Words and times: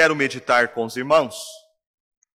quero 0.00 0.16
meditar 0.16 0.68
com 0.68 0.86
os 0.86 0.96
irmãos. 0.96 1.44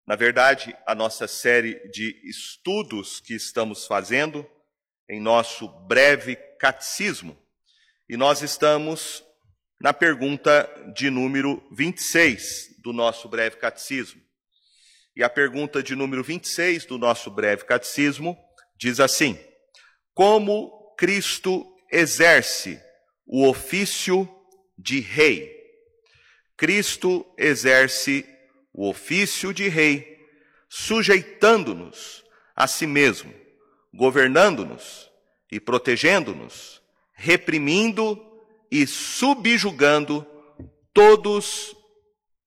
Na 0.06 0.14
verdade, 0.14 0.72
a 0.86 0.94
nossa 0.94 1.26
série 1.26 1.74
de 1.88 2.16
estudos 2.22 3.18
que 3.18 3.34
estamos 3.34 3.86
fazendo 3.86 4.48
em 5.10 5.20
nosso 5.20 5.66
breve 5.88 6.36
catecismo. 6.60 7.36
E 8.08 8.16
nós 8.16 8.40
estamos 8.40 9.24
na 9.80 9.92
pergunta 9.92 10.70
de 10.94 11.10
número 11.10 11.60
26 11.72 12.76
do 12.84 12.92
nosso 12.92 13.28
breve 13.28 13.56
catecismo. 13.56 14.22
E 15.16 15.24
a 15.24 15.28
pergunta 15.28 15.82
de 15.82 15.96
número 15.96 16.22
26 16.22 16.86
do 16.86 16.96
nosso 16.96 17.32
breve 17.32 17.64
catecismo 17.64 18.38
diz 18.78 19.00
assim: 19.00 19.36
Como 20.14 20.94
Cristo 20.96 21.66
exerce 21.90 22.80
o 23.26 23.44
ofício 23.44 24.28
de 24.78 25.00
rei? 25.00 25.55
Cristo 26.56 27.26
exerce 27.36 28.24
o 28.72 28.88
ofício 28.88 29.52
de 29.52 29.68
rei, 29.68 30.26
sujeitando-nos 30.68 32.24
a 32.54 32.66
si 32.66 32.86
mesmo, 32.86 33.32
governando-nos 33.92 35.10
e 35.50 35.60
protegendo-nos, 35.60 36.82
reprimindo 37.14 38.20
e 38.70 38.86
subjugando 38.86 40.26
todos 40.92 41.76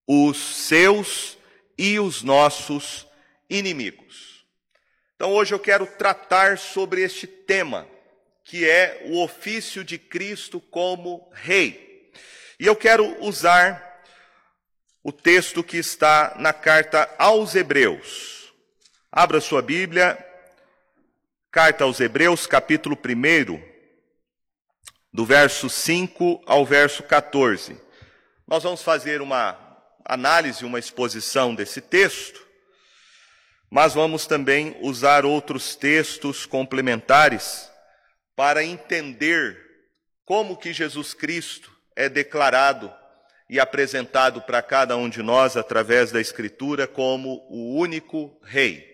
os 0.07 0.37
seus 0.37 1.37
e 1.77 1.99
os 1.99 2.23
nossos 2.23 3.07
inimigos. 3.49 4.45
Então 5.15 5.33
hoje 5.33 5.53
eu 5.53 5.59
quero 5.59 5.85
tratar 5.85 6.57
sobre 6.57 7.01
este 7.01 7.27
tema, 7.27 7.87
que 8.43 8.67
é 8.67 9.03
o 9.05 9.23
ofício 9.23 9.83
de 9.83 9.97
Cristo 9.97 10.59
como 10.59 11.29
rei. 11.33 12.11
E 12.59 12.65
eu 12.65 12.75
quero 12.75 13.23
usar 13.23 13.88
o 15.09 15.11
texto 15.11 15.63
que 15.63 15.77
está 15.77 16.35
na 16.37 16.53
carta 16.53 17.09
aos 17.17 17.55
Hebreus. 17.55 18.53
Abra 19.11 19.41
sua 19.41 19.59
Bíblia, 19.59 20.23
carta 21.49 21.83
aos 21.83 21.99
Hebreus, 21.99 22.45
capítulo 22.45 22.95
1, 22.95 23.59
do 25.11 25.25
verso 25.25 25.67
5 25.67 26.43
ao 26.45 26.63
verso 26.63 27.01
14. 27.01 27.75
Nós 28.47 28.61
vamos 28.61 28.83
fazer 28.83 29.19
uma 29.19 29.57
análise, 30.05 30.63
uma 30.63 30.77
exposição 30.77 31.55
desse 31.55 31.81
texto, 31.81 32.45
mas 33.67 33.95
vamos 33.95 34.27
também 34.27 34.77
usar 34.79 35.25
outros 35.25 35.75
textos 35.75 36.45
complementares 36.45 37.67
para 38.35 38.63
entender 38.63 39.59
como 40.23 40.55
que 40.55 40.71
Jesus 40.71 41.15
Cristo 41.15 41.75
é 41.95 42.07
declarado 42.07 42.98
e 43.49 43.59
apresentado 43.59 44.41
para 44.41 44.61
cada 44.61 44.95
um 44.95 45.09
de 45.09 45.23
nós 45.23 45.57
através 45.57 46.11
da 46.11 46.21
Escritura 46.21 46.85
como 46.85 47.43
o 47.49 47.75
único 47.75 48.39
Rei. 48.43 48.87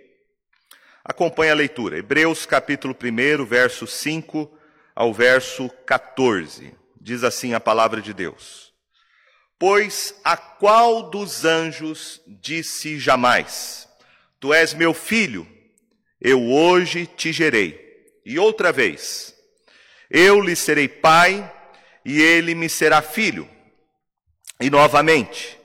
Acompanhe 1.04 1.52
a 1.52 1.56
leitura. 1.56 1.98
Hebreus 1.98 2.46
capítulo 2.46 2.96
1, 2.96 3.46
verso 3.46 3.86
5 3.86 4.58
ao 4.96 5.14
verso 5.14 5.70
14. 5.86 6.74
Diz 7.00 7.24
assim 7.24 7.54
a 7.54 7.60
palavra 7.60 8.02
de 8.02 8.14
Deus: 8.14 8.74
Pois 9.60 10.16
a 10.24 10.38
qual 10.38 11.04
dos 11.04 11.44
anjos 11.44 12.22
disse 12.26 12.98
jamais: 12.98 13.88
Tu 14.40 14.54
és 14.54 14.74
meu 14.74 14.94
filho, 14.94 15.46
eu 16.20 16.42
hoje 16.50 17.06
te 17.06 17.32
gerei. 17.34 17.84
E 18.26 18.40
outra 18.40 18.72
vez: 18.72 19.36
Eu 20.10 20.40
lhe 20.40 20.56
serei 20.56 20.88
pai, 20.88 21.52
e 22.04 22.22
ele 22.22 22.56
me 22.56 22.70
será 22.70 23.02
filho. 23.02 23.55
E 24.60 24.70
novamente, 24.70 25.60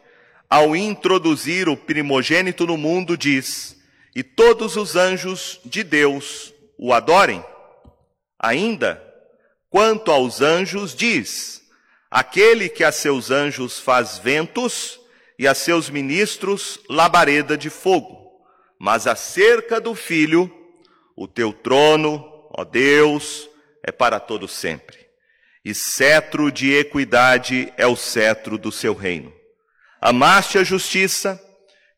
ao 0.48 0.74
introduzir 0.74 1.69
o 1.69 1.77
primogênito 1.77 2.66
no 2.66 2.77
mundo, 2.77 3.16
diz: 3.16 3.77
E 4.14 4.22
todos 4.22 4.77
os 4.77 4.97
anjos 4.97 5.60
de 5.64 5.82
Deus 5.82 6.52
o 6.77 6.92
adorem. 6.92 7.44
Ainda, 8.38 9.03
quanto 9.69 10.10
aos 10.10 10.41
anjos, 10.41 10.94
diz: 10.94 11.62
Aquele 12.10 12.69
que 12.69 12.82
a 12.82 12.91
seus 12.91 13.31
anjos 13.31 13.78
faz 13.78 14.19
ventos 14.19 14.98
e 15.38 15.47
a 15.47 15.54
seus 15.54 15.88
ministros 15.88 16.81
labareda 16.88 17.56
de 17.56 17.70
fogo. 17.70 18.19
Mas 18.78 19.06
acerca 19.06 19.81
do 19.81 19.94
filho, 19.94 20.50
o 21.15 21.28
teu 21.28 21.53
trono, 21.53 22.25
ó 22.50 22.65
Deus, 22.65 23.48
é 23.82 23.92
para 23.92 24.19
todo 24.19 24.48
sempre 24.48 25.09
e 25.65 25.75
cetro 25.75 26.50
de 26.50 26.72
equidade 26.72 27.72
é 27.76 27.87
o 27.87 27.97
cetro 27.97 28.56
do 28.56 28.72
seu 28.72 28.94
reino. 28.94 29.32
Amaste 30.00 30.59
a 30.59 30.65
justiça 30.65 31.41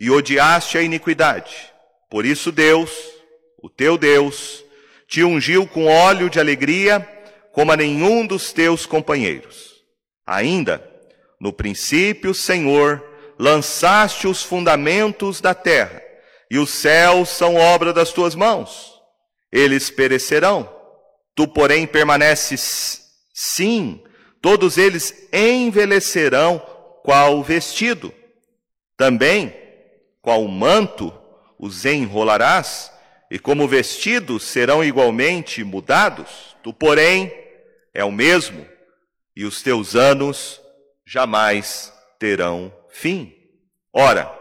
e 0.01 0.11
odiaste 0.11 0.77
a 0.77 0.83
iniquidade. 0.83 1.73
Por 2.11 2.27
isso 2.27 2.51
Deus, 2.51 2.91
o 3.63 3.69
teu 3.69 3.97
Deus, 3.97 4.65
te 5.07 5.23
ungiu 5.23 5.67
com 5.67 5.87
óleo 5.87 6.29
de 6.29 6.41
alegria 6.41 7.07
como 7.53 7.71
a 7.71 7.77
nenhum 7.77 8.27
dos 8.27 8.53
teus 8.53 8.87
companheiros. 8.87 9.83
Ainda, 10.27 10.83
no 11.41 11.53
princípio, 11.53 12.35
Senhor, 12.35 13.05
lançaste 13.39 14.27
os 14.27 14.43
fundamentos 14.43 15.41
da 15.41 15.55
terra, 15.55 16.03
e 16.51 16.59
os 16.59 16.71
céus 16.71 17.29
são 17.29 17.57
obra 17.57 17.93
das 17.93 18.13
tuas 18.13 18.35
mãos. 18.35 18.93
Eles 19.51 19.91
perecerão, 19.91 20.69
tu, 21.35 21.47
porém, 21.47 21.87
permaneces 21.87 23.02
Sim, 23.45 24.01
todos 24.41 24.79
eles 24.79 25.29
envelhecerão 25.33 26.61
qual 27.03 27.43
vestido. 27.43 28.15
Também, 28.97 29.53
qual 30.21 30.47
manto 30.47 31.13
os 31.59 31.85
enrolarás, 31.85 32.93
e 33.29 33.41
como 33.41 33.67
vestidos 33.67 34.45
serão 34.45 34.85
igualmente 34.85 35.65
mudados. 35.65 36.57
Tu, 36.63 36.73
porém, 36.73 37.35
é 37.93 38.05
o 38.05 38.13
mesmo, 38.13 38.65
e 39.35 39.45
os 39.45 39.61
teus 39.61 39.97
anos 39.97 40.61
jamais 41.05 41.93
terão 42.21 42.73
fim. 42.91 43.35
Ora, 43.93 44.33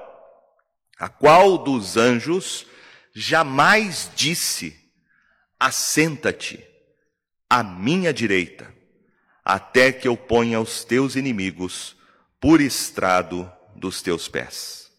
a 0.99 1.09
qual 1.09 1.57
dos 1.57 1.97
anjos 1.97 2.67
jamais 3.15 4.11
disse: 4.15 4.79
Assenta-te 5.59 6.63
à 7.49 7.63
minha 7.63 8.13
direita 8.13 8.79
até 9.43 9.91
que 9.91 10.07
eu 10.07 10.15
ponha 10.15 10.59
os 10.59 10.83
teus 10.83 11.15
inimigos 11.15 11.95
por 12.39 12.61
estrado 12.61 13.51
dos 13.75 14.01
teus 14.01 14.27
pés. 14.27 14.91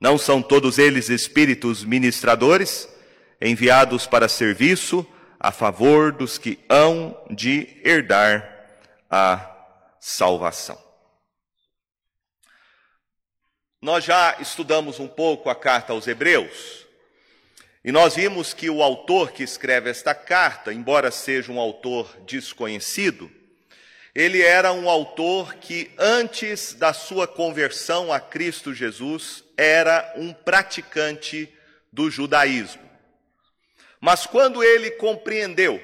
Não 0.00 0.18
são 0.18 0.42
todos 0.42 0.78
eles 0.78 1.08
espíritos 1.08 1.84
ministradores, 1.84 2.88
enviados 3.40 4.06
para 4.06 4.28
serviço 4.28 5.06
a 5.38 5.50
favor 5.50 6.12
dos 6.12 6.38
que 6.38 6.58
hão 6.68 7.16
de 7.30 7.80
herdar 7.84 8.48
a 9.10 9.48
salvação. 10.00 10.80
Nós 13.80 14.04
já 14.04 14.36
estudamos 14.40 15.00
um 15.00 15.08
pouco 15.08 15.50
a 15.50 15.54
carta 15.56 15.92
aos 15.92 16.06
Hebreus, 16.06 16.86
e 17.84 17.90
nós 17.90 18.14
vimos 18.14 18.54
que 18.54 18.70
o 18.70 18.80
autor 18.80 19.32
que 19.32 19.42
escreve 19.42 19.90
esta 19.90 20.14
carta, 20.14 20.72
embora 20.72 21.10
seja 21.10 21.50
um 21.50 21.58
autor 21.58 22.16
desconhecido, 22.24 23.28
ele 24.14 24.42
era 24.42 24.72
um 24.72 24.90
autor 24.90 25.54
que, 25.54 25.90
antes 25.96 26.74
da 26.74 26.92
sua 26.92 27.26
conversão 27.26 28.12
a 28.12 28.20
Cristo 28.20 28.74
Jesus, 28.74 29.42
era 29.56 30.12
um 30.16 30.32
praticante 30.34 31.48
do 31.90 32.10
judaísmo. 32.10 32.82
Mas 33.98 34.26
quando 34.26 34.62
ele 34.62 34.90
compreendeu, 34.92 35.82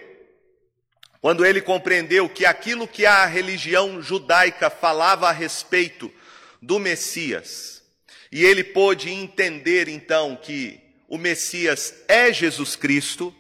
quando 1.23 1.45
ele 1.45 1.63
compreendeu 1.63 2.29
que 2.29 2.45
aquilo 2.45 2.87
que 2.87 3.07
a 3.07 3.25
religião 3.25 4.03
judaica 4.03 4.69
falava 4.69 5.29
a 5.29 5.33
respeito 5.33 6.13
do 6.61 6.79
Messias, 6.79 7.83
e 8.31 8.45
ele 8.45 8.63
pôde 8.63 9.11
entender 9.11 9.89
então 9.89 10.37
que 10.37 10.79
o 11.09 11.17
Messias 11.17 11.95
é 12.07 12.31
Jesus 12.31 12.77
Cristo, 12.77 13.35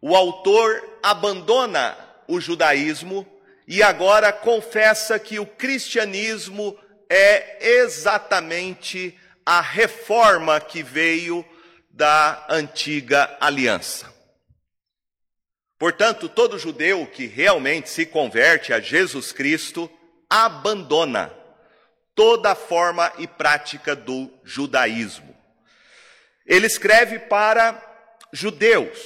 o 0.00 0.14
autor 0.14 0.98
abandona 1.02 1.96
o 2.28 2.38
judaísmo 2.38 3.26
e 3.66 3.82
agora 3.82 4.32
confessa 4.32 5.18
que 5.18 5.40
o 5.40 5.46
cristianismo 5.46 6.78
é 7.10 7.78
exatamente 7.80 9.18
a 9.44 9.60
reforma 9.60 10.60
que 10.60 10.82
veio 10.82 11.44
da 11.90 12.46
antiga 12.48 13.36
aliança. 13.40 14.14
Portanto, 15.78 16.28
todo 16.28 16.58
judeu 16.58 17.06
que 17.06 17.26
realmente 17.26 17.90
se 17.90 18.06
converte 18.06 18.72
a 18.72 18.80
Jesus 18.80 19.32
Cristo 19.32 19.90
abandona 20.28 21.32
toda 22.14 22.52
a 22.52 22.54
forma 22.54 23.12
e 23.18 23.26
prática 23.26 23.94
do 23.94 24.32
judaísmo. 24.42 25.36
Ele 26.46 26.66
escreve 26.66 27.18
para 27.18 27.82
judeus, 28.32 28.98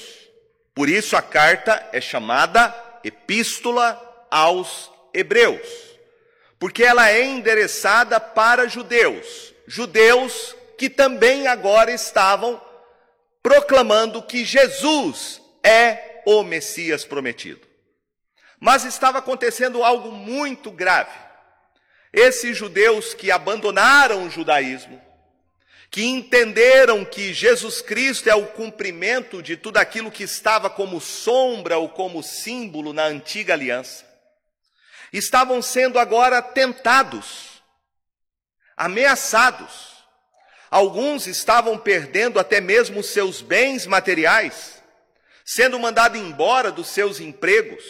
por 0.74 0.88
isso 0.88 1.16
a 1.16 1.22
carta 1.22 1.88
é 1.92 2.00
chamada 2.00 2.74
Epístola 3.02 4.09
aos 4.30 4.90
Hebreus, 5.12 5.66
porque 6.58 6.84
ela 6.84 7.10
é 7.10 7.24
endereçada 7.24 8.20
para 8.20 8.68
judeus, 8.68 9.52
judeus 9.66 10.54
que 10.78 10.88
também 10.88 11.46
agora 11.46 11.90
estavam 11.92 12.60
proclamando 13.42 14.22
que 14.22 14.44
Jesus 14.44 15.40
é 15.62 16.22
o 16.26 16.42
Messias 16.42 17.04
prometido. 17.04 17.66
Mas 18.58 18.84
estava 18.84 19.18
acontecendo 19.18 19.82
algo 19.82 20.10
muito 20.12 20.70
grave. 20.70 21.16
Esses 22.12 22.56
judeus 22.56 23.14
que 23.14 23.30
abandonaram 23.30 24.26
o 24.26 24.30
judaísmo, 24.30 25.00
que 25.90 26.04
entenderam 26.04 27.04
que 27.04 27.32
Jesus 27.32 27.80
Cristo 27.80 28.28
é 28.28 28.34
o 28.34 28.46
cumprimento 28.46 29.42
de 29.42 29.56
tudo 29.56 29.78
aquilo 29.78 30.10
que 30.10 30.22
estava 30.22 30.68
como 30.68 31.00
sombra 31.00 31.78
ou 31.78 31.88
como 31.88 32.22
símbolo 32.22 32.92
na 32.92 33.04
antiga 33.04 33.54
aliança, 33.54 34.04
estavam 35.12 35.60
sendo 35.60 35.98
agora 35.98 36.40
tentados, 36.40 37.62
ameaçados. 38.76 39.90
Alguns 40.70 41.26
estavam 41.26 41.76
perdendo 41.76 42.38
até 42.38 42.60
mesmo 42.60 43.02
seus 43.02 43.42
bens 43.42 43.86
materiais, 43.86 44.80
sendo 45.44 45.78
mandados 45.78 46.20
embora 46.20 46.70
dos 46.70 46.88
seus 46.88 47.18
empregos. 47.18 47.82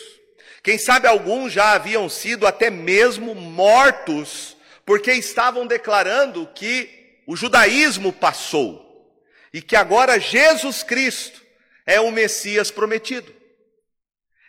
Quem 0.62 0.78
sabe 0.78 1.06
alguns 1.06 1.52
já 1.52 1.72
haviam 1.72 2.08
sido 2.08 2.46
até 2.46 2.70
mesmo 2.70 3.34
mortos, 3.34 4.56
porque 4.84 5.12
estavam 5.12 5.66
declarando 5.66 6.46
que 6.54 7.22
o 7.26 7.36
judaísmo 7.36 8.12
passou 8.12 8.90
e 9.52 9.60
que 9.62 9.76
agora 9.76 10.18
Jesus 10.18 10.82
Cristo 10.82 11.40
é 11.86 12.00
o 12.00 12.10
Messias 12.10 12.70
prometido. 12.70 13.39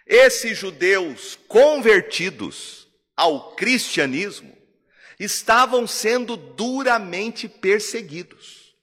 Esses 0.05 0.57
judeus 0.57 1.37
convertidos 1.47 2.87
ao 3.15 3.51
cristianismo 3.55 4.57
estavam 5.19 5.85
sendo 5.85 6.35
duramente 6.35 7.47
perseguidos, 7.47 8.73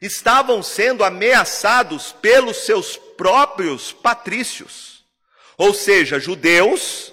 estavam 0.00 0.62
sendo 0.62 1.02
ameaçados 1.02 2.12
pelos 2.12 2.58
seus 2.58 2.96
próprios 2.96 3.92
patrícios, 3.92 5.04
ou 5.56 5.72
seja, 5.72 6.20
judeus 6.20 7.12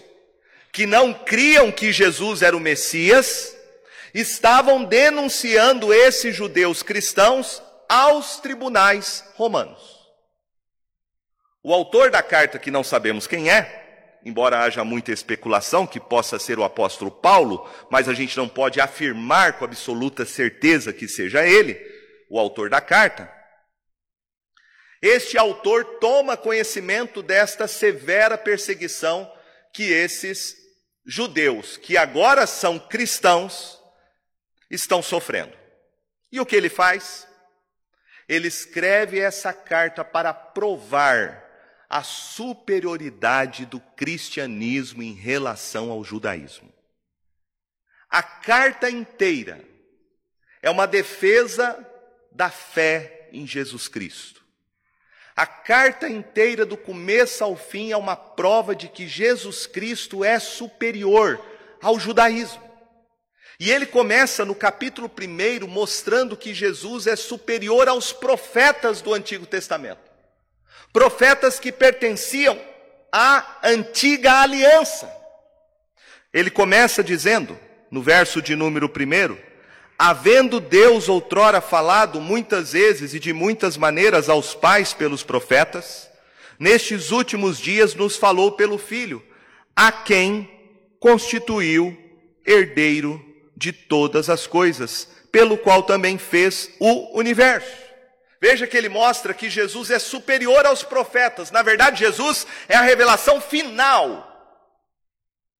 que 0.72 0.86
não 0.86 1.14
criam 1.14 1.72
que 1.72 1.94
Jesus 1.94 2.42
era 2.42 2.56
o 2.56 2.60
Messias, 2.60 3.56
estavam 4.14 4.84
denunciando 4.84 5.94
esses 5.94 6.36
judeus 6.36 6.84
cristãos 6.84 7.64
aos 7.88 8.40
tribunais 8.40 9.24
romanos. 9.36 9.95
O 11.68 11.74
autor 11.74 12.12
da 12.12 12.22
carta, 12.22 12.60
que 12.60 12.70
não 12.70 12.84
sabemos 12.84 13.26
quem 13.26 13.50
é, 13.50 14.20
embora 14.24 14.60
haja 14.60 14.84
muita 14.84 15.12
especulação 15.12 15.88
que 15.88 16.00
possa 16.00 16.38
ser 16.38 16.60
o 16.60 16.64
apóstolo 16.64 17.10
Paulo, 17.10 17.68
mas 17.90 18.08
a 18.08 18.14
gente 18.14 18.38
não 18.38 18.48
pode 18.48 18.80
afirmar 18.80 19.58
com 19.58 19.66
absoluta 19.66 20.28
certeza 20.28 20.94
que 20.94 21.08
seja 21.08 21.44
ele, 21.44 21.76
o 22.30 22.38
autor 22.38 22.70
da 22.70 22.80
carta. 22.80 23.34
Este 25.02 25.40
autor 25.40 25.98
toma 26.00 26.38
conhecimento 26.38 27.24
desta 27.24 27.68
severa 27.68 28.38
perseguição 28.38 29.28
que 29.74 29.92
esses 29.92 30.56
judeus, 31.04 31.78
que 31.78 31.98
agora 31.98 32.46
são 32.46 32.78
cristãos, 32.78 33.82
estão 34.70 35.02
sofrendo. 35.02 35.58
E 36.32 36.40
o 36.40 36.46
que 36.46 36.56
ele 36.56 36.70
faz? 36.70 37.28
Ele 38.30 38.48
escreve 38.48 39.20
essa 39.20 39.52
carta 39.52 40.06
para 40.06 40.32
provar 40.32 41.44
a 41.96 42.04
superioridade 42.04 43.66
do 43.66 43.80
cristianismo 43.80 45.02
em 45.02 45.14
relação 45.14 45.90
ao 45.90 46.04
judaísmo. 46.04 46.70
A 48.10 48.22
carta 48.22 48.90
inteira 48.90 49.64
é 50.62 50.70
uma 50.70 50.86
defesa 50.86 51.80
da 52.34 52.50
fé 52.50 53.30
em 53.32 53.48
Jesus 53.48 53.88
Cristo. 53.88 54.44
A 55.38 55.48
carta 55.48 56.10
inteira, 56.10 56.66
do 56.66 56.76
começo 56.76 57.42
ao 57.42 57.56
fim, 57.56 57.94
é 57.94 57.98
uma 57.98 58.18
prova 58.18 58.76
de 58.76 58.90
que 58.90 59.08
Jesus 59.08 59.66
Cristo 59.66 60.22
é 60.22 60.38
superior 60.38 61.40
ao 61.82 61.98
judaísmo. 61.98 62.62
E 63.58 63.72
ele 63.72 63.86
começa 63.86 64.44
no 64.44 64.54
capítulo 64.54 65.10
1 65.10 65.66
mostrando 65.66 66.36
que 66.36 66.54
Jesus 66.54 67.08
é 67.08 67.16
superior 67.16 67.88
aos 67.88 68.12
profetas 68.12 69.02
do 69.02 69.14
Antigo 69.14 69.46
Testamento 69.46 70.05
profetas 70.92 71.60
que 71.60 71.72
pertenciam 71.72 72.60
à 73.12 73.60
antiga 73.64 74.42
aliança. 74.42 75.12
Ele 76.34 76.50
começa 76.50 77.04
dizendo, 77.04 77.58
no 77.90 78.02
verso 78.02 78.42
de 78.42 78.56
número 78.56 78.88
1, 78.88 79.38
havendo 79.98 80.60
Deus 80.60 81.08
outrora 81.08 81.62
falado 81.62 82.20
muitas 82.20 82.74
vezes 82.74 83.14
e 83.14 83.20
de 83.20 83.32
muitas 83.32 83.78
maneiras 83.78 84.28
aos 84.28 84.54
pais 84.54 84.94
pelos 84.94 85.24
profetas, 85.24 86.10
nestes 86.60 87.12
últimos 87.12 87.58
dias 87.58 87.96
nos 87.96 88.18
falou 88.18 88.52
pelo 88.52 88.78
Filho, 88.78 89.24
a 89.76 89.92
quem 89.92 90.50
constituiu 91.00 91.98
herdeiro 92.46 93.24
de 93.56 93.72
todas 93.72 94.30
as 94.30 94.46
coisas, 94.46 95.08
pelo 95.32 95.58
qual 95.58 95.84
também 95.84 96.18
fez 96.18 96.70
o 96.80 97.18
universo. 97.18 97.85
Veja 98.48 98.68
que 98.68 98.78
ele 98.78 98.90
mostra 98.90 99.34
que 99.34 99.50
Jesus 99.50 99.90
é 99.90 99.98
superior 99.98 100.68
aos 100.68 100.84
profetas. 100.84 101.50
Na 101.50 101.64
verdade, 101.64 101.98
Jesus 101.98 102.46
é 102.70 102.76
a 102.76 102.82
revelação 102.82 103.42
final 103.42 104.54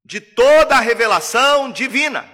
de 0.06 0.22
toda 0.22 0.76
a 0.76 0.80
revelação 0.80 1.72
divina. 1.72 2.30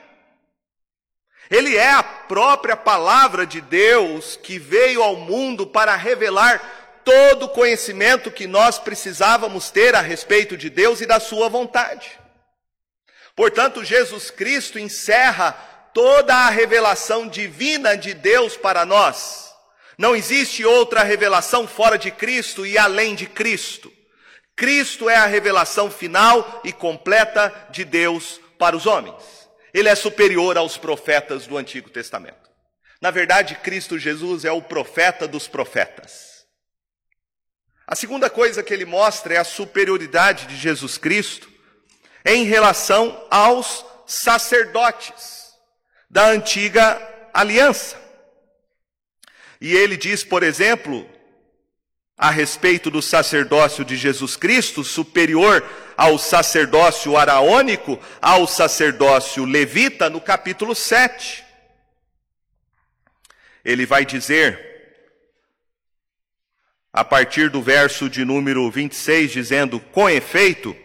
Ele 1.49 1.77
é 1.77 1.93
a 1.93 2.03
própria 2.03 2.75
palavra 2.75 3.45
de 3.45 3.61
Deus 3.61 4.35
que 4.35 4.59
veio 4.59 5.01
ao 5.01 5.15
mundo 5.15 5.65
para 5.65 5.95
revelar 5.95 6.99
todo 7.05 7.43
o 7.43 7.49
conhecimento 7.49 8.29
que 8.29 8.45
nós 8.45 8.77
precisávamos 8.77 9.71
ter 9.71 9.95
a 9.95 10.01
respeito 10.01 10.57
de 10.57 10.69
Deus 10.69 10.99
e 10.99 11.05
da 11.05 11.21
Sua 11.21 11.47
vontade. 11.47 12.19
Portanto, 13.37 13.85
Jesus 13.85 14.29
Cristo 14.29 14.77
encerra 14.77 15.53
toda 15.93 16.35
a 16.35 16.49
revelação 16.49 17.25
divina 17.25 17.95
de 17.95 18.13
Deus 18.13 18.57
para 18.57 18.85
nós 18.85 19.50
não 20.01 20.15
existe 20.15 20.65
outra 20.65 21.03
revelação 21.03 21.67
fora 21.67 21.95
de 21.95 22.09
Cristo 22.09 22.65
e 22.65 22.75
além 22.75 23.13
de 23.13 23.27
Cristo. 23.27 23.93
Cristo 24.55 25.07
é 25.07 25.15
a 25.15 25.27
revelação 25.27 25.91
final 25.91 26.59
e 26.63 26.73
completa 26.73 27.67
de 27.69 27.85
Deus 27.85 28.41
para 28.57 28.75
os 28.75 28.87
homens. 28.87 29.47
Ele 29.71 29.87
é 29.87 29.93
superior 29.93 30.57
aos 30.57 30.75
profetas 30.75 31.45
do 31.45 31.55
Antigo 31.55 31.87
Testamento. 31.91 32.49
Na 32.99 33.11
verdade, 33.11 33.53
Cristo 33.53 33.99
Jesus 33.99 34.43
é 34.43 34.51
o 34.51 34.59
profeta 34.59 35.27
dos 35.27 35.47
profetas. 35.47 36.47
A 37.85 37.95
segunda 37.95 38.27
coisa 38.27 38.63
que 38.63 38.73
ele 38.73 38.85
mostra 38.85 39.35
é 39.35 39.37
a 39.37 39.43
superioridade 39.43 40.47
de 40.47 40.57
Jesus 40.57 40.97
Cristo 40.97 41.47
em 42.25 42.43
relação 42.45 43.23
aos 43.29 43.85
sacerdotes 44.07 45.51
da 46.09 46.25
antiga 46.25 46.99
aliança. 47.31 48.00
E 49.61 49.75
ele 49.75 49.95
diz, 49.95 50.23
por 50.23 50.41
exemplo, 50.41 51.07
a 52.17 52.31
respeito 52.31 52.89
do 52.89 52.99
sacerdócio 52.99 53.85
de 53.85 53.95
Jesus 53.95 54.35
Cristo, 54.35 54.83
superior 54.83 55.63
ao 55.95 56.17
sacerdócio 56.17 57.15
araônico, 57.15 57.99
ao 58.19 58.47
sacerdócio 58.47 59.45
levita, 59.45 60.09
no 60.09 60.19
capítulo 60.19 60.73
7. 60.73 61.45
Ele 63.63 63.85
vai 63.85 64.03
dizer, 64.03 64.71
a 66.91 67.05
partir 67.05 67.51
do 67.51 67.61
verso 67.61 68.09
de 68.09 68.25
número 68.25 68.69
26, 68.71 69.31
dizendo: 69.31 69.79
Com 69.79 70.09
efeito, 70.09 70.75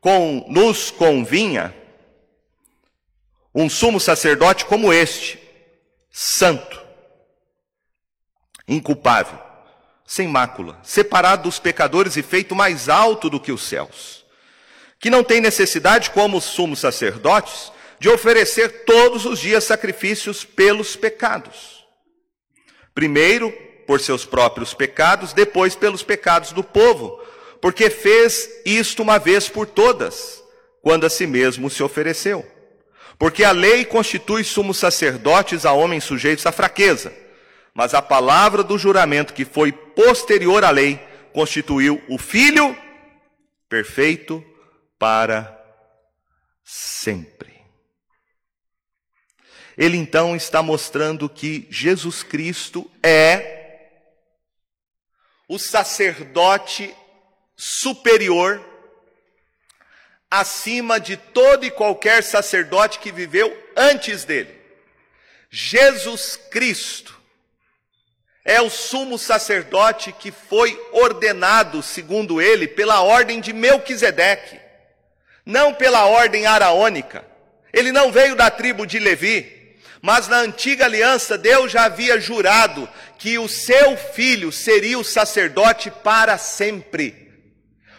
com, 0.00 0.46
nos 0.48 0.90
convinha 0.90 1.74
um 3.54 3.68
sumo 3.68 4.00
sacerdote 4.00 4.64
como 4.64 4.94
este, 4.94 5.38
santo, 6.10 6.87
inculpável, 8.68 9.38
sem 10.06 10.28
mácula, 10.28 10.78
separado 10.82 11.44
dos 11.44 11.58
pecadores 11.58 12.16
e 12.16 12.22
feito 12.22 12.54
mais 12.54 12.88
alto 12.88 13.30
do 13.30 13.40
que 13.40 13.50
os 13.50 13.62
céus, 13.62 14.24
que 15.00 15.10
não 15.10 15.24
tem 15.24 15.40
necessidade, 15.40 16.10
como 16.10 16.36
os 16.36 16.44
sumos 16.44 16.80
sacerdotes, 16.80 17.72
de 17.98 18.08
oferecer 18.08 18.84
todos 18.84 19.24
os 19.24 19.38
dias 19.38 19.64
sacrifícios 19.64 20.44
pelos 20.44 20.94
pecados. 20.94 21.84
Primeiro, 22.94 23.50
por 23.86 24.00
seus 24.00 24.24
próprios 24.24 24.74
pecados, 24.74 25.32
depois 25.32 25.74
pelos 25.74 26.02
pecados 26.02 26.52
do 26.52 26.62
povo, 26.62 27.20
porque 27.60 27.90
fez 27.90 28.48
isto 28.64 29.02
uma 29.02 29.18
vez 29.18 29.48
por 29.48 29.66
todas, 29.66 30.42
quando 30.82 31.06
a 31.06 31.10
si 31.10 31.26
mesmo 31.26 31.70
se 31.70 31.82
ofereceu. 31.82 32.46
Porque 33.18 33.42
a 33.42 33.50
lei 33.50 33.84
constitui 33.84 34.44
sumos 34.44 34.78
sacerdotes 34.78 35.64
a 35.64 35.72
homens 35.72 36.04
sujeitos 36.04 36.46
à 36.46 36.52
fraqueza 36.52 37.12
mas 37.78 37.94
a 37.94 38.02
palavra 38.02 38.64
do 38.64 38.76
juramento 38.76 39.32
que 39.32 39.44
foi 39.44 39.70
posterior 39.70 40.64
à 40.64 40.70
lei 40.70 40.96
constituiu 41.32 42.02
o 42.08 42.18
Filho 42.18 42.76
perfeito 43.68 44.44
para 44.98 45.56
sempre. 46.64 47.56
ele 49.76 49.96
então 49.96 50.34
está 50.34 50.60
mostrando 50.60 51.28
que 51.28 51.68
Jesus 51.70 52.24
Cristo 52.24 52.90
é 53.00 53.92
o 55.46 55.56
sacerdote 55.56 56.92
superior 57.56 58.60
acima 60.28 60.98
de 60.98 61.16
todo 61.16 61.64
e 61.64 61.70
qualquer 61.70 62.24
sacerdote 62.24 62.98
que 62.98 63.12
viveu 63.12 63.56
antes 63.76 64.24
dele. 64.24 64.52
Jesus 65.48 66.34
Cristo 66.50 67.17
é 68.48 68.62
o 68.62 68.70
sumo 68.70 69.18
sacerdote 69.18 70.10
que 70.10 70.32
foi 70.32 70.80
ordenado, 70.90 71.82
segundo 71.82 72.40
ele, 72.40 72.66
pela 72.66 73.02
ordem 73.02 73.42
de 73.42 73.52
Melquisedeque, 73.52 74.58
não 75.44 75.74
pela 75.74 76.06
ordem 76.06 76.46
araônica. 76.46 77.22
Ele 77.70 77.92
não 77.92 78.10
veio 78.10 78.34
da 78.34 78.50
tribo 78.50 78.86
de 78.86 78.98
Levi, 78.98 79.76
mas 80.00 80.28
na 80.28 80.38
antiga 80.38 80.86
aliança 80.86 81.36
Deus 81.36 81.70
já 81.70 81.84
havia 81.84 82.18
jurado 82.18 82.88
que 83.18 83.38
o 83.38 83.46
seu 83.50 83.98
filho 83.98 84.50
seria 84.50 84.98
o 84.98 85.04
sacerdote 85.04 85.90
para 85.90 86.38
sempre. 86.38 87.30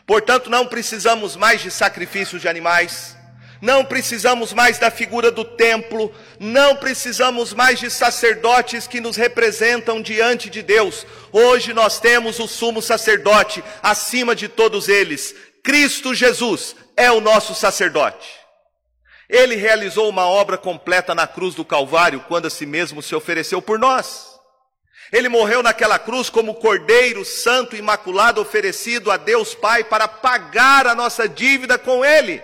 Portanto, 0.08 0.50
não 0.50 0.66
precisamos 0.66 1.36
mais 1.36 1.62
de 1.62 1.70
sacrifícios 1.70 2.42
de 2.42 2.48
animais, 2.48 3.16
não 3.62 3.86
precisamos 3.86 4.52
mais 4.52 4.80
da 4.80 4.90
figura 4.90 5.30
do 5.30 5.46
templo, 5.46 6.12
não 6.40 6.76
precisamos 6.76 7.54
mais 7.54 7.80
de 7.80 7.90
sacerdotes 7.90 8.88
que 8.88 9.02
nos 9.02 9.18
representam 9.18 10.02
diante 10.02 10.50
de 10.50 10.62
Deus. 10.62 11.06
Hoje 11.32 11.74
nós 11.74 12.00
temos 12.00 12.40
o 12.40 12.48
sumo 12.48 12.82
sacerdote 12.82 13.64
acima 13.84 14.34
de 14.34 14.48
todos 14.48 14.88
eles. 14.88 15.36
Cristo 15.64 16.16
Jesus 16.16 16.76
é 16.96 17.12
o 17.12 17.20
nosso 17.20 17.54
sacerdote. 17.54 18.40
Ele 19.30 19.56
realizou 19.56 20.10
uma 20.10 20.26
obra 20.26 20.58
completa 20.58 21.14
na 21.14 21.28
cruz 21.28 21.54
do 21.54 21.66
Calvário 21.66 22.22
quando 22.28 22.48
a 22.48 22.50
si 22.50 22.66
mesmo 22.66 23.02
se 23.02 23.14
ofereceu 23.14 23.62
por 23.62 23.78
nós. 23.78 24.30
Ele 25.12 25.28
morreu 25.28 25.62
naquela 25.62 26.00
cruz 26.00 26.30
como 26.30 26.56
cordeiro 26.56 27.26
santo 27.26 27.76
imaculado 27.76 28.42
oferecido 28.42 29.12
a 29.12 29.18
Deus 29.18 29.54
Pai 29.54 29.84
para 29.84 30.08
pagar 30.08 30.88
a 30.88 30.96
nossa 30.96 31.28
dívida 31.28 31.78
com 31.78 32.06
Ele. 32.06 32.42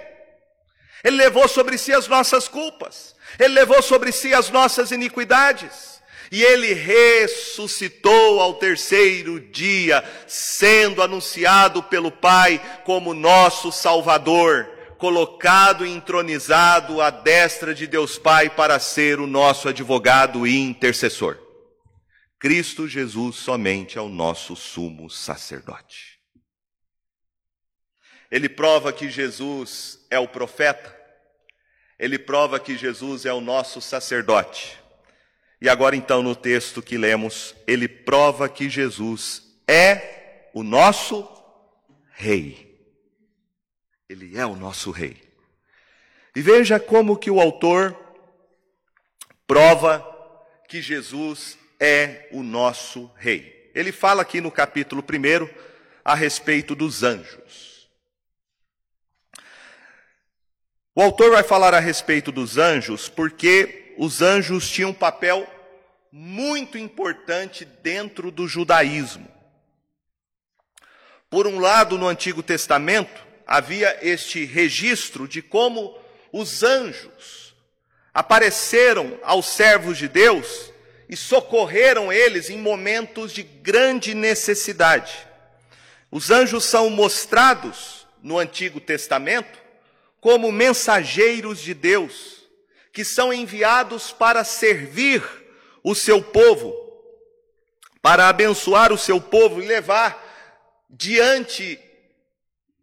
Ele 1.04 1.18
levou 1.18 1.48
sobre 1.48 1.78
si 1.78 1.94
as 1.94 2.08
nossas 2.08 2.48
culpas, 2.48 3.15
Ele 3.39 3.54
levou 3.54 3.82
sobre 3.82 4.12
si 4.12 4.34
as 4.34 4.50
nossas 4.50 4.92
iniquidades. 4.92 5.96
E 6.32 6.42
ele 6.42 6.74
ressuscitou 6.74 8.42
ao 8.42 8.56
terceiro 8.56 9.39
dia, 9.39 10.04
sendo 10.27 11.01
anunciado 11.01 11.84
pelo 11.84 12.12
Pai 12.12 12.60
como 12.84 13.13
nosso 13.13 13.72
Salvador, 13.72 14.68
colocado 14.98 15.86
e 15.86 15.89
entronizado 15.92 17.01
à 17.01 17.10
destra 17.10 17.75
de 17.75 17.86
Deus 17.86 18.18
Pai 18.18 18.50
para 18.50 18.80
ser 18.80 19.20
o 19.20 19.27
nosso 19.27 19.70
advogado 19.70 20.48
e 20.48 20.58
intercessor. 20.58 21.38
Cristo 22.39 22.88
Jesus 22.88 23.38
somente 23.38 23.98
é 23.98 24.01
o 24.01 24.10
nosso 24.10 24.56
sumo 24.56 25.10
sacerdote. 25.10 26.20
Ele 28.30 28.50
prova 28.50 28.92
que 28.92 29.10
Jesus 29.10 30.06
é 30.10 30.20
o 30.20 30.27
profeta, 30.27 30.95
ele 31.98 32.20
prova 32.20 32.60
que 32.60 32.78
Jesus 32.78 33.25
é 33.25 33.34
o 33.34 33.42
nosso 33.42 33.82
sacerdote. 33.82 34.78
E 35.62 35.70
agora, 35.70 35.96
então, 35.96 36.22
no 36.22 36.36
texto 36.36 36.82
que 36.82 36.98
lemos, 36.98 37.56
ele 37.66 37.88
prova 37.88 38.50
que 38.50 38.70
Jesus 38.70 39.42
é 39.68 40.50
o 40.54 40.64
nosso 40.64 41.28
rei. 42.12 42.78
Ele 44.10 44.38
é 44.38 44.46
o 44.46 44.56
nosso 44.56 44.92
rei. 44.92 45.22
E 46.36 46.42
veja 46.42 46.80
como 46.80 47.18
que 47.18 47.32
o 47.32 47.40
autor 47.40 47.98
prova 49.48 50.06
que 50.68 50.82
Jesus 50.82 51.58
é 51.80 52.28
o 52.32 52.44
nosso 52.44 53.10
rei. 53.16 53.72
Ele 53.74 53.92
fala 53.92 54.22
aqui 54.22 54.42
no 54.42 54.52
capítulo 54.52 55.02
1 55.02 55.50
a 56.04 56.14
respeito 56.14 56.75
dos 56.75 57.04
anjos. 57.04 57.75
O 60.98 61.02
autor 61.02 61.32
vai 61.32 61.44
falar 61.44 61.74
a 61.74 61.80
respeito 61.82 62.32
dos 62.32 62.58
anjos 62.58 63.10
porque 63.10 63.94
os 63.98 64.22
anjos 64.22 64.70
tinham 64.70 64.92
um 64.92 64.94
papel 64.94 65.46
muito 66.10 66.78
importante 66.78 67.66
dentro 67.66 68.32
do 68.32 68.48
judaísmo. 68.48 69.28
Por 71.30 71.48
um 71.48 71.60
lado, 71.60 71.98
no 71.98 72.08
Antigo 72.08 72.42
Testamento, 72.42 73.22
havia 73.46 74.00
este 74.02 74.46
registro 74.46 75.28
de 75.28 75.42
como 75.42 76.00
os 76.32 76.64
anjos 76.64 77.54
apareceram 78.14 79.20
aos 79.22 79.48
servos 79.48 79.98
de 79.98 80.08
Deus 80.08 80.72
e 81.10 81.18
socorreram 81.18 82.10
eles 82.10 82.50
em 82.50 82.58
momentos 82.58 83.34
de 83.34 83.44
grande 83.44 84.14
necessidade. 84.14 85.28
Os 86.10 86.32
anjos 86.32 86.64
são 86.64 86.90
mostrados 86.90 88.08
no 88.24 88.40
Antigo 88.40 88.80
Testamento 88.80 89.65
como 90.25 90.51
mensageiros 90.51 91.60
de 91.60 91.75
Deus, 91.75 92.48
que 92.91 93.05
são 93.05 93.32
enviados 93.32 94.12
para 94.12 94.44
servir 94.44 95.22
o 95.84 95.94
seu 95.94 96.20
povo, 96.20 96.74
para 98.01 98.27
abençoar 98.27 98.91
o 98.91 98.98
seu 98.98 99.22
povo 99.22 99.62
e 99.62 99.67
levar 99.67 100.20
diante 100.89 101.79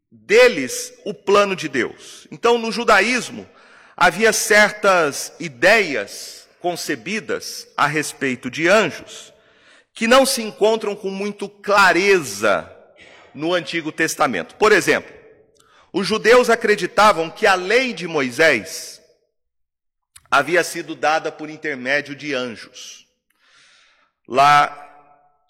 deles 0.08 0.94
o 1.04 1.12
plano 1.12 1.56
de 1.56 1.68
Deus. 1.68 2.28
Então, 2.30 2.58
no 2.58 2.70
judaísmo, 2.70 3.44
havia 3.96 4.32
certas 4.32 5.32
ideias 5.40 6.46
concebidas 6.61 7.66
a 7.76 7.88
respeito 7.88 8.49
de 8.49 8.68
anjos 8.68 9.32
que 9.92 10.06
não 10.06 10.25
se 10.25 10.42
encontram 10.42 10.94
com 10.94 11.11
muito 11.11 11.49
clareza 11.49 12.72
no 13.34 13.52
Antigo 13.52 13.90
Testamento. 13.90 14.54
Por 14.54 14.70
exemplo, 14.70 15.22
os 15.92 16.06
judeus 16.06 16.49
acreditavam 16.49 17.28
que 17.28 17.46
a 17.46 17.54
lei 17.54 17.92
de 17.92 18.08
Moisés 18.08 19.02
havia 20.30 20.64
sido 20.64 20.94
dada 20.94 21.30
por 21.30 21.50
intermédio 21.50 22.16
de 22.16 22.34
anjos. 22.34 23.06
Lá 24.26 24.88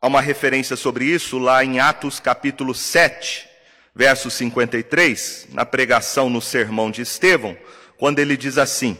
há 0.00 0.06
uma 0.08 0.20
referência 0.20 0.74
sobre 0.74 1.04
isso, 1.04 1.38
lá 1.38 1.64
em 1.64 1.78
Atos 1.78 2.18
capítulo 2.18 2.74
7, 2.74 3.48
verso 3.94 4.28
53, 4.28 5.48
na 5.50 5.64
pregação 5.64 6.28
no 6.28 6.42
sermão 6.42 6.90
de 6.90 7.02
Estevão, 7.02 7.56
quando 7.96 8.18
ele 8.18 8.36
diz 8.36 8.58
assim: 8.58 8.98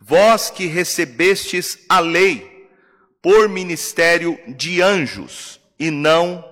vós 0.00 0.48
que 0.48 0.66
recebestes 0.66 1.78
a 1.88 1.98
lei 1.98 2.70
por 3.20 3.48
ministério 3.48 4.38
de 4.46 4.80
anjos 4.80 5.58
e 5.76 5.90
não 5.90 6.44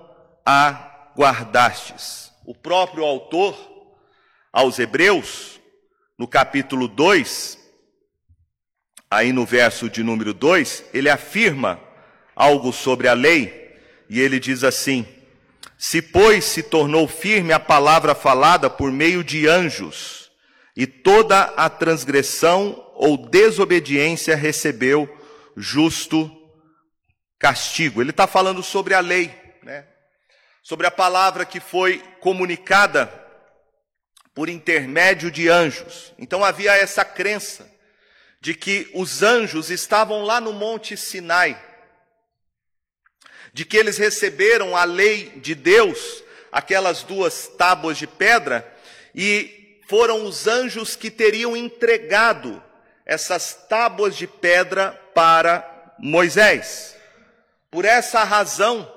a 0.45 1.11
guardastes. 1.15 2.29
O 2.45 2.53
próprio 2.53 3.05
autor 3.05 3.76
aos 4.57 4.79
Hebreus, 4.79 5.61
no 6.17 6.27
capítulo 6.27 6.87
2, 6.87 7.59
aí 9.07 9.31
no 9.31 9.45
verso 9.45 9.87
de 9.87 10.01
número 10.01 10.33
2, 10.33 10.85
ele 10.95 11.11
afirma 11.11 11.79
algo 12.35 12.73
sobre 12.73 13.07
a 13.07 13.13
lei 13.13 13.77
e 14.09 14.19
ele 14.19 14.39
diz 14.39 14.63
assim: 14.63 15.05
Se, 15.77 16.01
pois, 16.01 16.43
se 16.43 16.63
tornou 16.63 17.07
firme 17.07 17.53
a 17.53 17.59
palavra 17.59 18.15
falada 18.15 18.67
por 18.67 18.91
meio 18.91 19.23
de 19.23 19.47
anjos, 19.47 20.31
e 20.75 20.87
toda 20.87 21.39
a 21.55 21.69
transgressão 21.69 22.83
ou 22.95 23.15
desobediência 23.15 24.35
recebeu 24.35 25.07
justo 25.55 26.31
castigo. 27.37 28.01
Ele 28.01 28.09
está 28.09 28.25
falando 28.25 28.63
sobre 28.63 28.95
a 28.95 29.01
lei, 29.01 29.31
né? 29.61 29.85
sobre 30.63 30.87
a 30.87 30.91
palavra 30.91 31.45
que 31.45 31.59
foi 31.59 31.99
comunicada 32.21 33.26
por 34.37 34.49
intermédio 34.49 35.31
de 35.31 35.49
anjos. 35.49 36.13
Então 36.15 36.45
havia 36.45 36.71
essa 36.77 37.03
crença 37.03 37.67
de 38.39 38.53
que 38.53 38.87
os 38.93 39.23
anjos 39.23 39.71
estavam 39.71 40.21
lá 40.21 40.39
no 40.39 40.53
Monte 40.53 40.95
Sinai, 40.95 41.59
de 43.51 43.65
que 43.65 43.75
eles 43.75 43.97
receberam 43.97 44.77
a 44.77 44.83
lei 44.83 45.31
de 45.37 45.55
Deus, 45.55 46.23
aquelas 46.51 47.01
duas 47.01 47.47
tábuas 47.57 47.97
de 47.97 48.05
pedra, 48.05 48.71
e 49.15 49.81
foram 49.89 50.23
os 50.23 50.45
anjos 50.45 50.95
que 50.95 51.09
teriam 51.09 51.57
entregado 51.57 52.61
essas 53.07 53.65
tábuas 53.67 54.15
de 54.15 54.27
pedra 54.27 54.91
para 55.15 55.95
Moisés. 55.97 56.95
Por 57.71 57.85
essa 57.85 58.23
razão, 58.23 58.87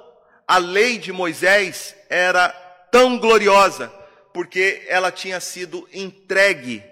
a 0.47 0.59
lei 0.59 0.99
de 0.99 1.13
Moisés 1.15 1.97
era 2.11 2.51
tão 2.93 3.19
gloriosa, 3.19 4.00
porque 4.33 4.83
ela 4.89 5.11
tinha 5.11 5.41
sido 5.41 5.89
entregue 5.93 6.83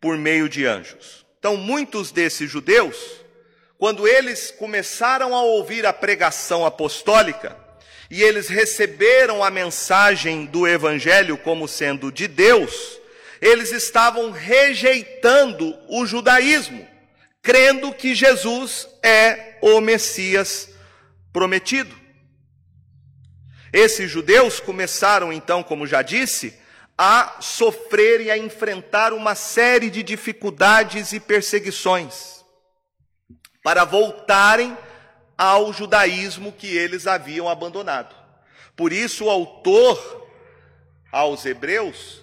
por 0.00 0.16
meio 0.16 0.48
de 0.48 0.66
anjos. 0.66 1.26
Então, 1.38 1.56
muitos 1.56 2.10
desses 2.10 2.50
judeus, 2.50 2.96
quando 3.78 4.06
eles 4.06 4.50
começaram 4.50 5.34
a 5.34 5.42
ouvir 5.42 5.86
a 5.86 5.92
pregação 5.92 6.64
apostólica, 6.64 7.56
e 8.10 8.22
eles 8.22 8.48
receberam 8.48 9.42
a 9.42 9.50
mensagem 9.50 10.46
do 10.46 10.66
Evangelho 10.66 11.36
como 11.36 11.66
sendo 11.66 12.12
de 12.12 12.28
Deus, 12.28 13.00
eles 13.40 13.72
estavam 13.72 14.30
rejeitando 14.30 15.76
o 15.88 16.06
judaísmo, 16.06 16.86
crendo 17.42 17.92
que 17.92 18.14
Jesus 18.14 18.88
é 19.02 19.58
o 19.60 19.80
Messias 19.80 20.70
prometido. 21.32 21.94
Esses 23.72 24.10
judeus 24.10 24.58
começaram 24.58 25.32
então, 25.32 25.62
como 25.62 25.86
já 25.86 26.00
disse, 26.00 26.58
a 26.98 27.36
sofrer 27.40 28.22
e 28.22 28.30
a 28.30 28.38
enfrentar 28.38 29.12
uma 29.12 29.34
série 29.34 29.90
de 29.90 30.02
dificuldades 30.02 31.12
e 31.12 31.20
perseguições 31.20 32.44
para 33.62 33.84
voltarem 33.84 34.76
ao 35.36 35.72
judaísmo 35.72 36.52
que 36.52 36.68
eles 36.68 37.06
haviam 37.06 37.48
abandonado. 37.48 38.14
Por 38.74 38.92
isso, 38.92 39.24
o 39.24 39.30
autor 39.30 40.28
aos 41.12 41.44
Hebreus, 41.44 42.22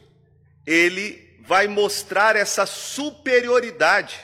ele 0.66 1.38
vai 1.46 1.68
mostrar 1.68 2.36
essa 2.36 2.66
superioridade 2.66 4.20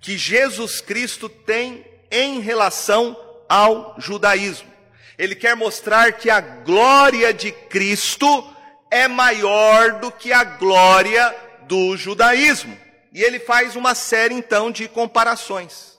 que 0.00 0.18
Jesus 0.18 0.80
Cristo 0.80 1.28
tem 1.28 1.86
em 2.10 2.40
relação 2.40 3.16
ao 3.48 3.94
judaísmo. 3.98 4.72
Ele 5.16 5.34
quer 5.34 5.54
mostrar 5.54 6.12
que 6.12 6.28
a 6.28 6.40
glória 6.40 7.32
de 7.32 7.52
Cristo 7.52 8.53
é 8.94 9.08
maior 9.08 9.98
do 9.98 10.12
que 10.12 10.32
a 10.32 10.44
glória 10.44 11.34
do 11.62 11.96
judaísmo. 11.96 12.78
E 13.12 13.24
ele 13.24 13.40
faz 13.40 13.74
uma 13.74 13.92
série 13.92 14.34
então 14.34 14.70
de 14.70 14.86
comparações. 14.86 15.98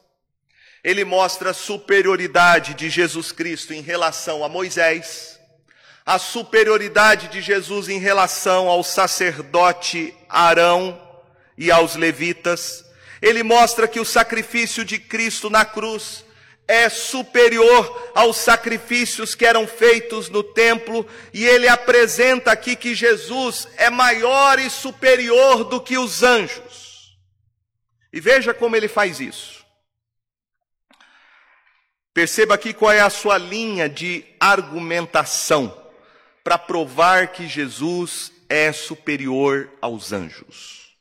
Ele 0.81 1.03
mostra 1.03 1.49
a 1.49 1.53
superioridade 1.53 2.73
de 2.73 2.89
Jesus 2.89 3.33
Cristo 3.33 3.73
em 3.73 3.81
relação 3.81 4.45
a 4.45 4.49
Moisés, 4.49 5.37
a 6.05 6.17
superioridade 6.17 7.27
de 7.27 7.41
Jesus 7.41 7.89
em 7.89 7.99
relação 7.99 8.69
ao 8.69 8.81
sacerdote 8.81 10.15
Arão 10.29 10.97
e 11.57 11.69
aos 11.69 11.97
levitas. 11.97 12.85
Ele 13.21 13.43
mostra 13.43 13.89
que 13.89 13.99
o 13.99 14.05
sacrifício 14.05 14.85
de 14.85 14.99
Cristo 14.99 15.49
na 15.49 15.65
cruz 15.65 16.24
é 16.67 16.89
superior 16.89 18.11
aos 18.15 18.37
sacrifícios 18.37 19.35
que 19.35 19.45
eram 19.45 19.67
feitos 19.67 20.29
no 20.29 20.43
templo, 20.43 21.07
e 21.33 21.45
ele 21.45 21.67
apresenta 21.67 22.51
aqui 22.51 22.75
que 22.75 22.95
Jesus 22.95 23.67
é 23.77 23.89
maior 23.89 24.57
e 24.59 24.69
superior 24.69 25.63
do 25.63 25.79
que 25.79 25.97
os 25.97 26.23
anjos. 26.23 27.17
E 28.11 28.19
veja 28.19 28.53
como 28.53 28.75
ele 28.75 28.87
faz 28.87 29.19
isso. 29.19 29.65
Perceba 32.13 32.55
aqui 32.55 32.73
qual 32.73 32.91
é 32.91 33.01
a 33.01 33.09
sua 33.09 33.37
linha 33.37 33.89
de 33.89 34.23
argumentação 34.39 35.85
para 36.43 36.57
provar 36.57 37.27
que 37.33 37.47
Jesus 37.47 38.31
é 38.47 38.71
superior 38.71 39.69
aos 39.81 40.13
anjos. 40.13 40.95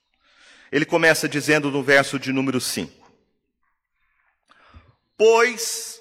Ele 0.72 0.84
começa 0.84 1.28
dizendo 1.28 1.70
no 1.70 1.84
verso 1.84 2.18
de 2.18 2.32
número 2.32 2.60
5: 2.60 3.03
Pois 5.16 6.00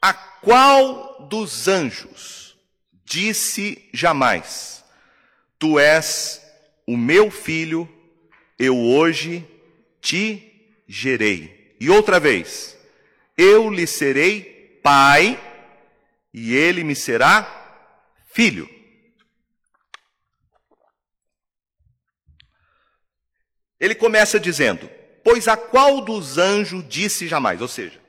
a 0.00 0.12
qual 0.14 1.26
dos 1.28 1.68
anjos 1.68 2.56
disse 3.04 3.88
jamais: 3.92 4.84
Tu 5.58 5.78
és 5.78 6.42
o 6.86 6.96
meu 6.96 7.30
filho, 7.30 7.88
eu 8.58 8.76
hoje 8.78 9.46
te 10.00 10.82
gerei. 10.86 11.76
E 11.80 11.90
outra 11.90 12.18
vez, 12.18 12.76
eu 13.36 13.70
lhe 13.70 13.86
serei 13.86 14.80
pai, 14.82 15.38
e 16.32 16.54
ele 16.54 16.82
me 16.82 16.96
será 16.96 17.54
filho. 18.32 18.68
Ele 23.78 23.94
começa 23.94 24.40
dizendo: 24.40 24.90
Pois 25.22 25.46
a 25.46 25.56
qual 25.56 26.00
dos 26.00 26.38
anjos 26.38 26.86
disse 26.88 27.28
jamais? 27.28 27.60
Ou 27.60 27.68
seja, 27.68 28.00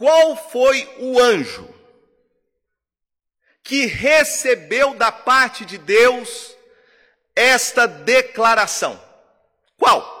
qual 0.00 0.34
foi 0.34 0.88
o 0.96 1.20
anjo 1.20 1.68
que 3.62 3.84
recebeu 3.84 4.94
da 4.94 5.12
parte 5.12 5.66
de 5.66 5.76
Deus 5.76 6.56
esta 7.36 7.86
declaração? 7.86 8.98
Qual? 9.76 10.18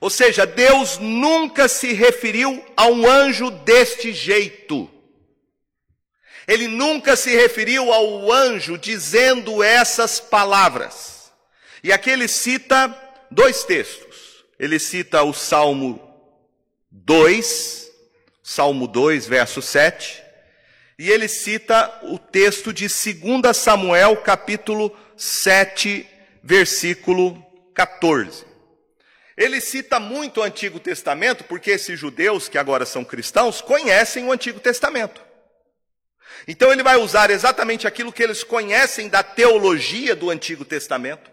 Ou 0.00 0.08
seja, 0.08 0.46
Deus 0.46 0.98
nunca 0.98 1.66
se 1.66 1.92
referiu 1.92 2.64
a 2.76 2.86
um 2.86 3.04
anjo 3.04 3.50
deste 3.50 4.12
jeito. 4.12 4.88
Ele 6.46 6.68
nunca 6.68 7.16
se 7.16 7.34
referiu 7.34 7.92
ao 7.92 8.30
anjo 8.30 8.78
dizendo 8.78 9.64
essas 9.64 10.20
palavras. 10.20 11.32
E 11.82 11.92
aqui 11.92 12.08
ele 12.08 12.28
cita 12.28 12.86
dois 13.32 13.64
textos. 13.64 14.44
Ele 14.60 14.78
cita 14.78 15.24
o 15.24 15.34
Salmo 15.34 16.05
2, 17.04 17.90
Salmo 18.42 18.86
2, 18.86 19.26
verso 19.26 19.60
7, 19.60 20.22
e 20.98 21.10
ele 21.10 21.28
cita 21.28 22.00
o 22.04 22.18
texto 22.18 22.72
de 22.72 22.86
2 22.88 23.56
Samuel, 23.56 24.16
capítulo 24.18 24.96
7, 25.16 26.08
versículo 26.42 27.44
14. 27.74 28.46
Ele 29.36 29.60
cita 29.60 30.00
muito 30.00 30.40
o 30.40 30.42
Antigo 30.42 30.80
Testamento, 30.80 31.44
porque 31.44 31.72
esses 31.72 31.98
judeus, 31.98 32.48
que 32.48 32.56
agora 32.56 32.86
são 32.86 33.04
cristãos, 33.04 33.60
conhecem 33.60 34.24
o 34.24 34.32
Antigo 34.32 34.58
Testamento. 34.58 35.20
Então 36.48 36.72
ele 36.72 36.82
vai 36.82 36.96
usar 36.96 37.30
exatamente 37.30 37.86
aquilo 37.86 38.12
que 38.12 38.22
eles 38.22 38.42
conhecem 38.42 39.08
da 39.08 39.22
teologia 39.22 40.16
do 40.16 40.30
Antigo 40.30 40.64
Testamento, 40.64 41.30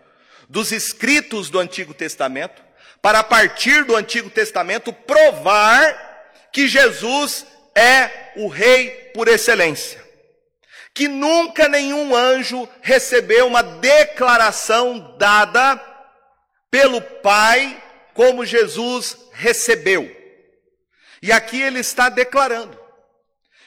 dos 0.50 0.72
escritos 0.72 1.50
do 1.50 1.60
Antigo 1.60 1.94
Testamento, 1.94 2.63
para 3.04 3.20
a 3.20 3.24
partir 3.24 3.84
do 3.84 3.98
Antigo 3.98 4.30
Testamento 4.30 4.94
provar 4.94 6.48
que 6.54 6.70
Jesus 6.70 7.46
é 7.76 8.32
o 8.38 8.48
rei 8.48 9.12
por 9.14 9.28
excelência. 9.28 10.02
Que 10.94 11.10
nunca 11.10 11.68
nenhum 11.68 12.16
anjo 12.16 12.68
recebeu 12.82 13.46
uma 13.46 13.62
declaração 13.62 15.18
dada 15.18 15.76
pelo 16.72 17.02
Pai 17.02 17.84
como 18.14 18.46
Jesus 18.46 19.18
recebeu. 19.34 20.10
E 21.22 21.30
aqui 21.30 21.62
ele 21.62 21.80
está 21.80 22.08
declarando 22.08 22.80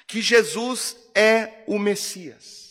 que 0.07 0.23
Jesus 0.23 0.97
é 1.15 1.63
o 1.67 1.79
Messias. 1.79 2.66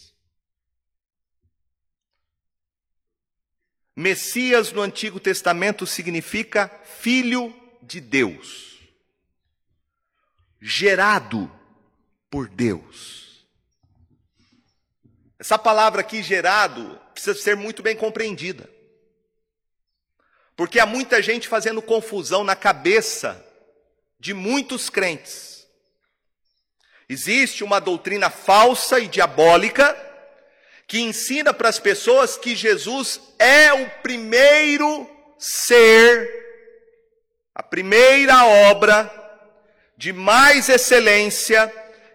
Messias 3.96 4.74
no 4.74 4.82
Antigo 4.82 5.20
Testamento 5.20 5.88
significa 5.88 6.70
filho 6.84 7.56
de 7.82 8.02
Deus, 8.02 8.80
gerado 10.60 11.50
por 12.30 12.50
Deus. 12.50 13.46
Essa 15.40 15.58
palavra 15.58 16.02
aqui, 16.02 16.22
gerado, 16.22 17.00
precisa 17.14 17.40
ser 17.40 17.56
muito 17.56 17.82
bem 17.82 17.96
compreendida. 17.96 18.70
Porque 20.56 20.80
há 20.80 20.86
muita 20.86 21.22
gente 21.22 21.48
fazendo 21.48 21.82
confusão 21.82 22.44
na 22.44 22.56
cabeça 22.56 23.46
de 24.20 24.34
muitos 24.34 24.90
crentes. 24.90 25.68
Existe 27.08 27.64
uma 27.64 27.80
doutrina 27.80 28.30
falsa 28.30 29.00
e 29.00 29.08
diabólica 29.08 29.96
que 30.88 31.00
ensina 31.00 31.54
para 31.54 31.70
as 31.70 31.80
pessoas 31.80 32.38
que 32.38 32.56
Jesus 32.56 33.20
é 33.40 33.74
o 33.74 33.90
primeiro 34.02 35.10
ser, 35.38 36.30
a 37.54 37.64
primeira 37.64 38.46
obra 38.46 39.12
de 39.98 40.14
mais 40.14 40.70
excelência 40.70 41.72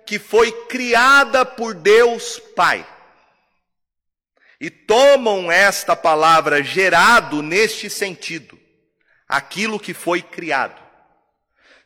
que 0.06 0.18
foi 0.18 0.52
criada 0.66 1.44
por 1.44 1.74
Deus 1.74 2.38
Pai. 2.54 2.86
E 4.60 4.68
tomam 4.68 5.50
esta 5.50 5.96
palavra 5.96 6.62
gerado 6.62 7.42
neste 7.42 7.88
sentido, 7.88 8.58
aquilo 9.26 9.80
que 9.80 9.94
foi 9.94 10.20
criado. 10.20 10.80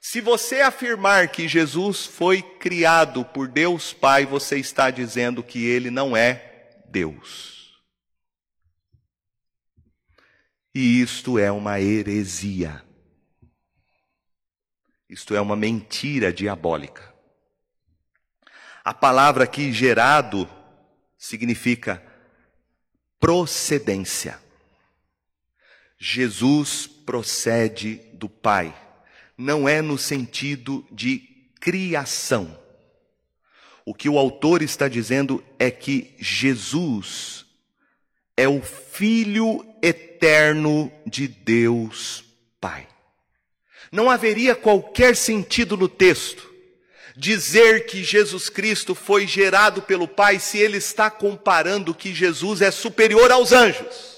Se 0.01 0.21
você 0.21 0.61
afirmar 0.61 1.29
que 1.29 1.49
Jesus 1.49 2.05
foi 2.05 2.43
criado 2.43 3.25
por 3.25 3.49
Deus 3.49 3.93
Pai, 3.95 4.27
você 4.27 4.59
está 4.59 4.91
dizendo 4.91 5.43
que 5.43 5.65
ele 5.65 5.91
não 5.91 6.15
é 6.17 6.54
Deus. 6.95 7.83
E 10.73 11.01
isto 11.01 11.41
é 11.41 11.51
uma 11.51 11.81
heresia. 11.81 12.85
Isto 15.09 15.35
é 15.35 15.41
uma 15.41 15.57
mentira 15.57 16.33
diabólica. 16.33 17.13
A 18.85 18.95
palavra 18.95 19.43
aqui 19.43 19.73
gerado 19.73 20.49
significa 21.19 22.01
procedência. 23.19 24.41
Jesus 25.99 26.87
procede 26.87 27.97
do 28.13 28.29
Pai. 28.29 28.73
Não 29.37 29.69
é 29.69 29.83
no 29.83 29.99
sentido 29.99 30.87
de 30.93 31.19
criação 31.61 32.64
o 33.87 33.95
que 33.95 34.09
o 34.09 34.19
autor 34.19 34.63
está 34.63 34.89
dizendo 34.89 35.45
é 35.59 35.71
que 35.71 36.15
Jesus 36.19 37.45
é 38.37 38.49
o 38.49 38.63
Filho 38.63 39.65
eterno 39.83 40.91
de 41.07 41.29
Deus 41.29 42.25
Pai. 42.61 42.89
Não 43.93 44.11
haveria 44.11 44.55
qualquer 44.55 45.15
sentido 45.15 45.77
no 45.77 45.89
texto 45.89 46.53
dizer 47.17 47.87
que 47.87 48.03
Jesus 48.03 48.49
Cristo 48.49 48.95
foi 48.95 49.27
gerado 49.27 49.83
pelo 49.83 50.09
Pai 50.09 50.41
se 50.41 50.59
ele 50.59 50.79
está 50.79 51.11
comparando 51.11 51.95
que 51.95 52.13
Jesus 52.13 52.61
é 52.61 52.71
superior 52.71 53.31
aos 53.31 53.53
anjos. 53.53 54.15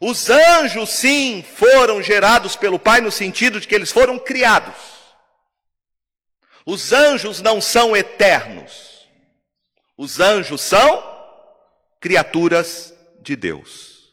Os 0.00 0.28
anjos, 0.28 0.90
sim, 0.90 1.44
foram 1.54 2.02
gerados 2.02 2.56
pelo 2.56 2.78
Pai 2.78 3.00
no 3.00 3.12
sentido 3.12 3.60
de 3.60 3.68
que 3.68 3.74
eles 3.74 3.92
foram 3.92 4.18
criados. 4.18 4.74
Os 6.66 6.92
anjos 6.92 7.40
não 7.40 7.60
são 7.60 7.96
eternos. 7.96 9.06
Os 9.96 10.18
anjos 10.18 10.60
são 10.60 11.02
criaturas 12.00 12.92
de 13.22 13.36
Deus. 13.36 14.12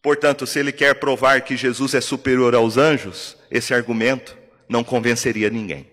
Portanto, 0.00 0.46
se 0.46 0.58
ele 0.58 0.72
quer 0.72 0.94
provar 0.94 1.42
que 1.42 1.56
Jesus 1.58 1.92
é 1.92 2.00
superior 2.00 2.54
aos 2.54 2.78
anjos, 2.78 3.36
esse 3.50 3.74
argumento 3.74 4.36
não 4.66 4.82
convenceria 4.82 5.50
ninguém. 5.50 5.90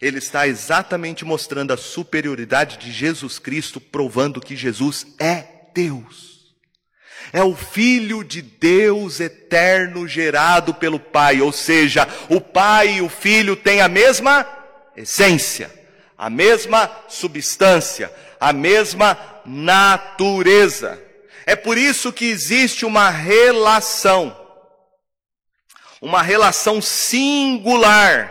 Ele 0.00 0.18
está 0.18 0.46
exatamente 0.46 1.24
mostrando 1.24 1.72
a 1.72 1.76
superioridade 1.76 2.76
de 2.76 2.92
Jesus 2.92 3.38
Cristo, 3.40 3.80
provando 3.80 4.40
que 4.40 4.54
Jesus 4.54 5.06
é 5.18 5.68
Deus. 5.74 6.33
É 7.32 7.42
o 7.42 7.54
Filho 7.54 8.22
de 8.22 8.42
Deus 8.42 9.20
eterno 9.20 10.06
gerado 10.06 10.74
pelo 10.74 11.00
Pai, 11.00 11.40
ou 11.40 11.52
seja, 11.52 12.08
o 12.28 12.40
Pai 12.40 12.96
e 12.96 13.02
o 13.02 13.08
Filho 13.08 13.56
têm 13.56 13.80
a 13.80 13.88
mesma 13.88 14.46
essência, 14.96 15.70
a 16.16 16.30
mesma 16.30 16.90
substância, 17.08 18.12
a 18.38 18.52
mesma 18.52 19.18
natureza. 19.44 21.02
É 21.46 21.56
por 21.56 21.76
isso 21.76 22.12
que 22.12 22.26
existe 22.26 22.86
uma 22.86 23.10
relação 23.10 24.44
uma 26.04 26.22
relação 26.22 26.82
singular 26.82 28.30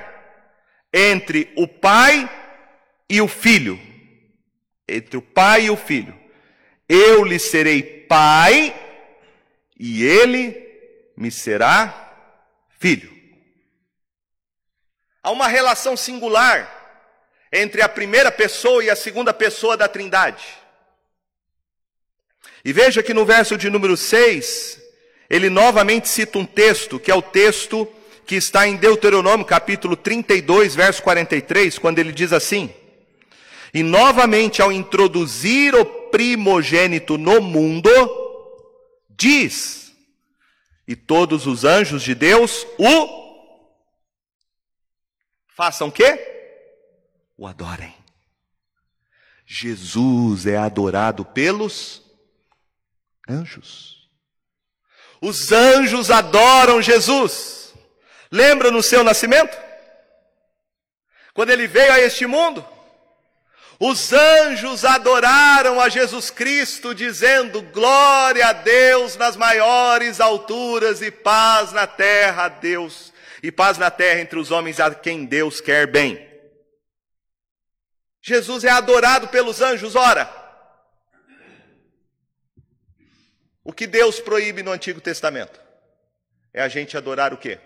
entre 0.94 1.52
o 1.58 1.68
pai 1.68 2.30
e 3.10 3.20
o 3.20 3.28
filho. 3.28 3.80
Entre 4.88 5.18
o 5.18 5.22
pai 5.24 5.66
e 5.66 5.70
o 5.72 5.76
filho. 5.76 6.14
Eu 6.88 7.24
lhe 7.24 7.40
serei 7.40 7.82
pai 7.82 8.76
e 9.80 10.04
ele 10.04 10.56
me 11.16 11.32
será 11.32 12.12
filho. 12.80 13.12
Há 15.22 15.32
uma 15.32 15.48
relação 15.48 15.96
singular 15.96 16.70
entre 17.52 17.82
a 17.82 17.88
primeira 17.88 18.32
pessoa 18.32 18.84
e 18.84 18.90
a 18.90 18.96
segunda 18.96 19.34
pessoa 19.34 19.78
da 19.78 19.88
Trindade. 19.88 20.44
E 22.66 22.74
veja 22.74 23.04
que 23.04 23.14
no 23.14 23.26
verso 23.26 23.58
de 23.58 23.70
número 23.70 23.96
6, 23.96 24.82
ele 25.30 25.50
novamente 25.50 26.10
cita 26.10 26.38
um 26.38 26.46
texto, 26.46 27.00
que 27.00 27.12
é 27.12 27.16
o 27.16 27.22
texto 27.22 27.88
que 28.26 28.36
está 28.36 28.68
em 28.68 28.76
Deuteronômio, 28.76 29.46
capítulo 29.46 29.96
32, 29.96 30.76
verso 30.76 31.04
43, 31.04 31.78
quando 31.78 32.00
ele 32.00 32.12
diz 32.12 32.34
assim: 32.34 32.74
E 33.74 33.84
novamente, 33.84 34.62
ao 34.62 34.72
introduzir 34.72 35.76
o 35.76 35.86
primogênito 35.86 37.18
no 37.18 37.42
mundo, 37.42 37.90
diz: 39.18 39.94
E 40.88 40.96
todos 40.96 41.48
os 41.48 41.64
anjos 41.64 42.02
de 42.04 42.16
Deus 42.16 42.66
o 42.78 43.24
façam 45.48 45.92
quê? 45.92 46.20
O 47.38 47.48
adorem. 47.48 47.96
Jesus 49.46 50.46
é 50.46 50.58
adorado 50.58 51.26
pelos 51.26 52.02
anjos. 53.30 54.10
Os 55.22 55.52
anjos 55.52 56.12
adoram 56.12 56.82
Jesus. 56.82 57.74
Lembra 58.32 58.72
no 58.72 58.82
seu 58.82 59.04
nascimento? 59.04 59.56
Quando 61.34 61.52
ele 61.52 61.68
veio 61.68 61.94
a 61.94 62.00
este 62.00 62.26
mundo? 62.26 62.73
Os 63.86 64.14
anjos 64.14 64.86
adoraram 64.86 65.78
a 65.78 65.90
Jesus 65.90 66.30
Cristo, 66.30 66.96
dizendo: 66.96 67.62
Glória 67.62 68.48
a 68.48 68.54
Deus 68.54 69.18
nas 69.18 69.36
maiores 69.36 70.22
alturas 70.22 71.02
e 71.02 71.12
paz 71.12 71.74
na 71.74 71.86
terra 71.86 72.46
a 72.46 72.48
Deus, 72.48 73.12
e 73.44 73.52
paz 73.52 73.78
na 73.78 73.92
terra 73.92 74.22
entre 74.22 74.40
os 74.40 74.52
homens 74.52 74.80
a 74.80 74.96
quem 74.96 75.26
Deus 75.26 75.60
quer 75.60 75.86
bem. 75.86 76.18
Jesus 78.22 78.64
é 78.64 78.70
adorado 78.70 79.28
pelos 79.28 79.60
anjos, 79.60 79.98
ora. 79.98 80.32
O 83.66 83.74
que 83.74 83.86
Deus 83.86 84.18
proíbe 84.18 84.64
no 84.64 84.72
Antigo 84.72 85.02
Testamento? 85.02 85.60
É 86.54 86.62
a 86.62 86.70
gente 86.70 86.96
adorar 86.96 87.34
o 87.34 87.38
quê? 87.38 87.60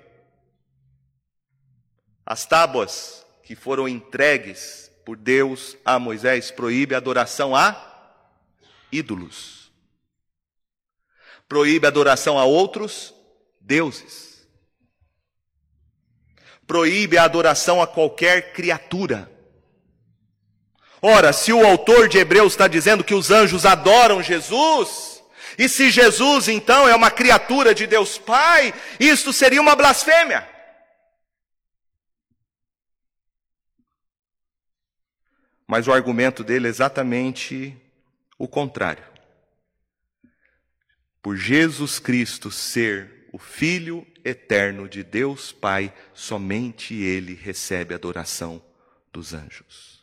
As 2.25 2.43
tábuas 2.47 3.23
que 3.43 3.55
foram 3.55 3.87
entregues 3.87 4.87
por 5.07 5.15
Deus 5.15 5.77
a 5.85 5.97
Moisés 5.97 6.51
proíbe 6.51 6.93
a 6.93 6.97
adoração 6.97 7.55
a 7.55 7.81
ídolos. 8.91 9.71
Proíbe 11.47 11.85
a 11.85 11.87
adoração 11.87 12.37
a 12.37 12.43
outros 12.43 13.13
deuses. 13.61 14.45
Proíbe 16.67 17.17
a 17.17 17.23
adoração 17.23 17.81
a 17.81 17.87
qualquer 17.87 18.51
criatura. 18.51 19.31
Ora, 21.01 21.31
se 21.31 21.53
o 21.53 21.65
autor 21.65 22.09
de 22.09 22.17
Hebreus 22.17 22.51
está 22.51 22.67
dizendo 22.67 23.01
que 23.01 23.15
os 23.15 23.31
anjos 23.31 23.65
adoram 23.65 24.21
Jesus, 24.21 25.23
e 25.57 25.69
se 25.69 25.89
Jesus 25.89 26.49
então 26.49 26.85
é 26.85 26.93
uma 26.93 27.09
criatura 27.09 27.73
de 27.73 27.87
Deus 27.87 28.17
Pai, 28.17 28.73
isto 28.99 29.31
seria 29.31 29.61
uma 29.61 29.73
blasfêmia. 29.73 30.56
Mas 35.67 35.87
o 35.87 35.91
argumento 35.91 36.43
dele 36.43 36.67
é 36.67 36.69
exatamente 36.69 37.75
o 38.37 38.47
contrário. 38.47 39.03
Por 41.21 41.35
Jesus 41.35 41.99
Cristo 41.99 42.49
ser 42.49 43.27
o 43.33 43.37
Filho 43.37 44.07
eterno 44.23 44.87
de 44.87 45.03
Deus 45.03 45.51
Pai, 45.51 45.93
somente 46.13 46.95
ele 46.95 47.33
recebe 47.33 47.93
a 47.93 47.97
adoração 47.97 48.61
dos 49.11 49.33
anjos. 49.33 49.97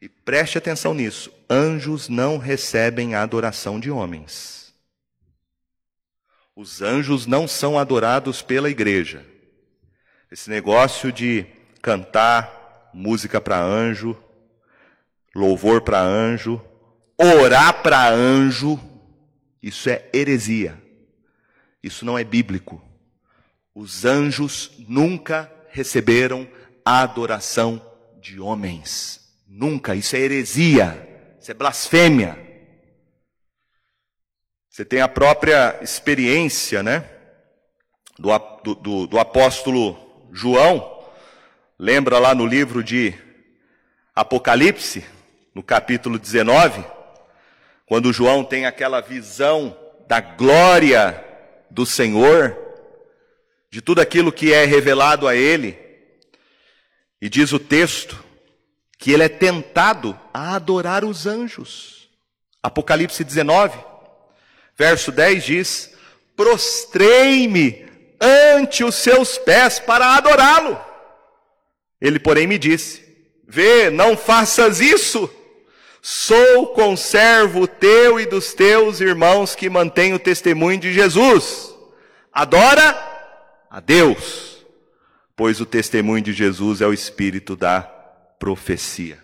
E 0.00 0.08
preste 0.08 0.56
atenção 0.56 0.94
nisso: 0.94 1.32
anjos 1.50 2.08
não 2.08 2.38
recebem 2.38 3.14
a 3.14 3.22
adoração 3.22 3.80
de 3.80 3.90
homens. 3.90 4.72
Os 6.54 6.82
anjos 6.82 7.26
não 7.26 7.48
são 7.48 7.78
adorados 7.78 8.42
pela 8.42 8.70
igreja. 8.70 9.24
Esse 10.30 10.50
negócio 10.50 11.12
de 11.12 11.46
cantar 11.80 12.90
música 12.92 13.40
para 13.40 13.60
anjo, 13.60 14.16
louvor 15.38 15.80
para 15.80 16.00
anjo, 16.00 16.60
orar 17.16 17.82
para 17.82 18.10
anjo, 18.10 18.78
isso 19.62 19.88
é 19.88 20.08
heresia. 20.12 20.82
Isso 21.82 22.04
não 22.04 22.18
é 22.18 22.24
bíblico. 22.24 22.82
Os 23.74 24.04
anjos 24.04 24.72
nunca 24.88 25.50
receberam 25.70 26.48
a 26.84 27.02
adoração 27.02 27.80
de 28.20 28.40
homens. 28.40 29.20
Nunca. 29.46 29.94
Isso 29.94 30.16
é 30.16 30.20
heresia. 30.20 31.36
Isso 31.40 31.50
é 31.50 31.54
blasfêmia. 31.54 32.38
Você 34.68 34.84
tem 34.84 35.00
a 35.00 35.08
própria 35.08 35.78
experiência, 35.82 36.82
né? 36.82 37.08
Do, 38.18 38.74
do, 38.74 39.06
do 39.06 39.18
apóstolo 39.18 39.96
João. 40.32 41.04
Lembra 41.78 42.18
lá 42.18 42.34
no 42.34 42.46
livro 42.46 42.82
de 42.82 43.14
Apocalipse, 44.14 45.04
no 45.54 45.62
capítulo 45.62 46.18
19, 46.18 46.84
quando 47.86 48.12
João 48.12 48.44
tem 48.44 48.66
aquela 48.66 49.00
visão 49.00 49.76
da 50.06 50.20
glória 50.20 51.24
do 51.70 51.84
Senhor, 51.84 52.56
de 53.70 53.80
tudo 53.80 54.00
aquilo 54.00 54.32
que 54.32 54.52
é 54.52 54.64
revelado 54.64 55.26
a 55.26 55.34
ele, 55.34 55.78
e 57.20 57.28
diz 57.28 57.52
o 57.52 57.58
texto 57.58 58.24
que 58.98 59.12
ele 59.12 59.22
é 59.22 59.28
tentado 59.28 60.18
a 60.32 60.54
adorar 60.54 61.04
os 61.04 61.26
anjos. 61.26 62.08
Apocalipse 62.62 63.22
19. 63.22 63.78
Verso 64.76 65.12
10 65.12 65.44
diz: 65.44 65.94
Prostrei-me 66.36 67.86
ante 68.20 68.84
os 68.84 68.94
seus 68.96 69.38
pés 69.38 69.78
para 69.78 70.16
adorá-lo. 70.16 70.80
Ele, 72.00 72.18
porém, 72.18 72.46
me 72.46 72.58
disse: 72.58 73.04
Vê, 73.46 73.90
não 73.90 74.16
faças 74.16 74.80
isso. 74.80 75.30
Sou 76.00 76.68
conservo 76.68 77.66
teu 77.66 78.20
e 78.20 78.26
dos 78.26 78.54
teus 78.54 79.00
irmãos 79.00 79.54
que 79.54 79.68
mantêm 79.68 80.14
o 80.14 80.18
testemunho 80.18 80.78
de 80.78 80.92
Jesus. 80.92 81.74
Adora 82.32 82.96
a 83.68 83.80
Deus, 83.80 84.64
pois 85.36 85.60
o 85.60 85.66
testemunho 85.66 86.22
de 86.22 86.32
Jesus 86.32 86.80
é 86.80 86.86
o 86.86 86.92
espírito 86.92 87.56
da 87.56 87.82
profecia. 88.38 89.22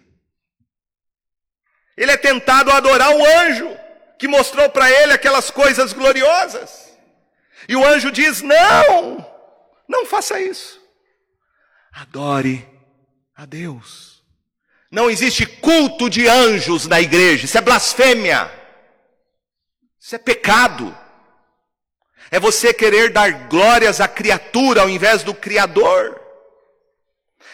Ele 1.96 2.10
é 2.10 2.16
tentado 2.16 2.70
a 2.70 2.76
adorar 2.76 3.10
um 3.10 3.24
anjo 3.24 3.70
que 4.18 4.26
mostrou 4.26 4.68
para 4.70 4.90
ele 4.90 5.12
aquelas 5.12 5.50
coisas 5.50 5.92
gloriosas. 5.92 6.92
E 7.68 7.76
o 7.76 7.86
anjo 7.86 8.10
diz: 8.10 8.42
Não, 8.42 9.24
não 9.88 10.04
faça 10.06 10.40
isso. 10.40 10.80
Adore 11.92 12.68
a 13.36 13.46
Deus. 13.46 14.13
Não 14.94 15.10
existe 15.10 15.44
culto 15.44 16.08
de 16.08 16.28
anjos 16.28 16.86
na 16.86 17.00
igreja, 17.00 17.46
isso 17.46 17.58
é 17.58 17.60
blasfêmia, 17.60 18.48
isso 19.98 20.14
é 20.14 20.18
pecado. 20.18 20.96
É 22.30 22.38
você 22.38 22.72
querer 22.72 23.10
dar 23.10 23.48
glórias 23.48 24.00
à 24.00 24.06
criatura 24.06 24.82
ao 24.82 24.88
invés 24.88 25.24
do 25.24 25.34
Criador. 25.34 26.20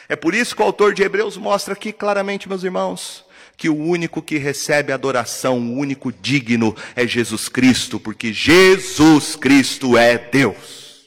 É 0.07 0.14
por 0.14 0.35
isso 0.35 0.55
que 0.55 0.61
o 0.61 0.66
autor 0.66 0.92
de 0.92 1.03
Hebreus 1.03 1.38
mostra 1.38 1.72
aqui 1.72 1.94
claramente, 1.94 2.46
meus 2.46 2.62
irmãos, 2.62 3.24
que 3.57 3.70
o 3.70 3.74
único 3.74 4.20
que 4.20 4.37
recebe 4.37 4.92
adoração, 4.92 5.59
o 5.59 5.79
único 5.79 6.12
digno 6.12 6.76
é 6.94 7.07
Jesus 7.07 7.48
Cristo, 7.48 7.98
porque 7.98 8.35
Jesus 8.35 9.35
Cristo 9.35 9.96
é 9.96 10.18
Deus. 10.18 11.07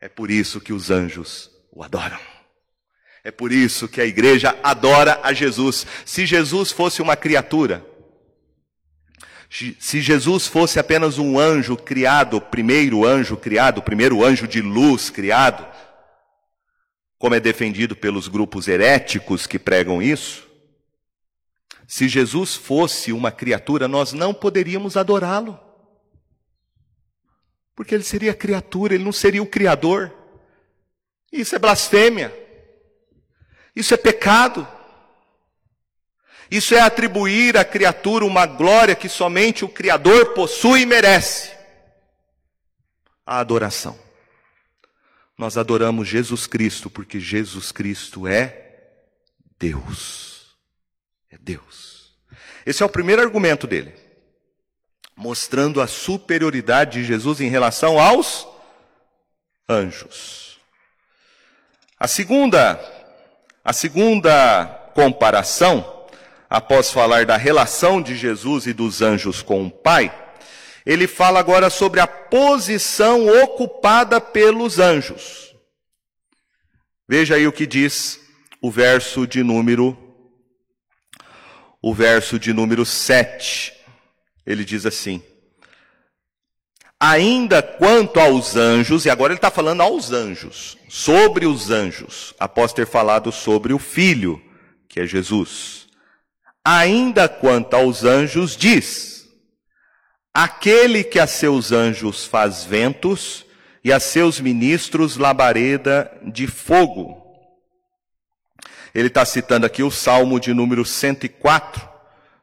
É 0.00 0.08
por 0.08 0.30
isso 0.30 0.60
que 0.60 0.72
os 0.72 0.92
anjos 0.92 1.50
o 1.72 1.82
adoram. 1.82 2.33
É 3.24 3.30
por 3.30 3.50
isso 3.50 3.88
que 3.88 4.02
a 4.02 4.04
igreja 4.04 4.54
adora 4.62 5.18
a 5.22 5.32
Jesus. 5.32 5.86
Se 6.04 6.26
Jesus 6.26 6.70
fosse 6.70 7.00
uma 7.00 7.16
criatura, 7.16 7.84
se 9.48 10.02
Jesus 10.02 10.46
fosse 10.46 10.78
apenas 10.78 11.16
um 11.16 11.38
anjo 11.38 11.74
criado, 11.74 12.38
primeiro 12.38 13.06
anjo 13.06 13.34
criado, 13.34 13.80
primeiro 13.80 14.22
anjo 14.22 14.46
de 14.46 14.60
luz 14.60 15.08
criado, 15.08 15.66
como 17.16 17.34
é 17.34 17.40
defendido 17.40 17.96
pelos 17.96 18.28
grupos 18.28 18.68
heréticos 18.68 19.46
que 19.46 19.58
pregam 19.58 20.02
isso, 20.02 20.46
se 21.86 22.08
Jesus 22.08 22.54
fosse 22.54 23.10
uma 23.10 23.30
criatura, 23.32 23.88
nós 23.88 24.12
não 24.12 24.34
poderíamos 24.34 24.98
adorá-lo. 24.98 25.58
Porque 27.74 27.94
ele 27.94 28.04
seria 28.04 28.34
criatura, 28.34 28.94
ele 28.94 29.04
não 29.04 29.12
seria 29.12 29.42
o 29.42 29.46
Criador. 29.46 30.12
Isso 31.32 31.56
é 31.56 31.58
blasfêmia. 31.58 32.43
Isso 33.74 33.92
é 33.94 33.96
pecado. 33.96 34.66
Isso 36.50 36.74
é 36.74 36.80
atribuir 36.80 37.56
à 37.56 37.64
criatura 37.64 38.24
uma 38.24 38.46
glória 38.46 38.94
que 38.94 39.08
somente 39.08 39.64
o 39.64 39.68
Criador 39.68 40.34
possui 40.34 40.82
e 40.82 40.86
merece. 40.86 41.52
A 43.26 43.38
adoração. 43.38 43.98
Nós 45.36 45.56
adoramos 45.56 46.06
Jesus 46.06 46.46
Cristo 46.46 46.88
porque 46.88 47.18
Jesus 47.18 47.72
Cristo 47.72 48.28
é 48.28 48.64
Deus. 49.58 50.54
É 51.30 51.36
Deus. 51.38 52.14
Esse 52.64 52.82
é 52.82 52.86
o 52.86 52.90
primeiro 52.90 53.22
argumento 53.22 53.66
dele. 53.66 53.94
Mostrando 55.16 55.80
a 55.80 55.86
superioridade 55.86 57.00
de 57.00 57.04
Jesus 57.04 57.40
em 57.40 57.48
relação 57.48 57.98
aos 57.98 58.46
anjos. 59.68 60.60
A 61.98 62.06
segunda, 62.06 62.78
a 63.64 63.72
segunda 63.72 64.66
comparação 64.94 66.06
após 66.50 66.90
falar 66.90 67.24
da 67.24 67.36
relação 67.36 68.02
de 68.02 68.14
Jesus 68.14 68.66
e 68.66 68.72
dos 68.72 69.00
anjos 69.00 69.42
com 69.42 69.66
o 69.66 69.70
Pai, 69.70 70.14
ele 70.84 71.06
fala 71.06 71.40
agora 71.40 71.70
sobre 71.70 71.98
a 71.98 72.06
posição 72.06 73.26
ocupada 73.42 74.20
pelos 74.20 74.78
anjos. 74.78 75.54
Veja 77.08 77.36
aí 77.36 77.46
o 77.46 77.52
que 77.52 77.66
diz 77.66 78.20
o 78.60 78.70
verso 78.70 79.26
de 79.26 79.42
número 79.42 79.98
o 81.86 81.92
verso 81.92 82.38
de 82.38 82.50
número 82.50 82.86
7. 82.86 83.72
Ele 84.46 84.64
diz 84.64 84.86
assim: 84.86 85.22
Ainda 87.00 87.62
quanto 87.62 88.18
aos 88.18 88.56
anjos, 88.56 89.04
e 89.04 89.10
agora 89.10 89.32
ele 89.32 89.38
está 89.38 89.50
falando 89.50 89.82
aos 89.82 90.12
anjos, 90.12 90.78
sobre 90.88 91.46
os 91.46 91.70
anjos, 91.70 92.34
após 92.38 92.72
ter 92.72 92.86
falado 92.86 93.30
sobre 93.30 93.72
o 93.72 93.78
Filho, 93.78 94.40
que 94.88 95.00
é 95.00 95.06
Jesus. 95.06 95.86
Ainda 96.64 97.28
quanto 97.28 97.74
aos 97.74 98.04
anjos, 98.04 98.56
diz: 98.56 99.28
Aquele 100.32 101.04
que 101.04 101.18
a 101.18 101.26
seus 101.26 101.72
anjos 101.72 102.24
faz 102.24 102.64
ventos 102.64 103.44
e 103.82 103.92
a 103.92 104.00
seus 104.00 104.40
ministros 104.40 105.16
labareda 105.16 106.10
de 106.22 106.46
fogo. 106.46 107.22
Ele 108.94 109.08
está 109.08 109.24
citando 109.24 109.66
aqui 109.66 109.82
o 109.82 109.90
Salmo 109.90 110.40
de 110.40 110.54
número 110.54 110.84
104, 110.84 111.86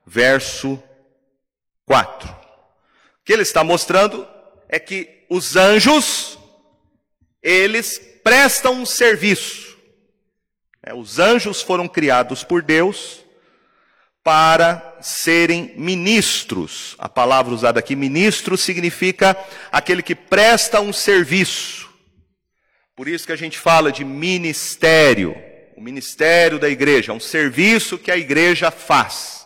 verso 0.05 0.81
4. 1.85 2.29
O 2.29 2.35
que 3.23 3.33
ele 3.33 3.41
está 3.41 3.63
mostrando 3.63 4.27
é 4.71 4.79
que 4.79 5.25
os 5.29 5.57
anjos, 5.57 6.39
eles 7.43 8.01
prestam 8.23 8.73
um 8.75 8.85
serviço. 8.85 9.77
É, 10.81 10.93
os 10.93 11.19
anjos 11.19 11.61
foram 11.61 11.87
criados 11.87 12.43
por 12.43 12.63
Deus 12.63 13.19
para 14.23 14.97
serem 15.01 15.73
ministros. 15.75 16.95
A 16.97 17.09
palavra 17.09 17.53
usada 17.53 17.79
aqui, 17.79 17.95
ministro, 17.95 18.57
significa 18.57 19.37
aquele 19.71 20.01
que 20.01 20.15
presta 20.15 20.79
um 20.79 20.93
serviço. 20.93 21.89
Por 22.95 23.07
isso 23.07 23.25
que 23.25 23.33
a 23.33 23.37
gente 23.37 23.57
fala 23.57 23.91
de 23.91 24.05
ministério. 24.05 25.35
O 25.75 25.81
ministério 25.81 26.59
da 26.59 26.69
igreja, 26.69 27.11
um 27.11 27.19
serviço 27.19 27.97
que 27.97 28.11
a 28.11 28.17
igreja 28.17 28.71
faz. 28.71 29.40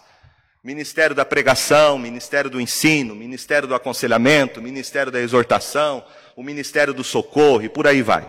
Ministério 0.65 1.15
da 1.15 1.23
pregação, 1.23 1.99
ministério 1.99 2.49
do 2.49 2.59
ensino, 2.59 3.13
ministério 3.13 3.67
do 3.67 3.75
aconselhamento, 3.75 4.59
ministério 4.59 5.11
da 5.11 5.19
exortação, 5.19 6.03
o 6.35 6.41
ministério 6.41 6.91
do 6.91 7.03
socorro 7.03 7.61
e 7.61 7.69
por 7.69 7.85
aí 7.85 8.01
vai. 8.01 8.27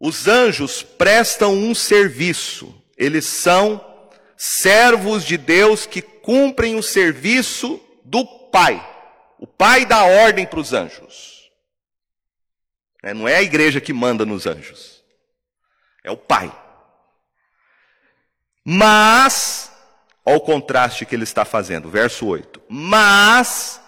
Os 0.00 0.26
anjos 0.26 0.82
prestam 0.82 1.54
um 1.54 1.76
serviço, 1.76 2.74
eles 2.98 3.24
são 3.24 4.10
servos 4.36 5.24
de 5.24 5.38
Deus 5.38 5.86
que 5.86 6.02
cumprem 6.02 6.74
o 6.74 6.82
serviço 6.82 7.80
do 8.04 8.26
Pai. 8.26 8.84
O 9.38 9.46
Pai 9.46 9.86
dá 9.86 10.02
ordem 10.02 10.44
para 10.44 10.58
os 10.58 10.72
anjos. 10.72 11.52
É, 13.00 13.14
não 13.14 13.28
é 13.28 13.36
a 13.36 13.42
igreja 13.42 13.80
que 13.80 13.92
manda 13.92 14.26
nos 14.26 14.44
anjos, 14.44 15.04
é 16.02 16.10
o 16.10 16.16
Pai. 16.16 16.52
Mas, 18.64 19.70
olha 20.24 20.36
o 20.36 20.40
contraste 20.40 21.04
que 21.04 21.14
ele 21.14 21.24
está 21.24 21.44
fazendo, 21.44 21.88
verso 21.88 22.26
8: 22.26 22.62
Mas, 22.68 23.80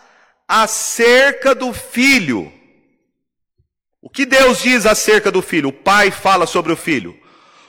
acerca 0.46 1.54
do 1.54 1.72
filho, 1.72 2.52
o 4.00 4.08
que 4.08 4.24
Deus 4.26 4.62
diz 4.62 4.86
acerca 4.86 5.30
do 5.30 5.42
filho? 5.42 5.68
O 5.70 5.72
pai 5.72 6.10
fala 6.10 6.46
sobre 6.46 6.72
o 6.72 6.76
filho: 6.76 7.18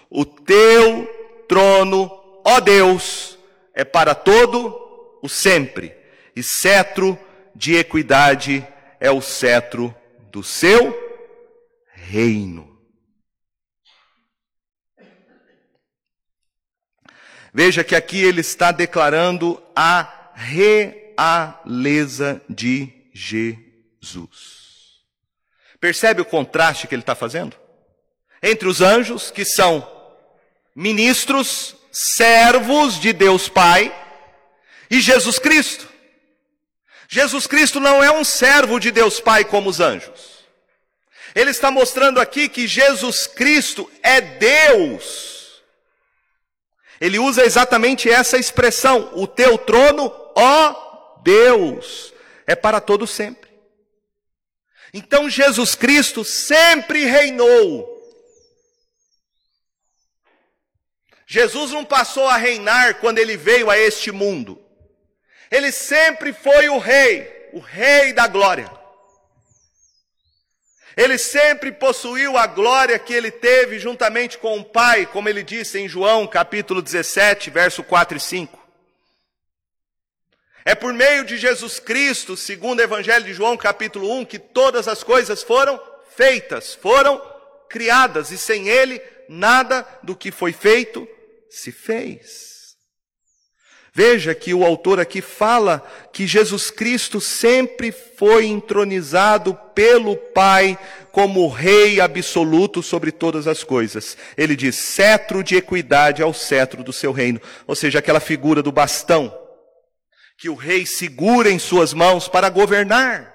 O 0.10 0.26
teu 0.26 1.08
trono 1.48 2.18
ó 2.48 2.62
Deus, 2.62 3.38
é 3.74 3.84
para 3.84 4.16
todo 4.16 4.74
o 5.22 5.28
sempre, 5.28 5.94
e 6.34 6.42
cetro 6.42 7.20
de 7.54 7.76
equidade 7.76 8.66
é 9.02 9.12
o 9.12 9.22
cetro 9.22 9.94
do 10.32 10.42
seu 10.42 10.98
reino. 11.92 12.67
Veja 17.58 17.84
que 17.84 17.96
aqui 17.96 18.24
ele 18.24 18.42
está 18.42 18.72
declarando 18.72 19.60
a 19.76 20.30
realeza 20.36 22.40
de 22.48 22.94
Jesus. 23.12 25.02
Percebe 25.80 26.22
o 26.22 26.26
contraste 26.26 26.86
que 26.86 26.94
ele 26.94 27.02
está 27.02 27.16
fazendo? 27.16 27.58
Entre 28.44 28.68
os 28.68 28.80
anjos, 28.80 29.32
que 29.32 29.44
são 29.44 29.92
ministros 30.76 31.76
servos 31.92 33.00
de 33.00 33.12
Deus 33.12 33.50
Pai, 33.50 33.92
e 34.88 35.02
Jesus 35.02 35.40
Cristo. 35.40 35.90
Jesus 37.10 37.48
Cristo 37.48 37.80
não 37.80 38.04
é 38.04 38.12
um 38.12 38.24
servo 38.24 38.80
de 38.80 38.92
Deus 38.92 39.20
Pai 39.20 39.44
como 39.44 39.72
os 39.72 39.80
anjos. 39.80 40.46
Ele 41.34 41.50
está 41.50 41.72
mostrando 41.72 42.20
aqui 42.20 42.50
que 42.50 42.68
Jesus 42.68 43.26
Cristo 43.26 43.92
é 44.04 44.22
Deus. 44.22 45.37
Ele 47.00 47.20
usa 47.20 47.46
exatamente 47.46 48.10
essa 48.10 48.38
expressão: 48.38 49.12
o 49.14 49.28
teu 49.28 49.58
trono, 49.58 50.12
ó 50.36 51.20
Deus, 51.24 52.14
é 52.46 52.56
para 52.56 52.80
todo 52.80 53.06
sempre. 53.06 53.50
Então 54.94 55.30
Jesus 55.30 55.76
Cristo 55.76 56.24
sempre 56.24 57.06
reinou 57.06 57.98
Jesus 61.30 61.72
não 61.72 61.84
passou 61.84 62.26
a 62.26 62.38
reinar 62.38 63.02
quando 63.02 63.20
ele 63.20 63.36
veio 63.36 63.70
a 63.70 63.78
este 63.78 64.14
mundo. 64.14 64.64
Ele 65.52 65.74
sempre 65.74 66.32
foi 66.32 66.70
o 66.70 66.78
rei, 66.78 67.50
o 67.52 67.60
rei 67.60 68.14
da 68.14 68.28
glória. 68.28 68.72
Ele 70.98 71.20
sempre 71.20 71.72
possuiu 71.72 72.40
a 72.40 72.48
glória 72.48 72.98
que 72.98 73.14
ele 73.14 73.30
teve 73.30 73.78
juntamente 73.78 74.40
com 74.40 74.58
o 74.58 74.66
Pai, 74.66 75.06
como 75.06 75.30
ele 75.30 75.44
disse 75.44 75.78
em 75.78 75.88
João 75.88 76.26
capítulo 76.26 76.82
17, 76.82 77.52
verso 77.52 77.84
4 77.84 78.18
e 78.18 78.20
5. 78.20 78.68
É 80.66 80.74
por 80.74 80.92
meio 80.92 81.24
de 81.24 81.38
Jesus 81.38 81.80
Cristo, 81.80 82.36
segundo 82.36 82.80
o 82.80 82.82
Evangelho 82.82 83.24
de 83.24 83.32
João, 83.32 83.56
capítulo 83.56 84.12
1, 84.22 84.26
que 84.26 84.40
todas 84.40 84.88
as 84.88 85.04
coisas 85.04 85.44
foram 85.44 85.80
feitas, 86.16 86.74
foram 86.74 87.22
criadas, 87.70 88.32
e 88.32 88.38
sem 88.38 88.68
Ele, 88.68 89.00
nada 89.30 89.88
do 90.02 90.16
que 90.16 90.32
foi 90.32 90.52
feito 90.52 91.08
se 91.48 91.72
fez. 91.72 92.57
Veja 93.98 94.36
que 94.36 94.54
o 94.54 94.64
autor 94.64 95.00
aqui 95.00 95.24
fala 95.24 95.84
que 96.14 96.28
Jesus 96.28 96.70
Cristo 96.70 97.20
sempre 97.20 97.92
foi 97.92 98.46
entronizado 98.46 99.56
pelo 99.74 100.16
Pai 100.16 100.78
como 101.12 101.48
Rei 101.48 102.00
absoluto 102.00 102.84
sobre 102.84 103.12
todas 103.12 103.48
as 103.48 103.64
coisas. 103.64 104.16
Ele 104.38 104.56
diz: 104.56 104.76
cetro 104.76 105.44
de 105.44 105.56
equidade 105.56 106.22
ao 106.22 106.32
cetro 106.32 106.84
do 106.84 106.94
seu 106.94 107.12
reino. 107.12 107.42
Ou 107.66 107.76
seja, 107.76 107.98
aquela 107.98 108.20
figura 108.20 108.62
do 108.62 108.72
bastão 108.72 109.36
que 110.38 110.48
o 110.48 110.54
rei 110.54 110.86
segura 110.86 111.50
em 111.50 111.58
suas 111.58 111.92
mãos 111.92 112.28
para 112.28 112.50
governar. 112.52 113.34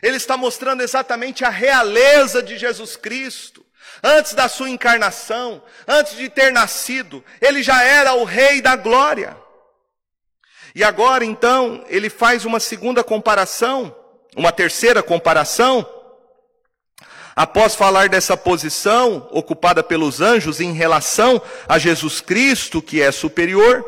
Ele 0.00 0.16
está 0.16 0.36
mostrando 0.36 0.84
exatamente 0.84 1.44
a 1.44 1.50
realeza 1.50 2.40
de 2.40 2.56
Jesus 2.56 2.94
Cristo. 2.94 3.66
Antes 4.04 4.34
da 4.34 4.48
sua 4.48 4.70
encarnação, 4.70 5.60
antes 5.84 6.16
de 6.16 6.28
ter 6.28 6.52
nascido, 6.52 7.24
ele 7.40 7.60
já 7.60 7.82
era 7.82 8.14
o 8.14 8.22
Rei 8.22 8.62
da 8.62 8.76
glória. 8.76 9.42
E 10.74 10.82
agora 10.82 11.24
então 11.24 11.84
ele 11.88 12.10
faz 12.10 12.44
uma 12.44 12.58
segunda 12.58 13.04
comparação, 13.04 13.94
uma 14.36 14.50
terceira 14.50 15.02
comparação, 15.02 15.88
após 17.36 17.74
falar 17.74 18.08
dessa 18.08 18.36
posição 18.36 19.28
ocupada 19.30 19.82
pelos 19.82 20.20
anjos 20.20 20.60
em 20.60 20.72
relação 20.72 21.40
a 21.68 21.78
Jesus 21.78 22.20
Cristo, 22.20 22.82
que 22.82 23.00
é 23.00 23.12
superior, 23.12 23.84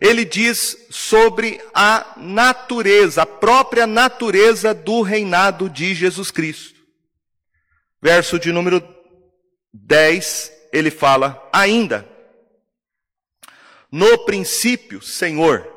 ele 0.00 0.24
diz 0.24 0.86
sobre 0.90 1.60
a 1.72 2.14
natureza, 2.16 3.22
a 3.22 3.26
própria 3.26 3.86
natureza 3.86 4.72
do 4.72 5.02
reinado 5.02 5.68
de 5.68 5.94
Jesus 5.94 6.30
Cristo. 6.30 6.80
Verso 8.00 8.38
de 8.38 8.52
número 8.52 8.86
10, 9.72 10.52
ele 10.72 10.90
fala: 10.90 11.48
Ainda, 11.52 12.06
no 13.90 14.18
princípio, 14.26 15.00
Senhor, 15.00 15.73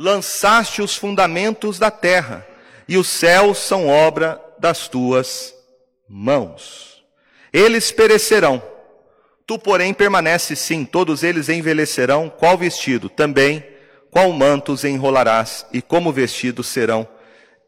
lançaste 0.00 0.80
os 0.80 0.96
fundamentos 0.96 1.78
da 1.78 1.90
terra, 1.90 2.46
e 2.88 2.96
os 2.96 3.06
céus 3.06 3.58
são 3.58 3.86
obra 3.86 4.42
das 4.58 4.88
tuas 4.88 5.54
mãos. 6.08 7.04
Eles 7.52 7.92
perecerão, 7.92 8.62
tu, 9.46 9.58
porém, 9.58 9.92
permaneces 9.92 10.58
sim, 10.58 10.86
todos 10.86 11.22
eles 11.22 11.50
envelhecerão, 11.50 12.30
qual 12.30 12.56
vestido? 12.56 13.10
Também, 13.10 13.62
qual 14.10 14.32
manto 14.32 14.74
enrolarás, 14.88 15.66
e 15.70 15.82
como 15.82 16.10
vestidos 16.10 16.66
serão 16.66 17.06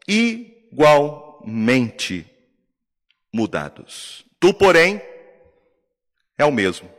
igualmente 0.07 1.05
mudados. 3.31 4.25
Tu, 4.39 4.51
porém, 4.55 4.99
é 6.35 6.43
o 6.43 6.51
mesmo, 6.51 6.89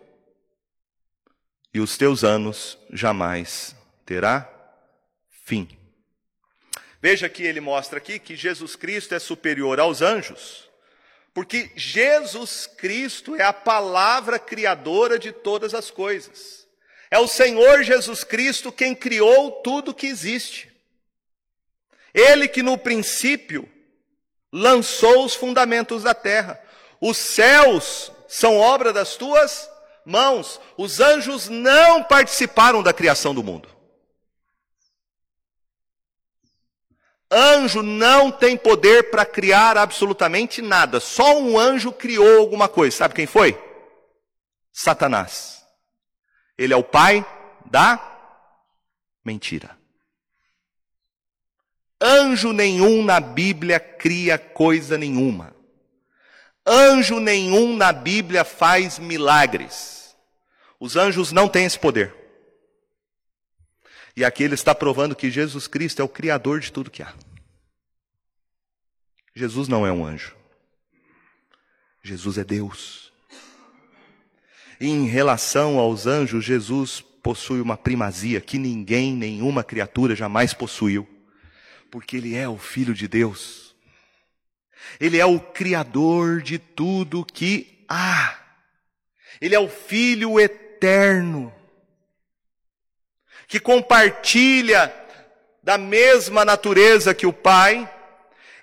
e 1.75 1.81
os 1.81 1.97
teus 1.97 2.23
anos 2.23 2.79
jamais 2.93 3.75
terá 4.07 4.54
fim. 5.45 5.69
Veja 7.01 7.29
que 7.29 7.43
ele 7.43 7.61
mostra 7.61 7.99
aqui 7.99 8.19
que 8.19 8.35
Jesus 8.35 8.75
Cristo 8.75 9.15
é 9.15 9.19
superior 9.19 9.79
aos 9.79 10.01
anjos, 10.01 10.71
porque 11.35 11.71
Jesus 11.77 12.67
Cristo 12.67 13.37
é 13.37 13.43
a 13.43 13.53
palavra 13.53 14.39
criadora 14.39 15.19
de 15.19 15.31
todas 15.31 15.75
as 15.75 15.91
coisas. 15.91 16.67
É 17.11 17.19
o 17.19 17.29
Senhor 17.29 17.83
Jesus 17.83 18.25
Cristo 18.25 18.73
quem 18.73 18.95
criou 18.95 19.53
tudo 19.63 19.95
que 19.95 20.07
existe. 20.07 20.73
Ele 22.15 22.49
que 22.49 22.63
no 22.63 22.79
princípio 22.79 23.69
lançou 24.51 25.25
os 25.25 25.35
fundamentos 25.35 26.05
da 26.05 26.15
terra. 26.15 26.59
Os 27.01 27.19
céus 27.19 28.11
são 28.27 28.57
obra 28.57 28.93
das 28.93 29.17
tuas 29.17 29.69
mãos. 30.07 30.61
Os 30.77 31.01
anjos 31.01 31.49
não 31.49 32.03
participaram 32.03 32.83
da 32.83 32.93
criação 32.93 33.35
do 33.35 33.43
mundo. 33.43 33.74
Anjo 37.31 37.83
não 37.83 38.31
tem 38.31 38.57
poder 38.57 39.11
para 39.11 39.25
criar 39.25 39.77
absolutamente 39.77 40.63
nada. 40.63 41.01
Só 41.01 41.39
um 41.39 41.59
anjo 41.59 41.91
criou 41.93 42.39
alguma 42.39 42.69
coisa. 42.69 42.97
Sabe 42.97 43.15
quem 43.15 43.27
foi? 43.27 43.59
Satanás. 44.73 45.65
Ele 46.57 46.73
é 46.73 46.77
o 46.77 46.85
pai 46.85 47.25
da 47.65 47.99
mentira. 49.25 49.77
Anjo 52.01 52.53
nenhum 52.53 53.03
na 53.03 53.19
Bíblia 53.19 53.81
cria 53.81 54.39
coisa 54.39 54.99
nenhuma. 54.99 55.55
Anjo 56.67 57.19
nenhum 57.19 57.77
na 57.77 57.93
Bíblia 57.93 58.45
faz 58.45 58.99
milagres. 58.99 60.17
Os 60.79 60.97
anjos 60.97 61.33
não 61.33 61.49
têm 61.49 61.65
esse 61.65 61.79
poder. 61.79 62.24
E 64.17 64.25
aqui 64.25 64.45
ele 64.45 64.55
está 64.55 64.75
provando 64.75 65.17
que 65.17 65.31
Jesus 65.31 65.67
Cristo 65.67 66.01
é 66.01 66.05
o 66.05 66.09
Criador 66.09 66.61
de 66.61 66.73
tudo 66.73 66.91
que 66.91 67.03
há. 67.03 67.13
Jesus 69.35 69.67
não 69.67 69.85
é 69.85 69.91
um 69.91 70.07
anjo. 70.07 70.37
Jesus 72.03 72.39
é 72.39 72.45
Deus. 72.45 73.13
E 74.81 74.87
em 74.87 75.07
relação 75.07 75.79
aos 75.79 76.07
anjos, 76.07 76.45
Jesus 76.45 77.01
possui 77.01 77.61
uma 77.61 77.77
primazia 77.77 78.41
que 78.41 78.59
ninguém, 78.59 79.15
nenhuma 79.15 79.65
criatura 79.65 80.15
jamais 80.15 80.55
possuiu. 80.55 81.09
Porque 81.91 82.17
ele 82.17 82.37
é 82.37 82.49
o 82.49 82.59
Filho 82.59 82.95
de 82.95 83.09
Deus. 83.09 83.75
Ele 85.01 85.19
é 85.19 85.27
o 85.27 85.41
Criador 85.41 86.41
de 86.41 86.59
tudo 86.59 87.25
que 87.25 87.85
há. 87.89 88.39
Ele 89.41 89.55
é 89.55 89.59
o 89.59 89.69
Filho 89.69 90.39
eterno 90.39 91.53
que 93.47 93.61
compartilha 93.61 94.93
da 95.63 95.79
mesma 95.79 96.45
natureza 96.45 97.15
que 97.15 97.27
o 97.27 97.33
Pai 97.33 97.91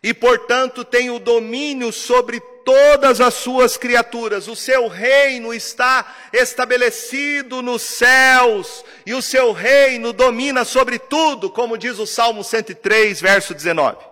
e, 0.04 0.14
portanto, 0.14 0.84
tem 0.84 1.10
o 1.10 1.20
domínio 1.20 1.92
sobre 1.92 2.40
todas 2.66 3.22
as 3.22 3.36
suas 3.36 3.78
criaturas. 3.78 4.48
O 4.48 4.56
seu 4.56 4.88
reino 4.88 5.54
está 5.54 6.30
estabelecido 6.34 7.62
nos 7.62 7.84
céus 7.84 8.84
e 9.06 9.14
o 9.14 9.22
seu 9.22 9.52
reino 9.52 10.12
domina 10.12 10.66
sobre 10.66 10.98
tudo, 10.98 11.50
como 11.52 11.78
diz 11.78 12.00
o 12.00 12.08
Salmo 12.08 12.44
103, 12.44 13.22
verso 13.22 13.54
19. 13.54 14.04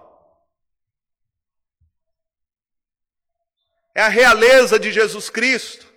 É 3.96 4.02
a 4.02 4.10
realeza 4.10 4.80
de 4.80 4.92
Jesus 4.92 5.30
Cristo 5.30 5.88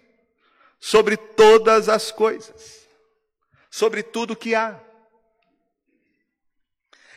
sobre 0.81 1.17
todas 1.17 1.89
as 1.89 2.11
coisas 2.11 2.72
sobre 3.73 4.03
tudo 4.03 4.37
que 4.37 4.55
há. 4.55 4.79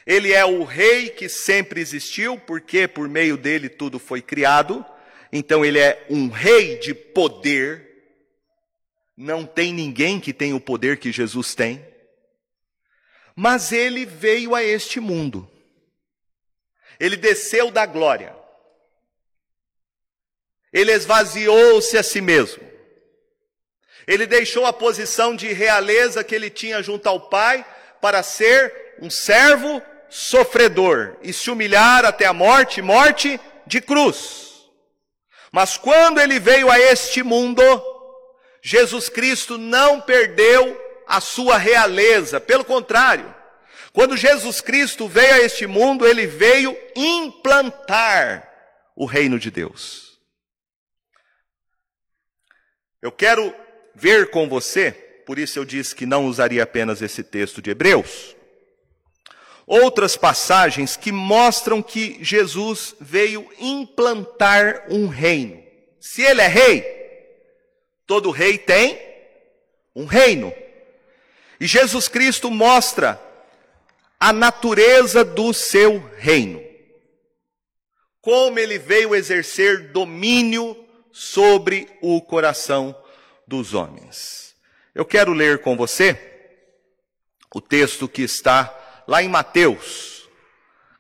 Ele 0.07 0.31
é 0.31 0.45
o 0.45 0.63
rei 0.63 1.09
que 1.09 1.27
sempre 1.27 1.81
existiu, 1.81 2.39
porque 2.39 2.87
por 2.87 3.09
meio 3.09 3.35
dele 3.35 3.67
tudo 3.67 3.99
foi 3.99 4.21
criado. 4.21 4.85
Então 5.33 5.65
ele 5.65 5.79
é 5.79 6.07
um 6.09 6.29
rei 6.29 6.77
de 6.79 6.93
poder. 6.93 7.85
Não 9.17 9.45
tem 9.45 9.73
ninguém 9.73 10.17
que 10.17 10.31
tenha 10.31 10.55
o 10.55 10.61
poder 10.61 10.97
que 10.97 11.11
Jesus 11.11 11.53
tem. 11.53 11.85
Mas 13.35 13.73
ele 13.73 14.05
veio 14.05 14.55
a 14.55 14.63
este 14.63 15.01
mundo. 15.01 15.51
Ele 16.97 17.17
desceu 17.17 17.69
da 17.69 17.85
glória. 17.85 18.33
Ele 20.71 20.93
esvaziou-se 20.93 21.97
a 21.97 22.03
si 22.03 22.21
mesmo. 22.21 22.74
Ele 24.07 24.27
deixou 24.27 24.65
a 24.65 24.73
posição 24.73 25.35
de 25.35 25.51
realeza 25.51 26.23
que 26.23 26.35
ele 26.35 26.49
tinha 26.49 26.81
junto 26.83 27.07
ao 27.07 27.19
Pai 27.19 27.65
para 28.01 28.21
ser 28.21 28.95
um 29.01 29.09
servo 29.09 29.81
sofredor 30.09 31.17
e 31.21 31.33
se 31.33 31.49
humilhar 31.49 32.05
até 32.05 32.25
a 32.25 32.33
morte 32.33 32.81
morte 32.81 33.39
de 33.65 33.81
cruz. 33.81 34.65
Mas 35.51 35.77
quando 35.77 36.19
ele 36.19 36.39
veio 36.39 36.69
a 36.69 36.79
este 36.79 37.23
mundo, 37.23 37.61
Jesus 38.61 39.09
Cristo 39.09 39.57
não 39.57 40.01
perdeu 40.01 40.81
a 41.07 41.21
sua 41.21 41.57
realeza, 41.57 42.39
pelo 42.39 42.65
contrário, 42.65 43.33
quando 43.93 44.17
Jesus 44.17 44.59
Cristo 44.59 45.07
veio 45.07 45.35
a 45.35 45.39
este 45.39 45.65
mundo, 45.65 46.05
ele 46.05 46.27
veio 46.27 46.77
implantar 46.95 48.51
o 48.95 49.05
reino 49.05 49.39
de 49.39 49.49
Deus. 49.49 50.19
Eu 53.01 53.11
quero 53.11 53.55
ver 53.95 54.29
com 54.29 54.47
você, 54.47 54.91
por 55.25 55.39
isso 55.39 55.57
eu 55.57 55.65
disse 55.65 55.95
que 55.95 56.05
não 56.05 56.25
usaria 56.25 56.63
apenas 56.63 57.01
esse 57.01 57.23
texto 57.23 57.61
de 57.61 57.71
Hebreus, 57.71 58.35
outras 59.65 60.15
passagens 60.15 60.95
que 60.95 61.11
mostram 61.11 61.81
que 61.81 62.17
Jesus 62.21 62.95
veio 62.99 63.49
implantar 63.59 64.85
um 64.89 65.07
reino. 65.07 65.63
Se 65.99 66.21
ele 66.21 66.41
é 66.41 66.47
rei, 66.47 66.85
todo 68.05 68.29
rei 68.29 68.57
tem 68.57 68.99
um 69.95 70.05
reino. 70.05 70.53
E 71.59 71.65
Jesus 71.65 72.07
Cristo 72.07 72.51
mostra 72.51 73.19
a 74.19 74.31
natureza 74.31 75.23
do 75.23 75.53
seu 75.53 76.03
reino. 76.17 76.61
Como 78.21 78.59
ele 78.59 78.77
veio 78.77 79.15
exercer 79.15 79.91
domínio 79.91 80.75
sobre 81.11 81.87
o 82.01 82.21
coração 82.21 82.95
dos 83.47 83.73
homens. 83.73 84.55
Eu 84.93 85.05
quero 85.05 85.33
ler 85.33 85.61
com 85.61 85.75
você 85.75 86.17
o 87.53 87.59
texto 87.59 88.07
que 88.07 88.21
está 88.21 89.03
lá 89.07 89.21
em 89.21 89.27
Mateus, 89.27 90.29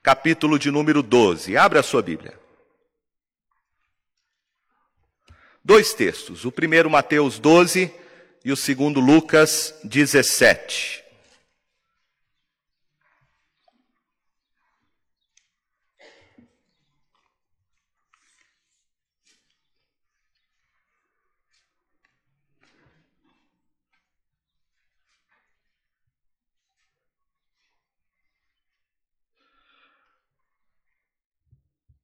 capítulo 0.03 0.59
de 0.59 0.71
número 0.71 1.01
12. 1.01 1.55
Abra 1.57 1.79
a 1.79 1.83
sua 1.83 2.01
Bíblia. 2.01 2.37
Dois 5.63 5.93
textos. 5.93 6.45
O 6.45 6.51
primeiro, 6.51 6.89
Mateus 6.89 7.39
12, 7.39 7.91
e 8.43 8.51
o 8.51 8.55
segundo, 8.55 8.99
Lucas 8.99 9.73
17. 9.83 11.04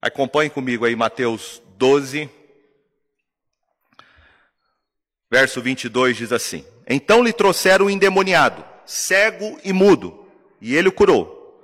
Acompanhe 0.01 0.49
comigo 0.49 0.83
aí 0.83 0.95
Mateus 0.95 1.61
12, 1.77 2.27
verso 5.29 5.61
22 5.61 6.17
diz 6.17 6.31
assim: 6.31 6.65
Então 6.89 7.23
lhe 7.23 7.31
trouxeram 7.31 7.85
o 7.85 7.89
endemoniado, 7.89 8.65
cego 8.83 9.59
e 9.63 9.71
mudo, 9.71 10.25
e 10.59 10.75
ele 10.75 10.87
o 10.87 10.91
curou, 10.91 11.63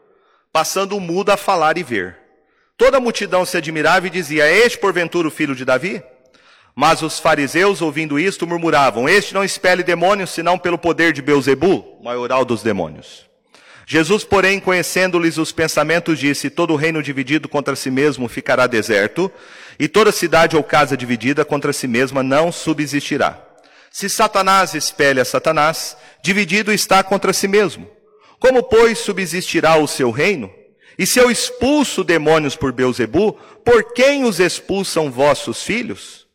passando 0.53 0.95
o 0.95 0.99
mudo 0.99 1.31
a 1.31 1.37
falar 1.37 1.79
e 1.79 1.83
ver. 1.83 2.15
Toda 2.77 2.97
a 2.97 2.99
multidão 2.99 3.43
se 3.43 3.57
admirava 3.57 4.05
e 4.05 4.11
dizia: 4.11 4.45
este 4.45 4.77
porventura 4.77 5.27
o 5.27 5.31
filho 5.31 5.55
de 5.55 5.65
Davi? 5.65 6.03
Mas 6.75 7.01
os 7.01 7.17
fariseus, 7.17 7.81
ouvindo 7.81 8.19
isto, 8.19 8.45
murmuravam: 8.45 9.09
Este 9.09 9.33
não 9.33 9.43
expele 9.43 9.81
demônios, 9.81 10.29
senão 10.29 10.59
pelo 10.59 10.77
poder 10.77 11.11
de 11.11 11.23
Beuzebu, 11.23 11.99
maioral 12.03 12.45
dos 12.45 12.61
demônios. 12.61 13.27
Jesus, 13.89 14.25
porém, 14.25 14.59
conhecendo-lhes 14.59 15.37
os 15.37 15.53
pensamentos, 15.53 16.19
disse: 16.19 16.49
Todo 16.49 16.75
reino 16.75 17.01
dividido 17.01 17.47
contra 17.47 17.73
si 17.73 17.89
mesmo 17.89 18.27
ficará 18.27 18.67
deserto, 18.67 19.31
e 19.79 19.87
toda 19.87 20.11
cidade 20.11 20.57
ou 20.57 20.63
casa 20.63 20.97
dividida 20.97 21.45
contra 21.45 21.71
si 21.71 21.87
mesma 21.87 22.21
não 22.21 22.51
subsistirá. 22.51 23.41
Se 23.89 24.09
Satanás 24.09 24.73
espelha 24.73 25.23
Satanás, 25.23 25.95
dividido 26.21 26.73
está 26.73 27.01
contra 27.01 27.31
si 27.31 27.47
mesmo. 27.47 27.89
Como, 28.39 28.61
pois, 28.61 28.97
subsistirá 28.99 29.77
o 29.77 29.87
seu 29.87 30.11
reino? 30.11 30.51
E 30.99 31.05
se 31.05 31.17
eu 31.17 31.31
expulso 31.31 32.03
demônios 32.03 32.57
por 32.57 32.73
Beuzebu, 32.73 33.39
por 33.63 33.93
quem 33.93 34.25
os 34.25 34.41
expulsam 34.41 35.09
vossos 35.09 35.63
filhos? 35.63 36.27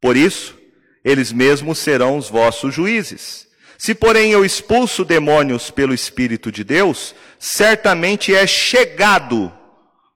Por 0.00 0.16
isso, 0.16 0.58
eles 1.04 1.30
mesmos 1.30 1.78
serão 1.78 2.18
os 2.18 2.28
vossos 2.28 2.74
juízes. 2.74 3.45
Se, 3.78 3.94
porém, 3.94 4.30
eu 4.30 4.44
expulso 4.44 5.04
demônios 5.04 5.70
pelo 5.70 5.92
Espírito 5.92 6.50
de 6.50 6.64
Deus, 6.64 7.14
certamente 7.38 8.34
é 8.34 8.46
chegado 8.46 9.52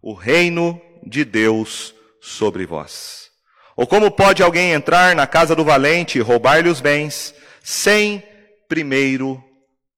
o 0.02 0.14
reino 0.14 0.80
de 1.04 1.24
Deus 1.24 1.94
sobre 2.20 2.64
vós. 2.64 3.30
Ou 3.76 3.86
como 3.86 4.11
pode 4.11 4.42
alguém 4.42 4.72
entrar 4.72 5.14
na 5.14 5.26
casa 5.26 5.54
do 5.54 5.64
valente 5.64 6.18
e 6.18 6.22
roubar-lhe 6.22 6.68
os 6.68 6.80
bens, 6.80 7.34
sem 7.62 8.22
primeiro 8.68 9.42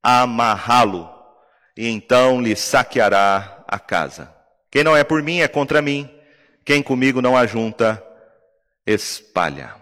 amarrá-lo, 0.02 1.08
e 1.76 1.88
então 1.88 2.40
lhe 2.40 2.56
saqueará 2.56 3.64
a 3.66 3.78
casa? 3.78 4.32
Quem 4.70 4.82
não 4.82 4.96
é 4.96 5.04
por 5.04 5.22
mim 5.22 5.40
é 5.40 5.48
contra 5.48 5.82
mim, 5.82 6.08
quem 6.64 6.82
comigo 6.82 7.20
não 7.20 7.36
ajunta, 7.36 8.02
espalha. 8.86 9.74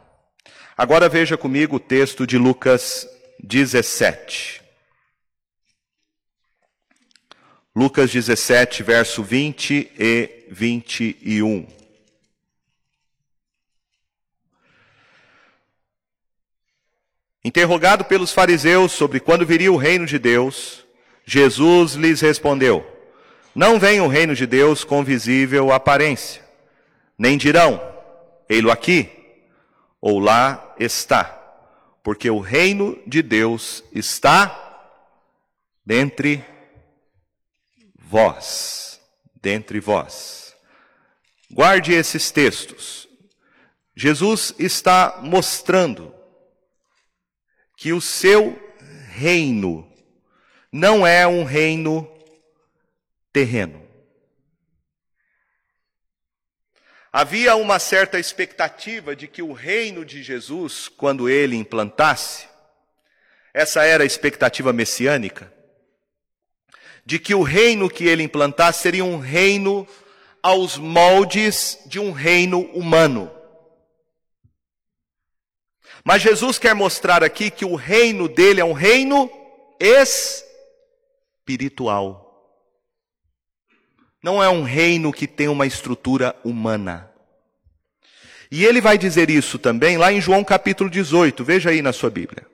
Agora 0.77 1.09
veja 1.09 1.37
comigo 1.37 1.77
o 1.77 1.81
texto 1.81 2.27
de 2.27 2.39
Lucas 2.39 3.07
17. 3.43 4.61
Lucas 7.75 8.11
17, 8.11 8.83
verso 8.83 9.23
20 9.23 9.91
e 9.99 10.47
21. 10.51 11.67
Interrogado 17.43 18.05
pelos 18.05 18.33
fariseus 18.33 18.93
sobre 18.93 19.19
quando 19.19 19.47
viria 19.47 19.73
o 19.73 19.77
reino 19.77 20.05
de 20.05 20.19
Deus, 20.19 20.85
Jesus 21.25 21.95
lhes 21.95 22.21
respondeu: 22.21 22.85
Não 23.55 23.79
vem 23.79 24.01
o 24.01 24.09
reino 24.09 24.35
de 24.35 24.47
Deus 24.47 24.85
com 24.85 25.03
visível 25.03 25.73
aparência, 25.73 26.45
nem 27.17 27.39
dirão: 27.39 27.81
Ei-lo 28.49 28.71
aqui, 28.71 29.09
ou 30.01 30.19
lá 30.19 30.75
está 30.79 31.40
porque 32.03 32.31
o 32.31 32.41
reino 32.41 33.01
de 33.07 33.23
Deus 33.23 33.85
está 33.93 34.67
dentre 35.85 36.45
vós, 37.95 39.01
dentre 39.41 39.81
vós. 39.81 40.55
Guarde 41.51 41.93
esses 41.93 42.31
textos. 42.31 43.09
Jesus 43.95 44.55
está 44.59 45.21
mostrando 45.23 46.15
que 47.77 47.93
o 47.93 48.01
seu 48.01 48.59
reino 49.09 49.91
não 50.73 51.07
é 51.07 51.27
um 51.27 51.45
reino 51.45 52.09
terreno. 53.33 53.90
Havia 57.13 57.57
uma 57.57 57.81
certa 57.81 58.21
expectativa 58.21 59.17
de 59.17 59.27
que 59.27 59.43
o 59.43 59.53
reino 59.53 60.05
de 60.05 60.23
Jesus, 60.23 60.89
quando 60.89 61.29
ele 61.29 61.57
implantasse, 61.57 62.49
essa 63.53 63.85
era 63.85 64.05
a 64.05 64.07
expectativa 64.07 64.73
messiânica, 64.73 65.53
de 67.05 67.19
que 67.19 67.35
o 67.35 67.43
reino 67.43 67.91
que 67.91 68.07
ele 68.07 68.23
implantasse 68.23 68.83
seria 68.83 69.05
um 69.05 69.19
reino 69.19 69.89
aos 70.41 70.77
moldes 70.77 71.81
de 71.87 71.99
um 71.99 72.13
reino 72.13 72.61
humano. 72.73 73.29
Mas 76.05 76.23
Jesus 76.23 76.61
quer 76.61 76.75
mostrar 76.75 77.25
aqui 77.25 77.51
que 77.51 77.65
o 77.65 77.75
reino 77.75 78.29
dele 78.29 78.61
é 78.61 78.65
um 78.65 78.73
reino 78.73 79.29
espiritual. 81.45 82.30
Não 84.23 84.43
é 84.43 84.49
um 84.49 84.63
reino 84.63 85.13
que 85.13 85.27
tem 85.27 85.49
uma 85.49 85.67
estrutura 85.67 86.37
humana. 86.45 87.11
E 88.51 88.65
ele 88.65 88.81
vai 88.81 88.99
dizer 88.99 89.31
isso 89.31 89.59
também 89.59 89.97
lá 89.97 90.13
em 90.13 90.21
João 90.21 90.43
capítulo 90.43 90.91
18, 90.91 91.45
veja 91.45 91.71
aí 91.71 91.81
na 91.81 91.93
sua 91.93 92.11
Bíblia. 92.11 92.47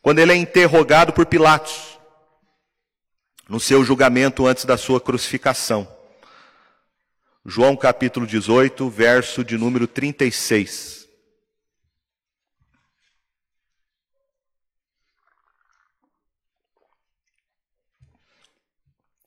Quando 0.00 0.18
ele 0.20 0.32
é 0.32 0.36
interrogado 0.36 1.12
por 1.12 1.26
Pilatos, 1.26 1.98
no 3.48 3.60
seu 3.60 3.84
julgamento 3.84 4.46
antes 4.46 4.64
da 4.64 4.76
sua 4.76 5.00
crucificação. 5.00 5.88
João 7.44 7.76
capítulo 7.76 8.26
18, 8.26 8.90
verso 8.90 9.42
de 9.42 9.56
número 9.56 9.86
36. 9.86 10.97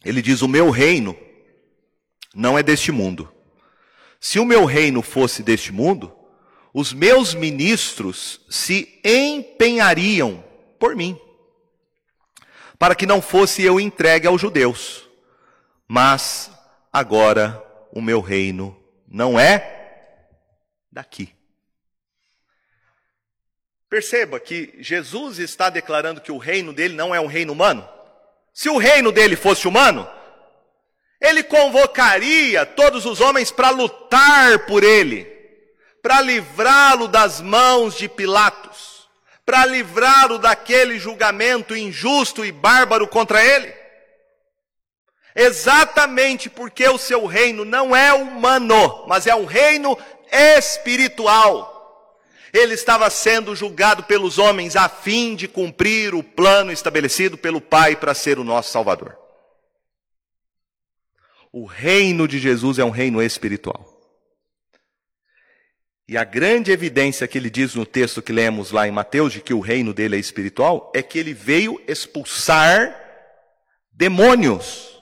Ele 0.03 0.21
diz: 0.21 0.41
O 0.41 0.47
meu 0.47 0.69
reino 0.69 1.17
não 2.33 2.57
é 2.57 2.63
deste 2.63 2.91
mundo. 2.91 3.31
Se 4.19 4.39
o 4.39 4.45
meu 4.45 4.65
reino 4.65 5.01
fosse 5.01 5.41
deste 5.41 5.71
mundo, 5.71 6.15
os 6.73 6.93
meus 6.93 7.33
ministros 7.33 8.41
se 8.49 8.99
empenhariam 9.03 10.43
por 10.79 10.95
mim, 10.95 11.19
para 12.77 12.95
que 12.95 13.05
não 13.05 13.21
fosse 13.21 13.63
eu 13.63 13.79
entregue 13.79 14.27
aos 14.27 14.39
judeus. 14.39 15.09
Mas 15.87 16.51
agora 16.93 17.61
o 17.91 18.01
meu 18.01 18.21
reino 18.21 18.77
não 19.07 19.39
é 19.39 19.81
daqui. 20.91 21.33
Perceba 23.89 24.39
que 24.39 24.73
Jesus 24.79 25.37
está 25.37 25.69
declarando 25.69 26.21
que 26.21 26.31
o 26.31 26.37
reino 26.37 26.71
dele 26.71 26.95
não 26.95 27.13
é 27.13 27.19
um 27.19 27.27
reino 27.27 27.51
humano. 27.51 27.87
Se 28.53 28.69
o 28.69 28.77
reino 28.77 29.11
dele 29.11 29.35
fosse 29.35 29.67
humano, 29.67 30.07
ele 31.19 31.43
convocaria 31.43 32.65
todos 32.65 33.05
os 33.05 33.21
homens 33.21 33.51
para 33.51 33.69
lutar 33.69 34.65
por 34.65 34.83
ele, 34.83 35.25
para 36.01 36.19
livrá-lo 36.21 37.07
das 37.07 37.39
mãos 37.39 37.95
de 37.95 38.09
Pilatos, 38.09 39.07
para 39.45 39.65
livrá-lo 39.65 40.37
daquele 40.37 40.99
julgamento 40.99 41.75
injusto 41.75 42.43
e 42.43 42.51
bárbaro 42.51 43.07
contra 43.07 43.43
ele. 43.43 43.73
Exatamente 45.35 46.49
porque 46.49 46.87
o 46.89 46.97
seu 46.97 47.25
reino 47.25 47.63
não 47.63 47.95
é 47.95 48.11
humano, 48.11 49.05
mas 49.07 49.27
é 49.27 49.35
um 49.35 49.45
reino 49.45 49.97
espiritual 50.31 51.70
ele 52.53 52.73
estava 52.73 53.09
sendo 53.09 53.55
julgado 53.55 54.03
pelos 54.03 54.37
homens 54.37 54.75
a 54.75 54.89
fim 54.89 55.35
de 55.35 55.47
cumprir 55.47 56.13
o 56.13 56.23
plano 56.23 56.71
estabelecido 56.71 57.37
pelo 57.37 57.61
Pai 57.61 57.95
para 57.95 58.13
ser 58.13 58.39
o 58.39 58.43
nosso 58.43 58.71
Salvador. 58.71 59.17
O 61.51 61.65
reino 61.65 62.27
de 62.27 62.39
Jesus 62.39 62.79
é 62.79 62.83
um 62.83 62.89
reino 62.89 63.21
espiritual. 63.21 63.87
E 66.07 66.17
a 66.17 66.25
grande 66.25 66.71
evidência 66.71 67.25
que 67.25 67.37
ele 67.37 67.49
diz 67.49 67.73
no 67.73 67.85
texto 67.85 68.21
que 68.21 68.33
lemos 68.33 68.71
lá 68.71 68.85
em 68.85 68.91
Mateus, 68.91 69.31
de 69.31 69.39
que 69.39 69.53
o 69.53 69.61
reino 69.61 69.93
dele 69.93 70.17
é 70.17 70.19
espiritual, 70.19 70.91
é 70.93 71.01
que 71.01 71.17
ele 71.17 71.33
veio 71.33 71.81
expulsar 71.87 72.93
demônios, 73.93 75.01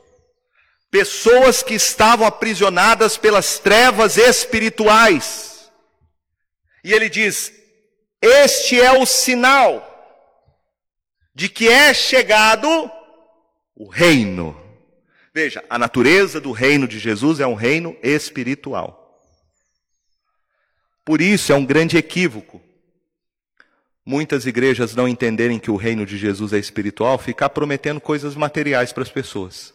pessoas 0.92 1.64
que 1.64 1.74
estavam 1.74 2.28
aprisionadas 2.28 3.18
pelas 3.18 3.58
trevas 3.58 4.18
espirituais. 4.18 5.59
E 6.84 6.94
ele 6.94 7.10
diz: 7.10 7.52
Este 8.22 8.80
é 8.80 8.92
o 8.92 9.06
sinal 9.06 9.86
de 11.34 11.50
que 11.50 11.68
é 11.68 11.94
chegado 11.94 12.68
o 13.76 13.88
reino. 13.88 14.60
Veja, 15.34 15.64
a 15.70 15.78
natureza 15.78 16.42
do 16.42 16.52
reino 16.52 16.88
de 16.88 17.00
Jesus 17.00 17.40
é 17.40 17.48
um 17.48 17.54
reino 17.54 17.96
espiritual. 18.02 19.22
Por 21.06 21.22
isso 21.22 21.52
é 21.52 21.56
um 21.56 21.66
grande 21.66 21.98
equívoco 21.98 22.62
muitas 24.10 24.48
igrejas 24.48 24.96
não 24.96 25.08
entenderem 25.08 25.60
que 25.60 25.70
o 25.70 25.76
reino 25.76 26.04
de 26.04 26.18
Jesus 26.18 26.52
é 26.52 26.58
espiritual, 26.58 27.20
ficar 27.20 27.50
prometendo 27.50 28.02
coisas 28.02 28.34
materiais 28.36 28.92
para 28.92 29.04
as 29.04 29.12
pessoas. 29.12 29.72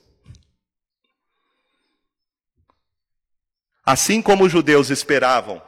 Assim 3.87 4.21
como 4.21 4.45
os 4.45 4.51
judeus 4.51 4.91
esperavam 4.91 5.63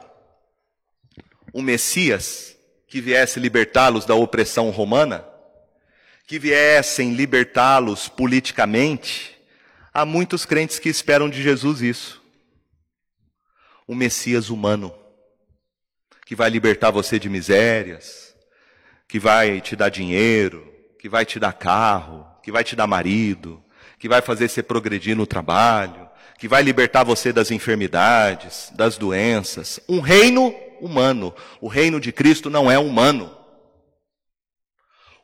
um 1.53 1.61
Messias 1.61 2.55
que 2.87 3.01
viesse 3.01 3.39
libertá-los 3.39 4.05
da 4.05 4.15
opressão 4.15 4.69
romana, 4.69 5.25
que 6.25 6.39
viessem 6.39 7.13
libertá-los 7.13 8.07
politicamente, 8.07 9.37
há 9.93 10.05
muitos 10.05 10.45
crentes 10.45 10.79
que 10.79 10.89
esperam 10.89 11.29
de 11.29 11.41
Jesus 11.41 11.81
isso. 11.81 12.21
Um 13.87 13.95
Messias 13.95 14.49
humano, 14.49 14.93
que 16.25 16.35
vai 16.35 16.49
libertar 16.49 16.91
você 16.91 17.17
de 17.19 17.29
misérias, 17.29 18.35
que 19.07 19.19
vai 19.19 19.61
te 19.61 19.75
dar 19.75 19.89
dinheiro, 19.89 20.73
que 20.99 21.07
vai 21.07 21.25
te 21.25 21.39
dar 21.39 21.53
carro, 21.53 22.27
que 22.43 22.51
vai 22.51 22.63
te 22.63 22.75
dar 22.75 22.87
marido, 22.87 23.63
que 23.97 24.09
vai 24.09 24.21
fazer 24.21 24.49
você 24.49 24.61
progredir 24.61 25.15
no 25.15 25.25
trabalho, 25.25 26.07
que 26.37 26.47
vai 26.47 26.61
libertar 26.61 27.03
você 27.03 27.31
das 27.33 27.49
enfermidades, 27.51 28.71
das 28.75 28.97
doenças. 28.97 29.79
Um 29.87 29.99
reino 29.99 30.53
humano. 30.81 31.33
O 31.61 31.67
reino 31.67 31.99
de 31.99 32.11
Cristo 32.11 32.49
não 32.49 32.69
é 32.69 32.77
humano. 32.77 33.31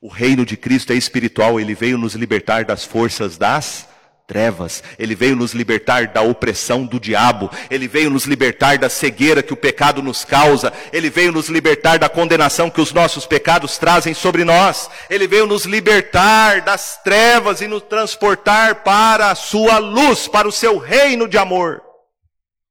O 0.01 0.09
reino 0.09 0.45
de 0.45 0.57
Cristo 0.57 0.91
é 0.91 0.95
espiritual, 0.97 1.59
ele 1.59 1.73
veio 1.73 1.97
nos 1.97 2.13
libertar 2.13 2.65
das 2.65 2.83
forças 2.83 3.37
das 3.37 3.87
trevas, 4.27 4.83
ele 4.97 5.15
veio 5.15 5.35
nos 5.35 5.53
libertar 5.53 6.07
da 6.07 6.21
opressão 6.21 6.85
do 6.85 6.99
diabo, 6.99 7.49
ele 7.69 7.87
veio 7.87 8.09
nos 8.09 8.25
libertar 8.25 8.77
da 8.77 8.89
cegueira 8.89 9.43
que 9.43 9.53
o 9.53 9.57
pecado 9.57 10.01
nos 10.01 10.25
causa, 10.25 10.73
ele 10.91 11.09
veio 11.09 11.31
nos 11.31 11.49
libertar 11.49 11.99
da 11.99 12.09
condenação 12.09 12.69
que 12.69 12.81
os 12.81 12.91
nossos 12.91 13.25
pecados 13.25 13.77
trazem 13.77 14.13
sobre 14.13 14.43
nós, 14.43 14.89
ele 15.09 15.27
veio 15.27 15.45
nos 15.45 15.65
libertar 15.65 16.61
das 16.61 17.01
trevas 17.01 17.61
e 17.61 17.67
nos 17.67 17.83
transportar 17.83 18.83
para 18.83 19.31
a 19.31 19.35
sua 19.35 19.77
luz, 19.77 20.27
para 20.27 20.47
o 20.47 20.51
seu 20.51 20.77
reino 20.77 21.27
de 21.27 21.37
amor. 21.37 21.81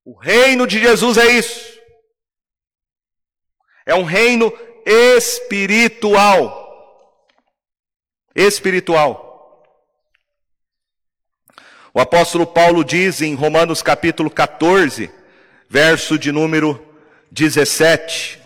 O 0.05 0.19
reino 0.19 0.67
de 0.67 0.81
Jesus 0.81 1.17
é 1.17 1.33
isso. 1.33 1.72
É 3.85 3.95
um 3.95 4.05
reino 4.05 4.53
espiritual 4.85 6.63
espiritual. 8.35 9.31
O 11.95 12.01
apóstolo 12.01 12.47
Paulo 12.47 12.85
diz 12.85 13.21
em 13.21 13.35
Romanos 13.35 13.83
capítulo 13.83 14.31
14, 14.31 15.11
verso 15.69 16.19
de 16.19 16.33
número 16.33 16.81
17. 17.31 18.41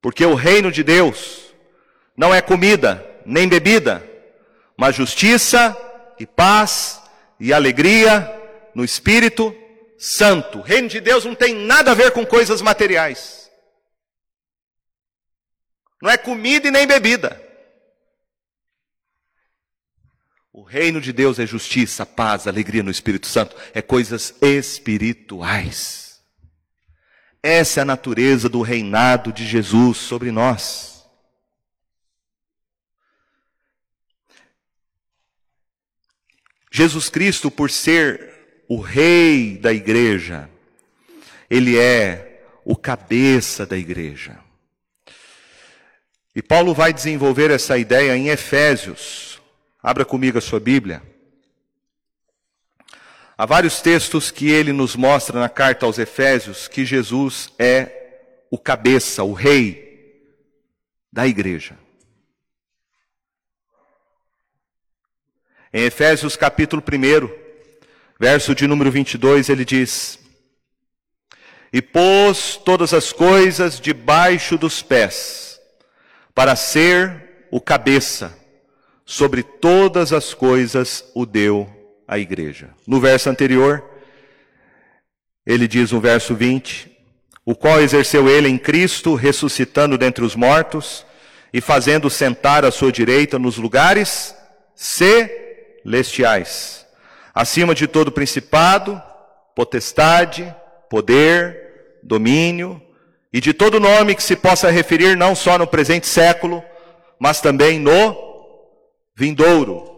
Porque 0.00 0.24
o 0.24 0.34
reino 0.34 0.70
de 0.70 0.82
Deus 0.82 1.52
não 2.16 2.32
é 2.32 2.40
comida 2.40 3.04
nem 3.26 3.48
bebida, 3.48 4.08
mas 4.76 4.94
justiça 4.94 5.76
e 6.18 6.26
paz 6.26 7.02
e 7.38 7.52
alegria 7.52 8.36
no 8.74 8.84
Espírito 8.84 9.54
Santo. 10.00 10.60
O 10.60 10.62
reino 10.62 10.88
de 10.88 10.98
Deus 10.98 11.26
não 11.26 11.34
tem 11.34 11.54
nada 11.54 11.90
a 11.90 11.94
ver 11.94 12.10
com 12.12 12.24
coisas 12.24 12.62
materiais. 12.62 13.50
Não 16.00 16.08
é 16.08 16.16
comida 16.16 16.68
e 16.68 16.70
nem 16.70 16.86
bebida. 16.86 17.38
O 20.50 20.62
reino 20.62 21.02
de 21.02 21.12
Deus 21.12 21.38
é 21.38 21.46
justiça, 21.46 22.06
paz, 22.06 22.46
alegria 22.46 22.82
no 22.82 22.90
Espírito 22.90 23.26
Santo. 23.26 23.54
É 23.74 23.82
coisas 23.82 24.34
espirituais. 24.40 26.22
Essa 27.42 27.80
é 27.80 27.82
a 27.82 27.86
natureza 27.86 28.48
do 28.48 28.62
reinado 28.62 29.34
de 29.34 29.46
Jesus 29.46 29.98
sobre 29.98 30.30
nós. 30.30 31.04
Jesus 36.72 37.10
Cristo, 37.10 37.50
por 37.50 37.70
ser 37.70 38.39
o 38.70 38.78
rei 38.78 39.58
da 39.58 39.72
igreja, 39.72 40.48
ele 41.50 41.76
é 41.76 42.44
o 42.64 42.76
cabeça 42.76 43.66
da 43.66 43.76
igreja. 43.76 44.38
E 46.36 46.40
Paulo 46.40 46.72
vai 46.72 46.92
desenvolver 46.92 47.50
essa 47.50 47.76
ideia 47.76 48.16
em 48.16 48.28
Efésios. 48.28 49.42
Abra 49.82 50.04
comigo 50.04 50.38
a 50.38 50.40
sua 50.40 50.60
Bíblia. 50.60 51.02
Há 53.36 53.44
vários 53.44 53.82
textos 53.82 54.30
que 54.30 54.48
ele 54.48 54.72
nos 54.72 54.94
mostra 54.94 55.40
na 55.40 55.48
carta 55.48 55.84
aos 55.84 55.98
Efésios 55.98 56.68
que 56.68 56.84
Jesus 56.84 57.52
é 57.58 58.20
o 58.52 58.56
cabeça, 58.56 59.24
o 59.24 59.32
rei 59.32 60.30
da 61.12 61.26
igreja. 61.26 61.76
Em 65.72 65.82
Efésios 65.82 66.36
capítulo 66.36 66.80
1, 66.80 67.39
verso 68.20 68.54
de 68.54 68.66
número 68.66 68.90
22, 68.90 69.48
ele 69.48 69.64
diz: 69.64 70.18
E 71.72 71.80
pôs 71.80 72.60
todas 72.62 72.92
as 72.92 73.14
coisas 73.14 73.80
debaixo 73.80 74.58
dos 74.58 74.82
pés 74.82 75.58
para 76.34 76.54
ser 76.54 77.46
o 77.50 77.62
cabeça, 77.62 78.36
sobre 79.06 79.42
todas 79.42 80.12
as 80.12 80.34
coisas 80.34 81.02
o 81.14 81.24
deu 81.24 81.66
à 82.06 82.18
igreja. 82.18 82.68
No 82.86 83.00
verso 83.00 83.30
anterior, 83.30 83.82
ele 85.46 85.66
diz 85.66 85.92
no 85.92 86.00
verso 86.00 86.34
20: 86.34 86.94
O 87.42 87.54
qual 87.54 87.80
exerceu 87.80 88.28
ele 88.28 88.50
em 88.50 88.58
Cristo, 88.58 89.14
ressuscitando 89.14 89.96
dentre 89.96 90.22
os 90.22 90.36
mortos 90.36 91.06
e 91.54 91.62
fazendo 91.62 92.10
sentar 92.10 92.66
à 92.66 92.70
sua 92.70 92.92
direita 92.92 93.38
nos 93.38 93.56
lugares 93.56 94.36
celestiais, 94.74 96.80
acima 97.34 97.74
de 97.74 97.86
todo 97.86 98.12
principado, 98.12 99.00
potestade, 99.54 100.54
poder, 100.88 101.98
domínio, 102.02 102.80
e 103.32 103.40
de 103.40 103.54
todo 103.54 103.78
nome 103.78 104.14
que 104.14 104.22
se 104.22 104.34
possa 104.34 104.70
referir 104.70 105.16
não 105.16 105.34
só 105.34 105.56
no 105.56 105.66
presente 105.66 106.06
século, 106.06 106.64
mas 107.18 107.40
também 107.40 107.78
no 107.78 108.16
vindouro. 109.14 109.88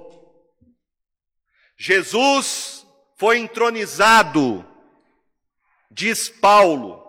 Jesus 1.78 2.86
foi 3.16 3.38
entronizado, 3.38 4.64
diz 5.90 6.28
Paulo, 6.28 7.02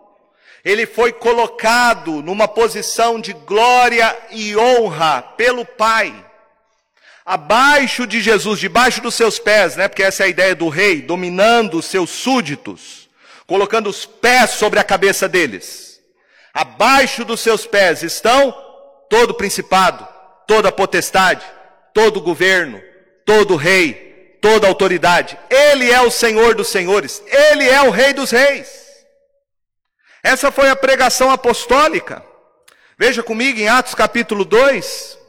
ele 0.63 0.85
foi 0.85 1.11
colocado 1.11 2.21
numa 2.21 2.47
posição 2.47 3.19
de 3.19 3.33
glória 3.33 4.17
e 4.31 4.55
honra 4.55 5.21
pelo 5.21 5.65
Pai. 5.65 6.22
Abaixo 7.25 8.05
de 8.05 8.21
Jesus, 8.21 8.59
debaixo 8.59 9.01
dos 9.01 9.15
seus 9.15 9.39
pés, 9.39 9.75
né? 9.77 9.87
Porque 9.87 10.03
essa 10.03 10.23
é 10.23 10.25
a 10.25 10.29
ideia 10.29 10.53
do 10.53 10.67
rei, 10.67 11.01
dominando 11.01 11.77
os 11.77 11.85
seus 11.85 12.09
súditos, 12.09 13.09
colocando 13.47 13.89
os 13.89 14.05
pés 14.05 14.51
sobre 14.51 14.79
a 14.79 14.83
cabeça 14.83 15.29
deles. 15.29 16.01
Abaixo 16.53 17.23
dos 17.23 17.39
seus 17.39 17.65
pés 17.65 18.03
estão 18.03 18.53
todo 19.09 19.33
principado, 19.33 20.07
toda 20.45 20.71
potestade, 20.71 21.45
todo 21.93 22.21
governo, 22.21 22.81
todo 23.25 23.55
rei, 23.55 24.37
toda 24.41 24.67
autoridade. 24.67 25.37
Ele 25.49 25.89
é 25.89 26.01
o 26.01 26.11
Senhor 26.11 26.53
dos 26.53 26.67
senhores, 26.67 27.23
ele 27.25 27.69
é 27.69 27.81
o 27.83 27.89
Rei 27.89 28.13
dos 28.13 28.31
reis. 28.31 28.83
Essa 30.21 30.51
foi 30.51 30.69
a 30.69 30.75
pregação 30.75 31.31
apostólica. 31.31 32.23
Veja 32.97 33.23
comigo 33.23 33.59
em 33.59 33.67
Atos 33.67 33.95
capítulo 33.95 34.45
2. 34.45 35.22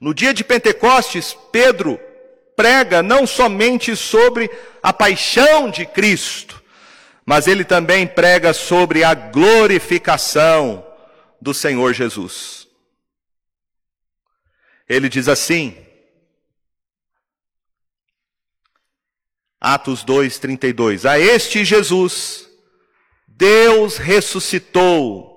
No 0.00 0.14
dia 0.14 0.32
de 0.32 0.44
Pentecostes, 0.44 1.36
Pedro 1.50 1.98
prega 2.56 3.02
não 3.02 3.26
somente 3.26 3.94
sobre 3.96 4.50
a 4.82 4.92
paixão 4.92 5.70
de 5.70 5.86
Cristo, 5.86 6.62
mas 7.24 7.46
ele 7.46 7.64
também 7.64 8.06
prega 8.06 8.52
sobre 8.52 9.04
a 9.04 9.14
glorificação 9.14 10.84
do 11.40 11.52
Senhor 11.52 11.92
Jesus. 11.92 12.66
Ele 14.88 15.08
diz 15.08 15.28
assim, 15.28 15.76
Atos 19.60 20.04
2, 20.04 20.38
32. 20.38 21.04
A 21.04 21.18
este 21.18 21.64
Jesus, 21.64 22.48
Deus 23.26 23.96
ressuscitou, 23.96 25.28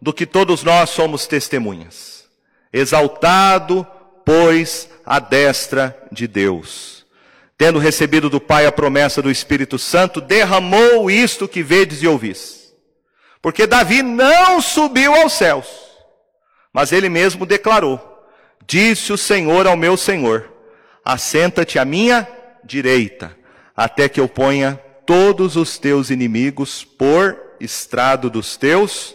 do 0.00 0.12
que 0.12 0.26
todos 0.26 0.62
nós 0.62 0.90
somos 0.90 1.26
testemunhas. 1.26 2.28
Exaltado, 2.72 3.86
pois, 4.26 4.90
a 5.06 5.20
destra 5.20 5.96
de 6.10 6.26
Deus. 6.26 7.06
Tendo 7.56 7.78
recebido 7.78 8.28
do 8.28 8.40
Pai 8.40 8.66
a 8.66 8.72
promessa 8.72 9.22
do 9.22 9.30
Espírito 9.30 9.78
Santo, 9.78 10.20
derramou 10.20 11.08
isto 11.08 11.46
que 11.46 11.62
vedes 11.62 12.02
e 12.02 12.08
ouvis. 12.08 12.74
Porque 13.40 13.68
Davi 13.68 14.02
não 14.02 14.60
subiu 14.60 15.14
aos 15.14 15.32
céus, 15.32 15.66
mas 16.72 16.90
ele 16.90 17.08
mesmo 17.08 17.46
declarou: 17.46 18.28
Disse 18.66 19.12
o 19.12 19.16
Senhor 19.16 19.66
ao 19.66 19.76
meu 19.76 19.96
Senhor: 19.96 20.52
Assenta-te 21.04 21.78
à 21.78 21.84
minha 21.84 22.28
direita 22.64 23.34
até 23.76 24.08
que 24.08 24.18
eu 24.18 24.28
ponha 24.28 24.80
todos 25.06 25.54
os 25.54 25.78
teus 25.78 26.10
inimigos 26.10 26.82
por 26.82 27.40
estrado 27.60 28.28
dos 28.28 28.56
teus 28.56 29.14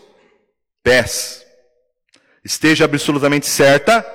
pés. 0.81 1.45
Esteja 2.43 2.85
absolutamente 2.85 3.45
certa, 3.45 4.05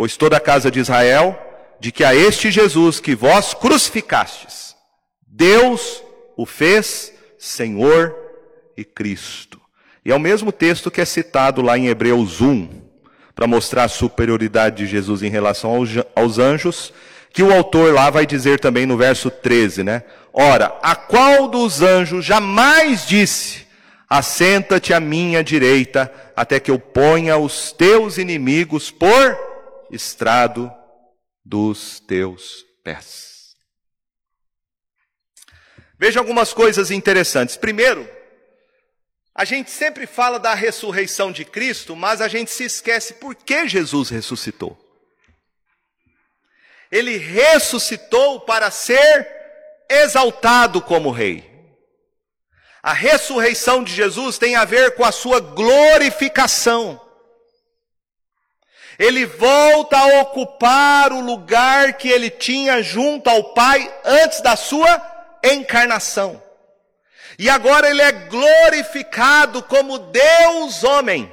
pois 0.00 0.16
toda 0.16 0.38
a 0.38 0.40
casa 0.40 0.70
de 0.70 0.80
Israel, 0.80 1.38
de 1.78 1.92
que 1.92 2.02
a 2.02 2.14
este 2.14 2.50
Jesus 2.50 3.00
que 3.00 3.14
vós 3.14 3.52
crucificastes, 3.52 4.74
Deus 5.26 6.02
o 6.38 6.46
fez 6.46 7.12
Senhor 7.38 8.16
e 8.74 8.82
Cristo. 8.82 9.60
E 10.02 10.10
é 10.10 10.14
o 10.14 10.18
mesmo 10.18 10.52
texto 10.52 10.90
que 10.90 11.02
é 11.02 11.04
citado 11.04 11.60
lá 11.60 11.76
em 11.76 11.88
Hebreus 11.88 12.40
1, 12.40 12.66
para 13.34 13.46
mostrar 13.46 13.84
a 13.84 13.88
superioridade 13.88 14.78
de 14.78 14.86
Jesus 14.86 15.22
em 15.22 15.28
relação 15.28 15.84
aos 16.14 16.38
anjos, 16.38 16.94
que 17.30 17.42
o 17.42 17.52
autor 17.52 17.92
lá 17.92 18.08
vai 18.08 18.24
dizer 18.24 18.58
também 18.58 18.86
no 18.86 18.96
verso 18.96 19.30
13, 19.30 19.84
né? 19.84 20.02
Ora, 20.32 20.78
a 20.80 20.96
qual 20.96 21.46
dos 21.46 21.82
anjos 21.82 22.24
jamais 22.24 23.06
disse: 23.06 23.66
Assenta-te 24.08 24.94
à 24.94 24.98
minha 24.98 25.44
direita, 25.44 26.10
até 26.34 26.58
que 26.58 26.70
eu 26.70 26.78
ponha 26.78 27.36
os 27.36 27.70
teus 27.70 28.16
inimigos 28.16 28.90
por 28.90 29.49
estrado 29.90 30.72
dos 31.44 32.00
teus 32.00 32.64
pés. 32.82 33.56
Veja 35.98 36.18
algumas 36.18 36.52
coisas 36.52 36.90
interessantes. 36.90 37.56
Primeiro, 37.56 38.08
a 39.34 39.44
gente 39.44 39.70
sempre 39.70 40.06
fala 40.06 40.38
da 40.38 40.54
ressurreição 40.54 41.30
de 41.30 41.44
Cristo, 41.44 41.94
mas 41.94 42.20
a 42.20 42.28
gente 42.28 42.50
se 42.50 42.64
esquece 42.64 43.14
por 43.14 43.34
que 43.34 43.68
Jesus 43.68 44.08
ressuscitou. 44.08 44.78
Ele 46.90 47.16
ressuscitou 47.16 48.40
para 48.40 48.70
ser 48.70 49.28
exaltado 49.88 50.80
como 50.82 51.10
rei. 51.10 51.48
A 52.82 52.92
ressurreição 52.92 53.84
de 53.84 53.94
Jesus 53.94 54.38
tem 54.38 54.56
a 54.56 54.64
ver 54.64 54.94
com 54.94 55.04
a 55.04 55.12
sua 55.12 55.38
glorificação. 55.38 57.00
Ele 59.00 59.24
volta 59.24 59.96
a 59.96 60.20
ocupar 60.20 61.10
o 61.10 61.22
lugar 61.22 61.94
que 61.94 62.06
ele 62.06 62.28
tinha 62.28 62.82
junto 62.82 63.30
ao 63.30 63.54
Pai 63.54 63.90
antes 64.04 64.42
da 64.42 64.56
sua 64.56 65.00
encarnação. 65.42 66.42
E 67.38 67.48
agora 67.48 67.88
ele 67.88 68.02
é 68.02 68.12
glorificado 68.12 69.62
como 69.62 69.98
Deus 69.98 70.84
homem. 70.84 71.32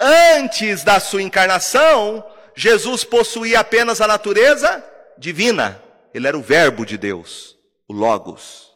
Antes 0.00 0.82
da 0.82 0.98
sua 0.98 1.20
encarnação, 1.20 2.24
Jesus 2.56 3.04
possuía 3.04 3.60
apenas 3.60 4.00
a 4.00 4.06
natureza 4.06 4.82
divina. 5.18 5.82
Ele 6.14 6.26
era 6.26 6.38
o 6.38 6.42
Verbo 6.42 6.86
de 6.86 6.96
Deus, 6.96 7.58
o 7.86 7.92
Logos. 7.92 8.72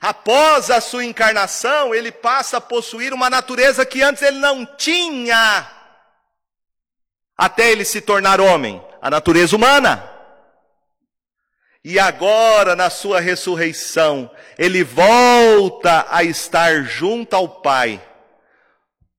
Após 0.00 0.70
a 0.70 0.80
sua 0.80 1.04
encarnação, 1.04 1.94
ele 1.94 2.10
passa 2.10 2.56
a 2.56 2.62
possuir 2.62 3.12
uma 3.12 3.28
natureza 3.28 3.84
que 3.84 4.00
antes 4.00 4.22
ele 4.22 4.38
não 4.38 4.64
tinha. 4.64 5.79
Até 7.40 7.72
ele 7.72 7.86
se 7.86 8.02
tornar 8.02 8.38
homem, 8.38 8.84
a 9.00 9.08
natureza 9.08 9.56
humana. 9.56 10.06
E 11.82 11.98
agora, 11.98 12.76
na 12.76 12.90
sua 12.90 13.18
ressurreição, 13.18 14.30
ele 14.58 14.84
volta 14.84 16.04
a 16.10 16.22
estar 16.22 16.82
junto 16.82 17.32
ao 17.32 17.48
Pai. 17.48 17.98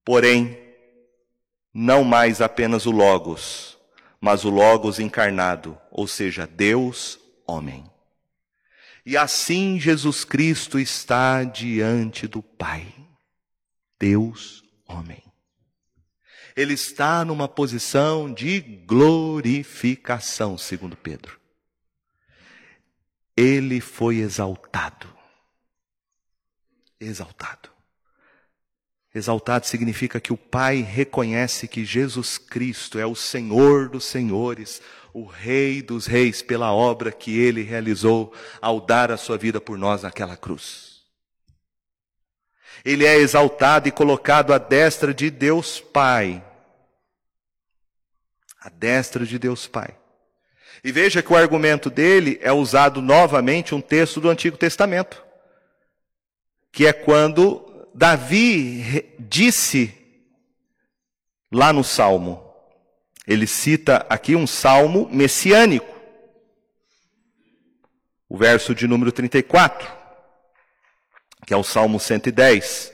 Porém, 0.05 0.55
não 1.73 2.03
mais 2.03 2.41
apenas 2.41 2.85
o 2.85 2.91
Logos, 2.91 3.75
mas 4.19 4.45
o 4.45 4.51
Logos 4.51 4.99
encarnado, 4.99 5.75
ou 5.89 6.05
seja, 6.05 6.45
Deus 6.45 7.17
homem. 7.47 7.83
E 9.03 9.17
assim 9.17 9.79
Jesus 9.79 10.23
Cristo 10.23 10.77
está 10.77 11.43
diante 11.43 12.27
do 12.27 12.43
Pai, 12.43 12.85
Deus 13.99 14.63
homem. 14.87 15.30
Ele 16.55 16.73
está 16.73 17.23
numa 17.23 17.47
posição 17.47 18.33
de 18.33 18.59
glorificação, 18.59 20.57
segundo 20.57 20.95
Pedro. 20.95 21.39
Ele 23.35 23.79
foi 23.79 24.17
exaltado. 24.17 25.07
Exaltado. 26.99 27.69
Exaltado 29.13 29.65
significa 29.65 30.21
que 30.21 30.31
o 30.31 30.37
Pai 30.37 30.77
reconhece 30.81 31.67
que 31.67 31.83
Jesus 31.83 32.37
Cristo 32.37 32.97
é 32.97 33.05
o 33.05 33.15
Senhor 33.15 33.89
dos 33.89 34.05
Senhores, 34.05 34.81
o 35.13 35.25
Rei 35.25 35.81
dos 35.81 36.05
Reis, 36.05 36.41
pela 36.41 36.71
obra 36.71 37.11
que 37.11 37.37
ele 37.37 37.61
realizou 37.61 38.33
ao 38.61 38.79
dar 38.79 39.11
a 39.11 39.17
sua 39.17 39.37
vida 39.37 39.59
por 39.59 39.77
nós 39.77 40.03
naquela 40.03 40.37
cruz. 40.37 40.90
Ele 42.83 43.05
é 43.05 43.15
exaltado 43.17 43.87
e 43.87 43.91
colocado 43.91 44.53
à 44.53 44.57
destra 44.57 45.13
de 45.13 45.29
Deus 45.29 45.79
Pai. 45.79 46.43
À 48.59 48.69
destra 48.69 49.25
de 49.25 49.37
Deus 49.37 49.67
Pai. 49.67 49.95
E 50.83 50.91
veja 50.91 51.21
que 51.21 51.31
o 51.31 51.35
argumento 51.35 51.89
dele 51.89 52.39
é 52.41 52.51
usado 52.51 53.01
novamente 53.01 53.75
um 53.75 53.81
texto 53.81 54.19
do 54.19 54.29
Antigo 54.29 54.57
Testamento, 54.57 55.23
que 56.71 56.87
é 56.87 56.93
quando 56.93 57.87
Davi 57.93 59.13
disse 59.19 59.93
lá 61.51 61.71
no 61.71 61.83
Salmo. 61.83 62.51
Ele 63.27 63.45
cita 63.45 64.05
aqui 64.09 64.35
um 64.35 64.47
salmo 64.47 65.07
messiânico. 65.11 65.99
O 68.27 68.37
verso 68.37 68.73
de 68.73 68.87
número 68.87 69.11
34, 69.11 70.00
que 71.45 71.53
é 71.53 71.57
o 71.57 71.63
Salmo 71.63 71.99
110, 71.99 72.93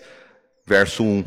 verso 0.65 1.03
1. 1.03 1.23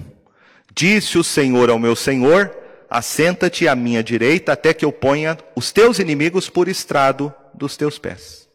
Disse 0.75 1.19
o 1.19 1.25
Senhor 1.25 1.71
ao 1.71 1.79
meu 1.79 1.97
Senhor: 1.97 2.57
Assenta-te 2.89 3.69
à 3.69 3.75
minha 3.75 4.03
direita, 4.03 4.53
até 4.53 4.75
que 4.75 4.85
eu 4.85 4.93
ponha 4.93 5.39
os 5.55 5.73
teus 5.73 5.99
inimigos 5.99 6.49
por 6.49 6.69
estrado 6.69 7.35
dos 7.55 7.77
teus 7.77 7.99
pés. 7.99 8.49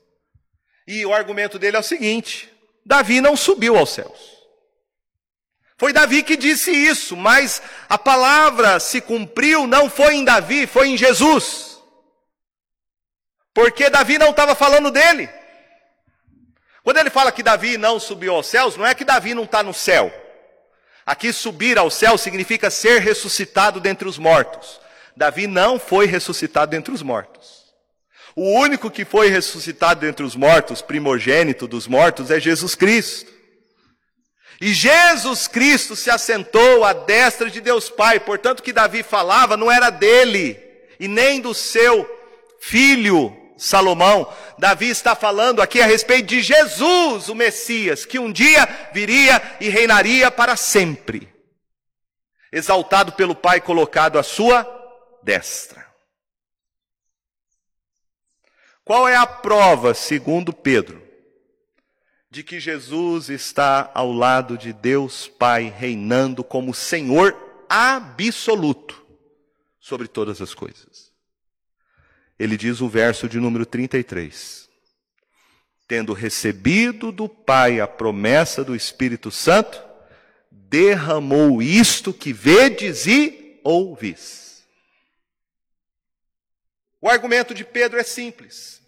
E 0.87 1.05
o 1.05 1.13
argumento 1.13 1.57
dele 1.57 1.77
é 1.77 1.79
o 1.79 1.83
seguinte: 1.83 2.51
Davi 2.85 3.21
não 3.21 3.35
subiu 3.35 3.77
aos 3.77 3.91
céus. 3.91 4.35
Foi 5.77 5.91
Davi 5.91 6.23
que 6.23 6.37
disse 6.37 6.71
isso, 6.71 7.17
mas 7.17 7.61
a 7.89 7.97
palavra 7.97 8.79
se 8.79 9.01
cumpriu 9.01 9.67
não 9.67 9.89
foi 9.89 10.15
em 10.15 10.23
Davi, 10.23 10.65
foi 10.65 10.87
em 10.87 10.97
Jesus. 10.97 11.81
Porque 13.53 13.89
Davi 13.89 14.17
não 14.17 14.29
estava 14.31 14.55
falando 14.55 14.91
dele. 14.91 15.29
Quando 16.85 16.97
ele 16.97 17.09
fala 17.09 17.31
que 17.31 17.41
Davi 17.41 17.79
não 17.79 17.99
subiu 17.99 18.35
aos 18.35 18.45
céus, 18.45 18.77
não 18.77 18.85
é 18.85 18.93
que 18.93 19.03
Davi 19.03 19.33
não 19.33 19.45
está 19.45 19.63
no 19.63 19.73
céu. 19.73 20.13
Aqui 21.03 21.33
subir 21.33 21.79
ao 21.79 21.89
céu 21.89 22.15
significa 22.15 22.69
ser 22.69 23.01
ressuscitado 23.01 23.79
dentre 23.79 24.07
os 24.07 24.19
mortos. 24.19 24.79
Davi 25.17 25.47
não 25.47 25.79
foi 25.79 26.05
ressuscitado 26.05 26.69
dentre 26.69 26.93
os 26.93 27.01
mortos. 27.01 27.65
O 28.35 28.51
único 28.59 28.91
que 28.91 29.03
foi 29.03 29.29
ressuscitado 29.29 30.01
dentre 30.01 30.23
os 30.23 30.35
mortos, 30.35 30.83
primogênito 30.83 31.67
dos 31.67 31.87
mortos, 31.87 32.29
é 32.29 32.39
Jesus 32.39 32.75
Cristo. 32.75 33.33
E 34.61 34.71
Jesus 34.71 35.47
Cristo 35.47 35.95
se 35.95 36.11
assentou 36.11 36.85
à 36.85 36.93
destra 36.93 37.49
de 37.49 37.61
Deus 37.61 37.89
Pai, 37.89 38.19
portanto, 38.19 38.61
que 38.61 38.71
Davi 38.71 39.01
falava 39.01 39.57
não 39.57 39.71
era 39.71 39.89
dele 39.89 40.61
e 40.99 41.07
nem 41.07 41.41
do 41.41 41.51
seu 41.51 42.07
filho 42.59 43.44
Salomão. 43.57 44.31
Davi 44.57 44.89
está 44.89 45.15
falando 45.15 45.61
aqui 45.61 45.81
a 45.81 45.85
respeito 45.85 46.27
de 46.27 46.41
Jesus, 46.41 47.29
o 47.29 47.35
Messias, 47.35 48.05
que 48.05 48.19
um 48.19 48.31
dia 48.31 48.65
viria 48.93 49.41
e 49.59 49.69
reinaria 49.69 50.29
para 50.31 50.55
sempre, 50.55 51.33
exaltado 52.51 53.13
pelo 53.13 53.35
Pai, 53.35 53.61
colocado 53.61 54.17
à 54.17 54.23
sua 54.23 54.67
destra. 55.23 55.85
Qual 58.83 59.07
é 59.07 59.15
a 59.15 59.25
prova, 59.25 59.93
segundo 59.93 60.53
Pedro, 60.53 61.03
de 62.29 62.43
que 62.43 62.59
Jesus 62.59 63.29
está 63.29 63.89
ao 63.93 64.11
lado 64.11 64.57
de 64.57 64.73
Deus 64.73 65.27
Pai, 65.27 65.73
reinando 65.75 66.43
como 66.43 66.73
Senhor 66.73 67.35
absoluto 67.69 69.05
sobre 69.79 70.07
todas 70.07 70.41
as 70.41 70.53
coisas. 70.53 71.04
Ele 72.37 72.57
diz 72.57 72.81
o 72.81 72.89
verso 72.89 73.29
de 73.29 73.39
número 73.39 73.65
33. 73.65 74.69
Tendo 75.87 76.13
recebido 76.13 77.11
do 77.11 77.29
Pai 77.29 77.79
a 77.79 77.87
promessa 77.87 78.63
do 78.63 78.75
Espírito 78.75 79.31
Santo, 79.31 79.81
derramou 80.51 81.61
isto 81.61 82.11
que 82.11 82.33
vedes 82.33 83.05
e 83.05 83.59
ouvis. 83.63 84.65
O 86.99 87.07
argumento 87.07 87.53
de 87.53 87.63
Pedro 87.63 87.99
é 87.99 88.03
simples. 88.03 88.81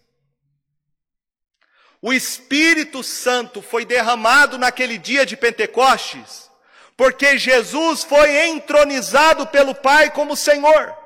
O 2.02 2.12
Espírito 2.12 3.02
Santo 3.02 3.62
foi 3.62 3.84
derramado 3.84 4.58
naquele 4.58 4.98
dia 4.98 5.24
de 5.24 5.36
Pentecostes, 5.36 6.50
porque 6.96 7.38
Jesus 7.38 8.02
foi 8.02 8.48
entronizado 8.48 9.46
pelo 9.46 9.72
Pai 9.72 10.10
como 10.10 10.36
Senhor. 10.36 10.97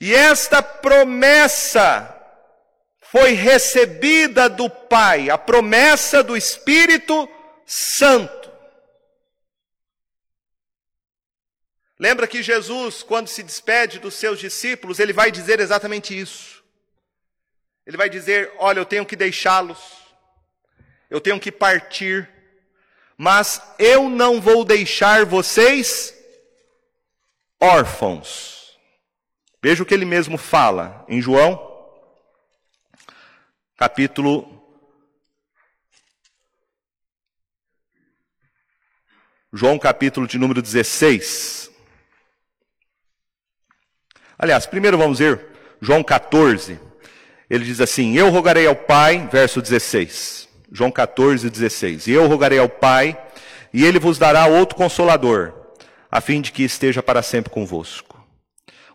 E 0.00 0.14
esta 0.14 0.62
promessa 0.62 2.14
foi 3.00 3.32
recebida 3.32 4.48
do 4.48 4.68
Pai, 4.68 5.30
a 5.30 5.38
promessa 5.38 6.22
do 6.22 6.36
Espírito 6.36 7.28
Santo. 7.66 8.38
Lembra 11.98 12.28
que 12.28 12.42
Jesus, 12.42 13.02
quando 13.02 13.26
se 13.26 13.42
despede 13.42 13.98
dos 13.98 14.14
seus 14.14 14.38
discípulos, 14.38 15.00
ele 15.00 15.12
vai 15.12 15.32
dizer 15.32 15.58
exatamente 15.58 16.16
isso. 16.16 16.62
Ele 17.84 17.96
vai 17.96 18.08
dizer: 18.08 18.52
Olha, 18.58 18.78
eu 18.78 18.86
tenho 18.86 19.04
que 19.04 19.16
deixá-los, 19.16 19.78
eu 21.10 21.20
tenho 21.20 21.40
que 21.40 21.50
partir, 21.50 22.28
mas 23.16 23.60
eu 23.78 24.08
não 24.08 24.40
vou 24.40 24.64
deixar 24.64 25.24
vocês 25.24 26.14
órfãos. 27.58 28.57
Veja 29.60 29.82
o 29.82 29.86
que 29.86 29.92
ele 29.92 30.04
mesmo 30.04 30.38
fala 30.38 31.04
em 31.08 31.20
João, 31.20 31.60
capítulo. 33.76 34.56
João, 39.52 39.78
capítulo 39.78 40.28
de 40.28 40.38
número 40.38 40.62
16. 40.62 41.72
Aliás, 44.38 44.64
primeiro 44.64 44.96
vamos 44.96 45.18
ver 45.18 45.44
João 45.80 46.04
14. 46.04 46.78
Ele 47.50 47.64
diz 47.64 47.80
assim: 47.80 48.16
Eu 48.16 48.30
rogarei 48.30 48.66
ao 48.68 48.76
Pai, 48.76 49.26
verso 49.26 49.60
16. 49.60 50.48
João 50.70 50.92
14, 50.92 51.50
16. 51.50 52.06
E 52.06 52.12
eu 52.12 52.28
rogarei 52.28 52.60
ao 52.60 52.68
Pai, 52.68 53.20
e 53.72 53.84
ele 53.84 53.98
vos 53.98 54.18
dará 54.18 54.46
outro 54.46 54.76
consolador, 54.76 55.52
a 56.08 56.20
fim 56.20 56.40
de 56.40 56.52
que 56.52 56.62
esteja 56.62 57.02
para 57.02 57.22
sempre 57.22 57.50
convosco 57.50 58.17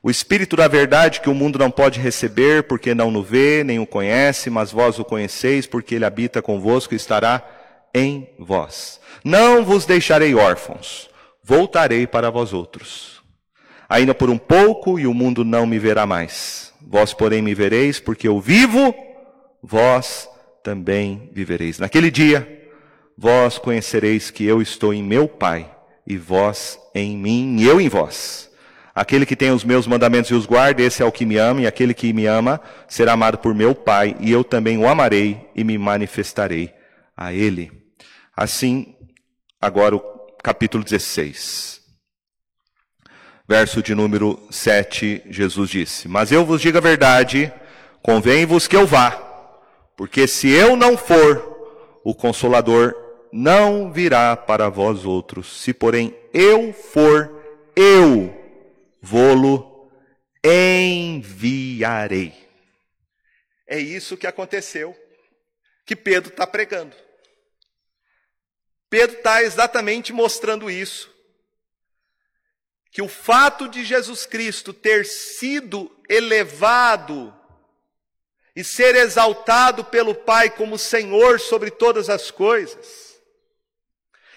o 0.05 0.11
Espírito 0.11 0.57
da 0.57 0.67
verdade 0.67 1.21
que 1.21 1.29
o 1.29 1.33
mundo 1.33 1.57
não 1.57 1.71
pode 1.71 1.97
receber, 1.97 2.63
porque 2.63 2.93
não 2.93 3.15
o 3.15 3.23
vê, 3.23 3.63
nem 3.63 3.79
o 3.79 3.87
conhece, 3.87 4.49
mas 4.49 4.69
vós 4.69 4.99
o 4.99 5.05
conheceis, 5.05 5.65
porque 5.65 5.95
ele 5.95 6.03
habita 6.03 6.41
convosco 6.41 6.93
e 6.93 6.97
estará 6.97 7.41
em 7.95 8.27
vós. 8.37 8.99
Não 9.23 9.63
vos 9.63 9.85
deixarei 9.85 10.35
órfãos, 10.35 11.09
voltarei 11.41 12.05
para 12.05 12.29
vós 12.29 12.51
outros. 12.51 13.23
Ainda 13.87 14.13
por 14.13 14.29
um 14.29 14.37
pouco, 14.37 14.99
e 14.99 15.07
o 15.07 15.13
mundo 15.13 15.45
não 15.45 15.65
me 15.65 15.79
verá 15.79 16.05
mais. 16.05 16.73
Vós, 16.81 17.13
porém, 17.13 17.41
me 17.41 17.55
vereis, 17.55 18.01
porque 18.01 18.27
eu 18.27 18.41
vivo, 18.41 18.93
vós 19.61 20.27
também 20.61 21.29
vivereis. 21.31 21.79
Naquele 21.79 22.11
dia, 22.11 22.69
vós 23.17 23.57
conhecereis 23.57 24.29
que 24.29 24.43
eu 24.43 24.61
estou 24.61 24.93
em 24.93 25.01
meu 25.01 25.29
Pai, 25.29 25.71
e 26.05 26.17
vós 26.17 26.77
em 26.93 27.17
mim, 27.17 27.55
e 27.59 27.65
eu 27.65 27.79
em 27.79 27.87
vós. 27.87 28.51
Aquele 28.95 29.25
que 29.25 29.35
tem 29.35 29.49
os 29.49 29.63
meus 29.63 29.87
mandamentos 29.87 30.29
e 30.29 30.35
os 30.35 30.45
guarda, 30.45 30.83
esse 30.83 31.01
é 31.01 31.05
o 31.05 31.11
que 31.11 31.25
me 31.25 31.37
ama, 31.37 31.61
e 31.61 31.67
aquele 31.67 31.95
que 31.95 32.13
me 32.13 32.27
ama 32.27 32.61
será 32.87 33.13
amado 33.13 33.39
por 33.39 33.55
meu 33.55 33.73
Pai, 33.73 34.15
e 34.19 34.31
eu 34.31 34.43
também 34.43 34.77
o 34.77 34.87
amarei 34.87 35.49
e 35.55 35.63
me 35.63 35.77
manifestarei 35.79 36.71
a 37.17 37.33
ele. 37.33 37.71
Assim, 38.37 38.95
agora 39.59 39.95
o 39.95 39.99
capítulo 40.43 40.83
16. 40.83 41.81
Verso 43.49 43.81
de 43.81 43.95
número 43.95 44.39
7, 44.51 45.23
Jesus 45.27 45.69
disse: 45.69 46.07
Mas 46.07 46.31
eu 46.31 46.45
vos 46.45 46.61
digo 46.61 46.77
a 46.77 46.81
verdade, 46.81 47.51
convém-vos 48.01 48.67
que 48.67 48.75
eu 48.75 48.85
vá, 48.85 49.11
porque 49.97 50.27
se 50.27 50.49
eu 50.49 50.75
não 50.75 50.95
for, 50.95 51.51
o 52.03 52.13
consolador 52.13 52.93
não 53.31 53.91
virá 53.91 54.37
para 54.37 54.69
vós 54.69 55.03
outros. 55.03 55.61
Se, 55.61 55.73
porém, 55.73 56.15
eu 56.31 56.71
for, 56.71 57.31
eu 57.75 58.42
vô-lo 59.03 59.91
enviarei. 60.41 62.33
É 63.67 63.77
isso 63.77 64.15
que 64.15 64.25
aconteceu, 64.25 64.97
que 65.85 65.93
Pedro 65.95 66.31
está 66.31 66.47
pregando. 66.47 66.95
Pedro 68.89 69.17
está 69.17 69.43
exatamente 69.43 70.13
mostrando 70.13 70.71
isso. 70.71 71.11
Que 72.91 73.01
o 73.01 73.09
fato 73.09 73.67
de 73.67 73.83
Jesus 73.83 74.25
Cristo 74.25 74.71
ter 74.71 75.05
sido 75.05 75.93
elevado 76.07 77.35
e 78.55 78.63
ser 78.63 78.95
exaltado 78.95 79.83
pelo 79.83 80.15
Pai 80.15 80.49
como 80.49 80.77
Senhor 80.77 81.39
sobre 81.39 81.71
todas 81.71 82.09
as 82.09 82.29
coisas, 82.31 83.12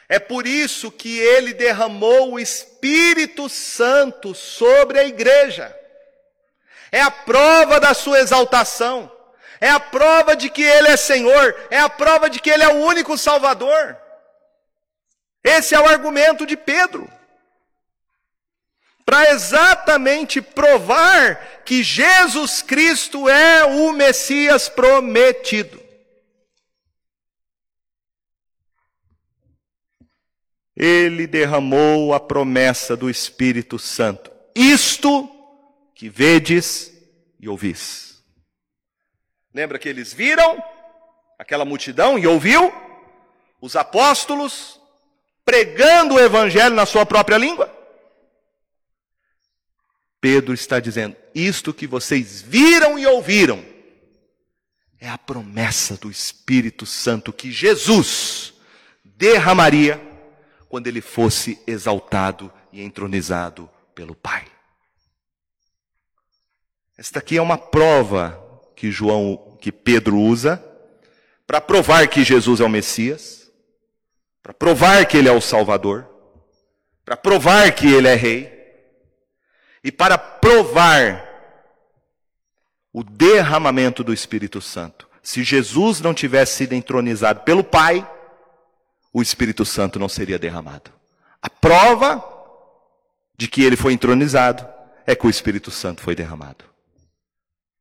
é 0.09 0.19
por 0.19 0.47
isso 0.47 0.91
que 0.91 1.19
ele 1.19 1.53
derramou 1.53 2.33
o 2.33 2.39
Espírito 2.39 3.49
Santo 3.49 4.35
sobre 4.35 4.99
a 5.01 5.05
igreja. 5.05 5.75
É 6.93 7.01
a 7.01 7.11
prova 7.11 7.81
da 7.81 7.93
sua 7.93 8.21
exaltação. 8.21 9.11
É 9.61 9.69
a 9.69 9.81
prova 9.81 10.37
de 10.37 10.49
que 10.49 10.63
ele 10.63 10.89
é 10.89 10.97
Senhor. 10.97 11.57
É 11.71 11.81
a 11.81 11.89
prova 11.89 12.31
de 12.31 12.39
que 12.39 12.51
ele 12.51 12.63
é 12.63 12.69
o 12.69 12.85
único 12.85 13.19
Salvador. 13.19 13.97
Esse 15.43 15.75
é 15.75 15.81
o 15.81 15.87
argumento 15.87 16.47
de 16.47 16.57
Pedro. 16.57 17.11
Para 19.05 19.31
exatamente 19.31 20.41
provar 20.41 21.63
que 21.65 21.83
Jesus 21.83 22.63
Cristo 22.63 23.29
é 23.29 23.65
o 23.65 23.93
Messias 23.93 24.69
prometido. 24.69 25.86
Ele 30.77 31.27
derramou 31.27 32.13
a 32.13 32.21
promessa 32.21 32.95
do 32.97 33.09
Espírito 33.09 33.79
Santo. 33.79 34.31
Isto 34.55 35.29
que 35.95 36.11
vedes 36.11 36.93
e 37.41 37.49
ouvis. 37.49 38.23
Lembra 39.55 39.79
que 39.79 39.89
eles 39.89 40.13
viram 40.13 40.63
aquela 41.39 41.65
multidão 41.65 42.19
e 42.19 42.27
ouviu 42.27 42.71
os 43.61 43.75
apóstolos 43.75 44.79
pregando 45.45 46.17
o 46.17 46.21
evangelho 46.21 46.75
na 46.75 46.85
sua 46.85 47.07
própria 47.07 47.39
língua? 47.39 47.75
Pedro 50.21 50.53
está 50.53 50.79
dizendo: 50.79 51.17
isto 51.35 51.73
que 51.73 51.87
vocês 51.87 52.43
viram 52.43 52.99
e 52.99 53.07
ouviram 53.07 53.65
é 55.01 55.09
a 55.09 55.17
promessa 55.17 55.97
do 55.97 56.11
Espírito 56.11 56.85
Santo 56.85 57.33
que 57.33 57.51
Jesus 57.51 58.53
derramaria 59.05 60.01
quando 60.69 60.87
ele 60.87 61.01
fosse 61.01 61.59
exaltado 61.67 62.53
e 62.73 62.83
entronizado 62.83 63.69
pelo 63.95 64.15
Pai. 64.15 64.45
Esta 66.99 67.19
aqui 67.19 67.37
é 67.37 67.43
uma 67.43 67.59
prova 67.59 68.43
que 68.75 68.91
João, 68.91 69.57
que 69.61 69.71
Pedro 69.71 70.19
usa 70.19 70.63
para 71.47 71.61
provar 71.61 72.09
que 72.09 72.25
Jesus 72.25 72.61
é 72.61 72.65
o 72.65 72.69
Messias, 72.69 73.51
para 74.43 74.53
provar 74.53 75.07
que 75.07 75.17
ele 75.17 75.29
é 75.29 75.33
o 75.33 75.41
Salvador, 75.41 76.09
para 77.05 77.17
provar 77.17 77.73
que 77.75 77.87
ele 77.87 78.09
é 78.09 78.15
rei 78.15 78.53
e 79.85 79.93
para 79.93 80.19
provar 80.19 81.25
o 82.93 83.05
derramamento 83.05 84.03
do 84.03 84.13
Espírito 84.13 84.61
Santo. 84.61 85.09
Se 85.23 85.45
Jesus 85.45 86.01
não 86.01 86.15
tivesse 86.15 86.57
sido 86.57 86.73
entronizado 86.73 87.41
pelo 87.41 87.63
Pai, 87.63 88.09
o 89.17 89.23
Espírito 89.23 89.65
Santo 89.65 89.99
não 89.99 90.11
seria 90.11 90.39
derramado. 90.39 90.93
A 91.41 91.49
prova 91.49 92.23
de 93.35 93.49
que 93.49 93.63
ele 93.63 93.75
foi 93.75 93.95
entronizado 93.95 94.69
é 95.07 95.17
que 95.17 95.27
o 95.27 95.31
Espírito 95.31 95.71
Santo 95.71 96.03
foi 96.03 96.15
derramado 96.15 96.67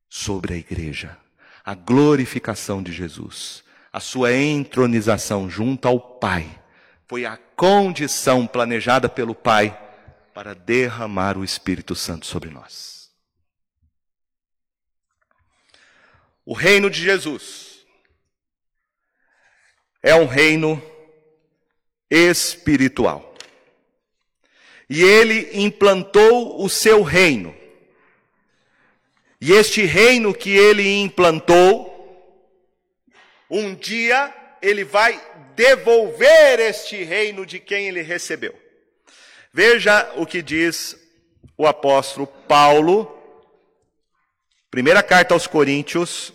sobre 0.08 0.54
a 0.54 0.56
igreja. 0.56 1.18
A 1.62 1.76
glorificação 1.76 2.82
de 2.82 2.94
Jesus, 2.94 3.66
a 3.92 4.00
sua 4.00 4.34
entronização 4.34 5.50
junto 5.50 5.90
ao 5.90 6.00
Pai, 6.00 6.50
foi 7.06 7.26
a 7.26 7.36
condição 7.36 8.48
planejada 8.48 9.10
pelo 9.10 9.36
Pai 9.36 9.78
para 10.34 10.56
derramar 10.56 11.38
o 11.38 11.44
Espírito 11.44 11.98
Santo 11.98 12.26
sobre 12.26 12.50
nós. 12.50 13.12
O 16.46 16.54
reino 16.54 16.90
de 16.90 17.02
Jesus 17.02 17.86
é 20.02 20.16
um 20.16 20.28
reino 20.28 20.82
espiritual. 22.10 23.34
E 24.90 25.02
ele 25.02 25.50
implantou 25.54 26.64
o 26.64 26.70
seu 26.70 27.02
reino. 27.02 27.56
E 29.42 29.52
este 29.52 29.84
reino 29.84 30.34
que 30.34 30.56
ele 30.56 31.02
implantou, 31.02 31.94
um 33.50 33.76
dia 33.76 34.34
ele 34.62 34.84
vai 34.84 35.22
devolver 35.56 36.60
este 36.60 37.04
reino 37.04 37.46
de 37.46 37.60
quem 37.60 37.88
ele 37.88 38.02
recebeu. 38.02 38.56
Veja 39.54 40.12
o 40.16 40.26
que 40.26 40.42
diz 40.42 40.98
o 41.58 41.66
apóstolo 41.66 42.28
Paulo, 42.28 43.12
primeira 44.70 45.02
carta 45.02 45.34
aos 45.34 45.48
Coríntios, 45.48 46.34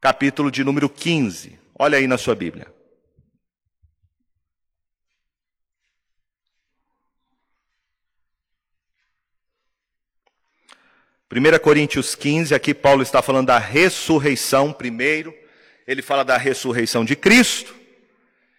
capítulo 0.00 0.50
de 0.50 0.64
número 0.64 0.88
15. 0.88 1.58
Olha 1.78 1.98
aí 1.98 2.06
na 2.06 2.16
sua 2.16 2.34
Bíblia. 2.34 2.71
1 11.34 11.58
Coríntios 11.60 12.14
15, 12.14 12.54
aqui 12.54 12.74
Paulo 12.74 13.02
está 13.02 13.22
falando 13.22 13.46
da 13.46 13.58
ressurreição 13.58 14.70
primeiro, 14.70 15.34
ele 15.86 16.02
fala 16.02 16.22
da 16.22 16.36
ressurreição 16.36 17.06
de 17.06 17.16
Cristo, 17.16 17.74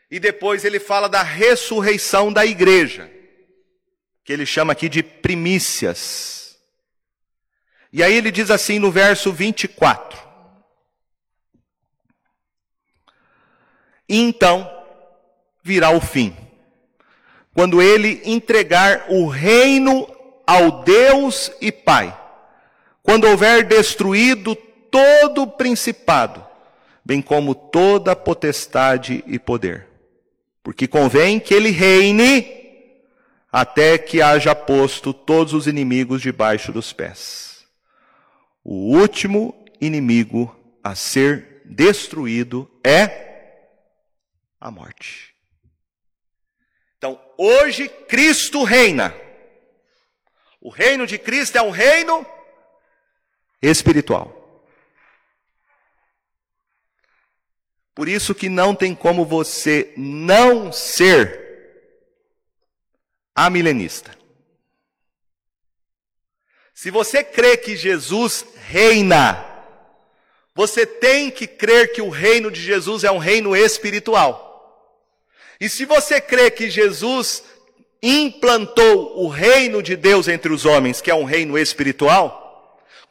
e 0.10 0.20
depois 0.20 0.66
ele 0.66 0.80
fala 0.80 1.08
da 1.08 1.22
ressurreição 1.22 2.34
da 2.34 2.44
igreja, 2.44 3.12
que 4.24 4.34
ele 4.34 4.44
chama 4.44 4.74
aqui 4.74 4.90
de 4.90 5.04
primícias. 5.04 6.58
E 7.92 8.02
aí 8.02 8.16
ele 8.16 8.32
diz 8.32 8.50
assim 8.50 8.80
no 8.80 8.92
verso 8.92 9.32
24: 9.32 10.20
Então 14.10 14.68
virá 15.62 15.92
o 15.92 16.02
fim, 16.02 16.36
quando 17.54 17.84
ele 17.84 18.20
entregar 18.26 19.06
o 19.10 19.28
reino 19.28 20.08
ao 20.48 20.84
Deus 20.84 21.52
e 21.62 21.72
Pai 21.72 22.23
quando 23.04 23.26
houver 23.26 23.66
destruído 23.66 24.56
todo 24.56 25.44
o 25.44 25.48
principado, 25.48 26.44
bem 27.04 27.22
como 27.22 27.54
toda 27.54 28.16
potestade 28.16 29.24
e 29.28 29.38
poder. 29.38 29.88
Porque 30.64 30.88
convém 30.88 31.40
que 31.40 31.54
ele 31.54 31.70
reine 31.70 32.64
até 33.52 33.98
que 33.98 34.22
haja 34.22 34.56
posto 34.56 35.14
todos 35.14 35.54
os 35.54 35.68
inimigos 35.68 36.22
debaixo 36.22 36.72
dos 36.72 36.94
pés. 36.94 37.68
O 38.64 38.96
último 38.98 39.54
inimigo 39.82 40.58
a 40.82 40.96
ser 40.96 41.62
destruído 41.66 42.72
é 42.84 43.24
a 44.60 44.72
morte. 44.72 45.36
Então, 46.98 47.20
hoje 47.38 47.90
Cristo 48.08 48.64
reina. 48.64 49.14
O 50.62 50.70
reino 50.70 51.06
de 51.06 51.18
Cristo 51.18 51.58
é 51.58 51.62
um 51.62 51.70
reino 51.70 52.26
espiritual. 53.64 54.42
Por 57.96 58.10
isso 58.10 58.36
que 58.36 58.50
não 58.50 58.76
tem 58.76 58.94
como 58.94 59.26
você 59.26 59.94
não 59.96 60.72
ser 60.72 61.42
amilenista. 63.34 64.16
Se 66.74 66.92
você 66.92 67.24
crê 67.24 67.56
que 67.56 67.78
Jesus 67.78 68.46
reina, 68.68 69.46
você 70.54 70.86
tem 70.86 71.32
que 71.32 71.48
crer 71.48 71.94
que 71.94 72.02
o 72.02 72.10
reino 72.10 72.52
de 72.52 72.62
Jesus 72.62 73.04
é 73.04 73.12
um 73.12 73.20
reino 73.20 73.56
espiritual. 73.56 74.52
E 75.60 75.70
se 75.70 75.86
você 75.86 76.20
crê 76.20 76.52
que 76.52 76.70
Jesus 76.70 77.44
implantou 78.02 79.24
o 79.24 79.30
reino 79.30 79.82
de 79.82 79.96
Deus 79.96 80.28
entre 80.28 80.52
os 80.52 80.66
homens, 80.66 81.00
que 81.00 81.10
é 81.10 81.16
um 81.16 81.24
reino 81.24 81.58
espiritual, 81.58 82.43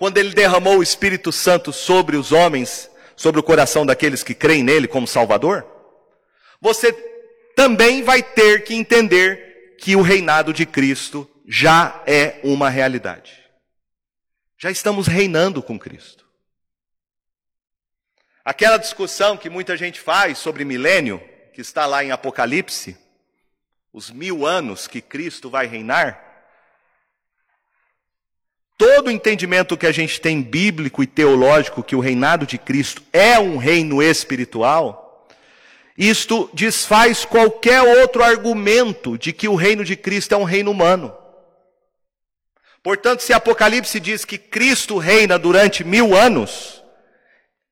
quando 0.03 0.19
ele 0.19 0.31
derramou 0.31 0.79
o 0.79 0.83
Espírito 0.83 1.31
Santo 1.31 1.73
sobre 1.73 2.17
os 2.17 2.33
homens, 2.33 2.91
sobre 3.15 3.39
o 3.39 3.43
coração 3.43 3.87
daqueles 3.87 4.25
que 4.25 4.35
creem 4.35 4.65
nele 4.65 4.89
como 4.89 5.07
Salvador, 5.07 5.65
você 6.61 6.93
também 7.55 8.03
vai 8.03 8.21
ter 8.21 8.65
que 8.65 8.75
entender 8.75 9.77
que 9.79 9.95
o 9.95 10.03
reinado 10.03 10.53
de 10.53 10.67
Cristo 10.67 11.31
já 11.47 12.03
é 12.05 12.41
uma 12.43 12.69
realidade. 12.69 13.45
Já 14.59 14.73
estamos 14.73 15.07
reinando 15.07 15.63
com 15.63 15.79
Cristo. 15.79 16.27
Aquela 18.45 18.79
discussão 18.79 19.37
que 19.37 19.49
muita 19.49 19.77
gente 19.77 20.01
faz 20.01 20.37
sobre 20.37 20.65
milênio, 20.65 21.23
que 21.55 21.61
está 21.61 21.87
lá 21.87 22.03
em 22.03 22.11
Apocalipse, 22.11 22.99
os 23.93 24.11
mil 24.11 24.45
anos 24.45 24.89
que 24.89 25.01
Cristo 25.01 25.49
vai 25.49 25.69
reinar, 25.69 26.32
todo 28.83 29.07
o 29.07 29.11
entendimento 29.13 29.77
que 29.77 29.87
a 29.87 29.93
gente 29.93 30.21
tem 30.21 30.43
bíblico 30.43 31.05
e 31.05 31.07
teológico 31.07 31.85
que 31.85 31.95
o 31.95 32.01
reinado 32.01 32.45
de 32.45 32.59
Cristo 32.59 33.01
é 33.13 33.39
um 33.39 33.57
reino 33.57 34.03
espiritual, 34.03 35.25
isto 35.97 36.51
desfaz 36.53 37.25
qualquer 37.25 37.81
outro 37.81 38.25
argumento 38.25 39.17
de 39.17 39.33
que 39.33 39.47
o 39.47 39.55
reino 39.55 39.85
de 39.85 39.95
Cristo 39.95 40.35
é 40.35 40.37
um 40.37 40.43
reino 40.43 40.73
humano. 40.73 41.17
Portanto, 42.83 43.21
se 43.21 43.33
Apocalipse 43.33 44.01
diz 44.01 44.25
que 44.25 44.37
Cristo 44.37 44.99
reina 44.99 45.39
durante 45.39 45.85
mil 45.85 46.17
anos, 46.17 46.83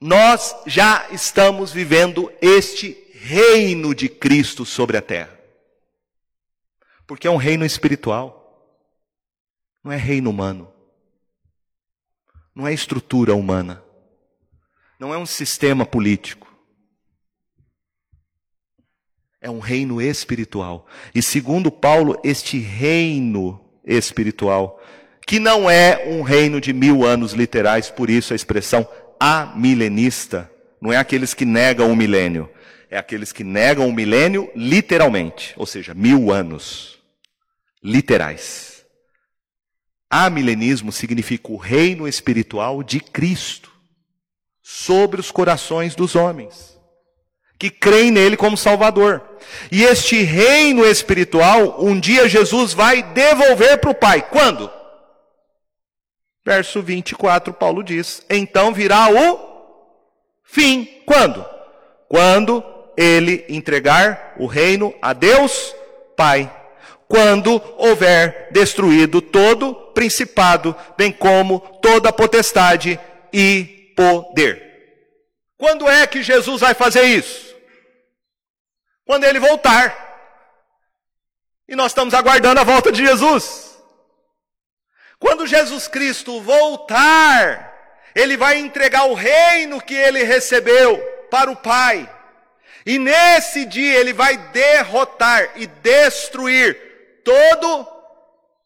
nós 0.01 0.55
já 0.65 1.09
estamos 1.11 1.73
vivendo 1.73 2.33
este 2.41 2.97
reino 3.15 3.97
de 3.97 4.09
Cristo 4.09 4.65
sobre 4.65 4.97
a 4.97 5.03
terra. 5.03 5.37
Porque 7.05 7.27
é 7.27 7.31
um 7.33 7.37
reino 7.37 7.67
espiritual, 7.67 8.79
não 9.83 9.91
é 9.91 9.97
reino 9.97 10.31
humano 10.31 10.70
não 12.55 12.67
é 12.67 12.75
estrutura 12.75 13.35
humana, 13.35 13.83
não 14.99 15.15
é 15.15 15.19
um 15.19 15.27
sistema 15.27 15.87
político. 15.87 16.49
É 19.41 19.49
um 19.49 19.59
reino 19.59 20.03
espiritual. 20.03 20.87
E 21.15 21.23
segundo 21.23 21.71
Paulo, 21.71 22.21
este 22.23 22.59
reino 22.59 23.59
espiritual, 23.85 24.79
que 25.27 25.39
não 25.39 25.71
é 25.71 26.05
um 26.07 26.21
reino 26.21 26.61
de 26.61 26.75
mil 26.75 27.05
anos 27.07 27.33
literais, 27.33 27.91
por 27.91 28.11
isso 28.11 28.35
a 28.35 28.37
expressão 28.37 28.87
amilenista, 29.19 30.51
não 30.81 30.93
é 30.93 30.97
aqueles 30.97 31.33
que 31.33 31.47
negam 31.47 31.91
o 31.91 31.97
milênio, 31.97 32.51
é 32.91 32.99
aqueles 32.99 33.33
que 33.33 33.45
negam 33.45 33.89
o 33.89 33.93
milênio 33.93 34.51
literalmente, 34.55 35.55
ou 35.57 35.65
seja, 35.65 35.95
mil 35.95 36.31
anos 36.31 36.99
literais. 37.83 38.70
Amilenismo 40.11 40.91
significa 40.91 41.53
o 41.53 41.57
reino 41.57 42.09
espiritual 42.09 42.83
de 42.83 42.99
Cristo 42.99 43.71
sobre 44.61 45.21
os 45.21 45.31
corações 45.31 45.95
dos 45.95 46.17
homens 46.17 46.81
que 47.61 47.71
creem 47.71 48.11
nele 48.11 48.39
como 48.39 48.57
Salvador. 48.57 49.23
E 49.71 49.85
este 49.85 50.23
reino 50.23 50.85
espiritual, 50.85 51.77
um 51.79 52.01
dia 52.01 52.27
Jesus 52.27 52.73
vai 52.73 53.03
devolver 53.03 53.79
para 53.79 53.91
o 53.91 53.95
Pai. 53.95 54.23
Quando? 54.23 54.71
Verso 56.43 56.81
24, 56.83 57.53
Paulo 57.53 57.85
diz: 57.85 58.25
Então 58.31 58.73
virá 58.73 59.11
o 59.11 59.39
fim. 60.43 60.89
Quando? 61.05 61.45
Quando 62.09 62.65
ele 62.97 63.45
entregar 63.49 64.35
o 64.39 64.47
reino 64.47 64.95
a 65.03 65.13
Deus 65.13 65.75
Pai 66.17 66.51
quando 67.11 67.61
houver 67.77 68.51
destruído 68.53 69.21
todo 69.21 69.75
principado, 70.01 70.75
bem 70.97 71.13
como 71.13 71.61
toda 71.83 72.11
potestade 72.11 72.99
e 73.31 73.93
poder. 73.95 74.57
Quando 75.59 75.87
é 75.87 76.07
que 76.07 76.23
Jesus 76.23 76.63
vai 76.63 76.73
fazer 76.73 77.03
isso? 77.03 77.55
Quando 79.05 79.25
ele 79.25 79.39
voltar. 79.39 79.95
E 81.69 81.77
nós 81.77 81.93
estamos 81.93 82.15
aguardando 82.15 82.63
a 82.63 82.65
volta 82.65 82.91
de 82.91 83.05
Jesus. 83.05 83.79
Quando 85.19 85.47
Jesus 85.47 85.87
Cristo 85.87 86.41
voltar, 86.41 88.01
ele 88.15 88.39
vai 88.39 88.57
entregar 88.57 89.05
o 89.05 89.13
reino 89.13 89.83
que 89.83 89.95
ele 89.95 90.23
recebeu 90.23 90.97
para 91.31 91.51
o 91.51 91.57
Pai. 91.57 92.11
E 92.87 92.99
nesse 92.99 93.67
dia 93.67 94.01
ele 94.01 94.15
vai 94.15 94.39
derrotar 94.49 95.51
e 95.57 95.67
destruir 95.67 97.23
todo 97.23 97.87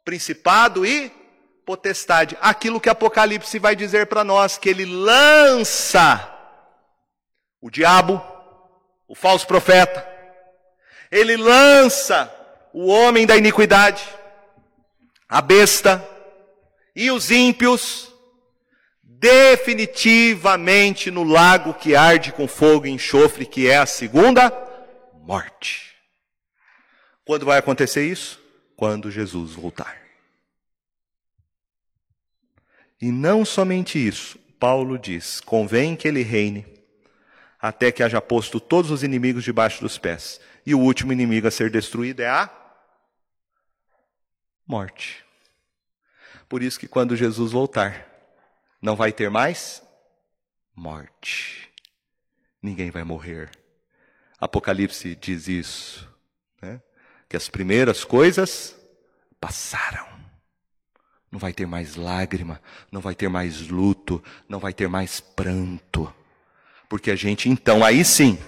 principado 0.05 0.87
e 0.87 1.24
potestade. 1.65 2.37
Aquilo 2.41 2.81
que 2.81 2.89
Apocalipse 2.89 3.59
vai 3.59 3.75
dizer 3.75 4.07
para 4.07 4.25
nós, 4.25 4.59
que 4.59 4.69
ele 4.69 4.85
lança 4.85 6.31
o 7.61 7.71
diabo, 7.71 8.23
o 9.09 9.15
falso 9.15 9.47
profeta, 9.47 10.07
ele 11.11 11.37
lança 11.37 12.33
o 12.73 12.87
homem 12.87 13.27
da 13.27 13.37
iniquidade, 13.37 14.05
a 15.29 15.41
besta 15.41 16.07
e 16.95 17.11
os 17.11 17.31
ímpios 17.31 18.13
definitivamente 19.03 21.11
no 21.11 21.25
lago 21.25 21.75
que 21.75 21.97
arde 21.97 22.33
com 22.33 22.47
fogo 22.47 22.87
e 22.87 22.91
enxofre, 22.91 23.47
que 23.47 23.69
é 23.69 23.79
a 23.79 23.87
segunda 23.87 24.53
morte. 25.23 25.95
Quando 27.25 27.47
vai 27.47 27.59
acontecer 27.59 28.05
isso? 28.05 28.45
quando 28.77 29.11
Jesus 29.11 29.53
voltar. 29.53 30.04
E 33.01 33.11
não 33.11 33.45
somente 33.45 33.99
isso, 33.99 34.39
Paulo 34.59 34.99
diz: 34.99 35.41
convém 35.41 35.97
que 35.97 36.09
ele 36.09 36.23
reine 36.23 36.75
até 37.65 37.91
que 37.91 38.03
haja 38.03 38.21
posto 38.21 38.61
todos 38.61 38.91
os 38.91 39.03
inimigos 39.03 39.43
debaixo 39.43 39.81
dos 39.81 39.97
pés. 39.97 40.39
E 40.67 40.75
o 40.75 40.79
último 40.79 41.15
inimigo 41.15 41.49
a 41.49 41.51
ser 41.51 41.71
destruído 41.71 42.21
é 42.21 42.29
a 42.29 42.51
morte. 44.67 45.25
Por 46.47 46.63
isso 46.63 46.79
que 46.79 46.87
quando 46.87 47.17
Jesus 47.17 47.53
voltar, 47.53 48.07
não 48.83 48.95
vai 48.95 49.13
ter 49.13 49.31
mais 49.31 49.83
morte. 50.77 51.73
Ninguém 52.63 52.91
vai 52.91 53.03
morrer. 53.03 53.51
Apocalipse 54.39 55.15
diz 55.15 55.49
isso, 55.49 56.07
né? 56.61 56.83
que 57.31 57.37
as 57.37 57.49
primeiras 57.49 58.05
coisas 58.05 58.77
passaram. 59.41 60.14
Não 61.35 61.41
vai 61.41 61.53
ter 61.53 61.67
mais 61.67 61.97
lágrima, 61.97 62.63
não 62.93 63.01
vai 63.01 63.13
ter 63.13 63.29
mais 63.29 63.67
luto, 63.67 64.23
não 64.49 64.61
vai 64.61 64.73
ter 64.73 64.89
mais 64.89 65.19
pranto. 65.19 66.15
Porque 66.89 67.11
a 67.11 67.17
gente, 67.17 67.49
então, 67.49 67.85
aí 67.85 68.05
sim, 68.05 68.39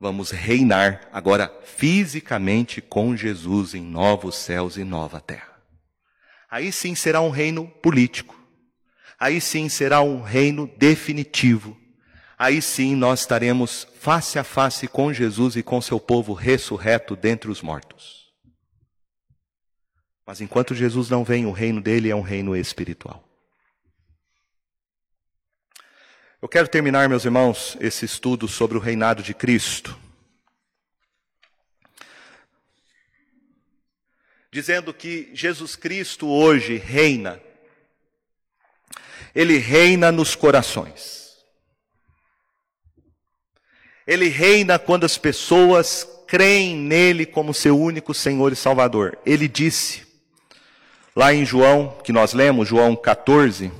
vamos 0.00 0.32
reinar 0.32 1.08
agora 1.12 1.48
fisicamente 1.64 2.80
com 2.80 3.16
Jesus 3.16 3.74
em 3.74 3.80
novos 3.80 4.34
céus 4.34 4.76
e 4.76 4.82
nova 4.82 5.20
terra. 5.20 5.56
Aí 6.50 6.72
sim 6.72 6.96
será 6.96 7.20
um 7.20 7.30
reino 7.30 7.68
político. 7.80 8.36
Aí 9.16 9.40
sim 9.40 9.68
será 9.68 10.00
um 10.00 10.20
reino 10.20 10.68
definitivo. 10.76 11.78
Aí 12.36 12.60
sim 12.60 12.96
nós 12.96 13.20
estaremos 13.20 13.86
face 14.00 14.36
a 14.36 14.42
face 14.42 14.88
com 14.88 15.12
Jesus 15.12 15.54
e 15.54 15.62
com 15.62 15.80
seu 15.80 16.00
povo 16.00 16.32
ressurreto 16.32 17.14
dentre 17.14 17.52
os 17.52 17.62
mortos. 17.62 18.23
Mas 20.26 20.40
enquanto 20.40 20.74
Jesus 20.74 21.10
não 21.10 21.22
vem, 21.22 21.46
o 21.46 21.52
reino 21.52 21.80
dele 21.80 22.10
é 22.10 22.16
um 22.16 22.22
reino 22.22 22.56
espiritual. 22.56 23.22
Eu 26.40 26.48
quero 26.48 26.68
terminar, 26.68 27.08
meus 27.08 27.24
irmãos, 27.24 27.76
esse 27.80 28.04
estudo 28.04 28.46
sobre 28.46 28.76
o 28.76 28.80
reinado 28.80 29.22
de 29.22 29.32
Cristo, 29.32 29.98
dizendo 34.52 34.92
que 34.92 35.30
Jesus 35.34 35.74
Cristo 35.74 36.28
hoje 36.28 36.76
reina. 36.76 37.40
Ele 39.34 39.58
reina 39.58 40.12
nos 40.12 40.36
corações. 40.36 41.44
Ele 44.06 44.28
reina 44.28 44.78
quando 44.78 45.04
as 45.04 45.18
pessoas 45.18 46.06
creem 46.28 46.76
nele 46.76 47.24
como 47.24 47.54
seu 47.54 47.78
único 47.78 48.12
Senhor 48.12 48.52
e 48.52 48.56
Salvador. 48.56 49.18
Ele 49.24 49.48
disse, 49.48 50.03
lá 51.14 51.32
em 51.32 51.44
João, 51.44 51.96
que 52.02 52.12
nós 52.12 52.32
lemos, 52.32 52.68
João 52.68 52.96
14, 52.96 53.70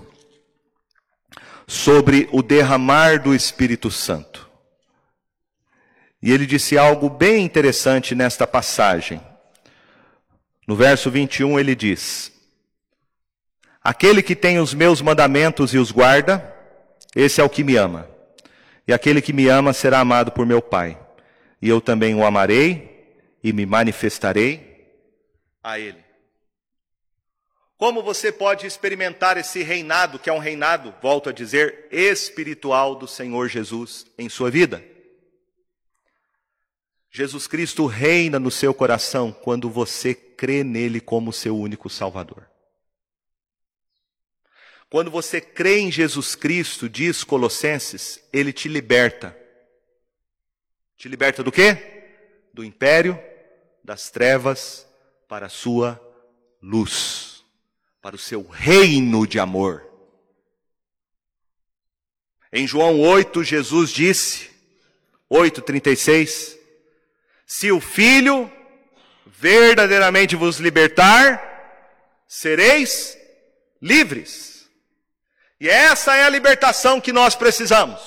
sobre 1.66 2.28
o 2.32 2.42
derramar 2.42 3.22
do 3.22 3.34
Espírito 3.34 3.90
Santo. 3.90 4.48
E 6.22 6.32
ele 6.32 6.46
disse 6.46 6.78
algo 6.78 7.10
bem 7.10 7.44
interessante 7.44 8.14
nesta 8.14 8.46
passagem. 8.46 9.20
No 10.66 10.76
verso 10.76 11.10
21 11.10 11.58
ele 11.58 11.74
diz: 11.74 12.32
Aquele 13.82 14.22
que 14.22 14.34
tem 14.34 14.58
os 14.58 14.72
meus 14.72 15.02
mandamentos 15.02 15.74
e 15.74 15.78
os 15.78 15.90
guarda, 15.90 16.54
esse 17.14 17.40
é 17.40 17.44
o 17.44 17.50
que 17.50 17.62
me 17.62 17.76
ama. 17.76 18.08
E 18.86 18.92
aquele 18.92 19.20
que 19.20 19.32
me 19.32 19.48
ama 19.48 19.72
será 19.72 20.00
amado 20.00 20.32
por 20.32 20.46
meu 20.46 20.62
Pai. 20.62 20.98
E 21.60 21.68
eu 21.68 21.80
também 21.80 22.14
o 22.14 22.24
amarei 22.24 23.06
e 23.42 23.52
me 23.52 23.66
manifestarei 23.66 24.88
a 25.62 25.78
ele. 25.78 26.03
Como 27.76 28.02
você 28.02 28.30
pode 28.30 28.66
experimentar 28.66 29.36
esse 29.36 29.62
reinado, 29.62 30.18
que 30.18 30.30
é 30.30 30.32
um 30.32 30.38
reinado, 30.38 30.94
volto 31.02 31.28
a 31.28 31.32
dizer, 31.32 31.88
espiritual 31.90 32.94
do 32.94 33.08
Senhor 33.08 33.48
Jesus 33.48 34.06
em 34.16 34.28
sua 34.28 34.50
vida? 34.50 34.82
Jesus 37.10 37.46
Cristo 37.46 37.86
reina 37.86 38.38
no 38.38 38.50
seu 38.50 38.72
coração 38.72 39.32
quando 39.32 39.68
você 39.68 40.14
crê 40.14 40.62
nele 40.62 41.00
como 41.00 41.32
seu 41.32 41.56
único 41.56 41.90
Salvador. 41.90 42.48
Quando 44.88 45.10
você 45.10 45.40
crê 45.40 45.78
em 45.80 45.90
Jesus 45.90 46.36
Cristo, 46.36 46.88
diz 46.88 47.24
Colossenses, 47.24 48.20
ele 48.32 48.52
te 48.52 48.68
liberta. 48.68 49.36
Te 50.96 51.08
liberta 51.08 51.42
do 51.42 51.50
quê? 51.50 52.04
Do 52.52 52.64
império 52.64 53.18
das 53.82 54.10
trevas 54.10 54.86
para 55.28 55.46
a 55.46 55.50
sua 55.50 56.00
luz 56.62 57.33
para 58.04 58.16
o 58.16 58.18
seu 58.18 58.46
reino 58.46 59.26
de 59.26 59.40
amor. 59.40 59.82
Em 62.52 62.66
João 62.66 63.00
8, 63.00 63.42
Jesus 63.42 63.90
disse, 63.90 64.50
8,36, 65.32 66.54
se 67.46 67.72
o 67.72 67.80
Filho 67.80 68.52
verdadeiramente 69.24 70.36
vos 70.36 70.58
libertar, 70.58 71.42
sereis 72.28 73.16
livres. 73.80 74.68
E 75.58 75.66
essa 75.66 76.14
é 76.14 76.24
a 76.24 76.28
libertação 76.28 77.00
que 77.00 77.10
nós 77.10 77.34
precisamos. 77.34 78.02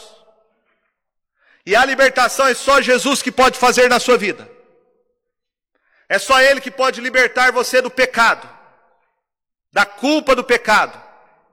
E 1.65 1.75
a 1.75 1.83
libertação 1.83 2.45
é 2.45 2.53
só 2.53 2.79
Jesus 2.83 3.23
que 3.23 3.31
pode 3.31 3.57
fazer 3.57 3.89
na 3.89 3.99
sua 3.99 4.15
vida. 4.15 4.47
É 6.07 6.19
só 6.19 6.39
Ele 6.39 6.61
que 6.61 6.69
pode 6.69 7.01
libertar 7.01 7.51
você 7.51 7.81
do 7.81 7.89
pecado 7.89 8.56
da 9.77 9.85
culpa 9.85 10.35
do 10.35 10.43
pecado, 10.43 10.99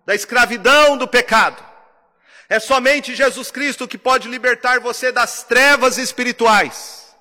da 0.06 0.14
escravidão 0.14 0.96
do 0.96 1.06
pecado. 1.06 1.62
É 2.48 2.58
somente 2.58 3.14
Jesus 3.14 3.50
Cristo 3.50 3.86
que 3.86 3.98
pode 3.98 4.28
libertar 4.28 4.80
você 4.80 5.12
das 5.12 5.42
trevas 5.42 5.98
espirituais, 5.98 7.14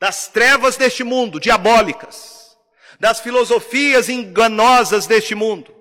das 0.00 0.26
trevas 0.26 0.76
deste 0.76 1.04
mundo, 1.04 1.38
diabólicas, 1.38 2.56
das 2.98 3.20
filosofias 3.20 4.08
enganosas 4.08 5.06
deste 5.06 5.32
mundo. 5.32 5.72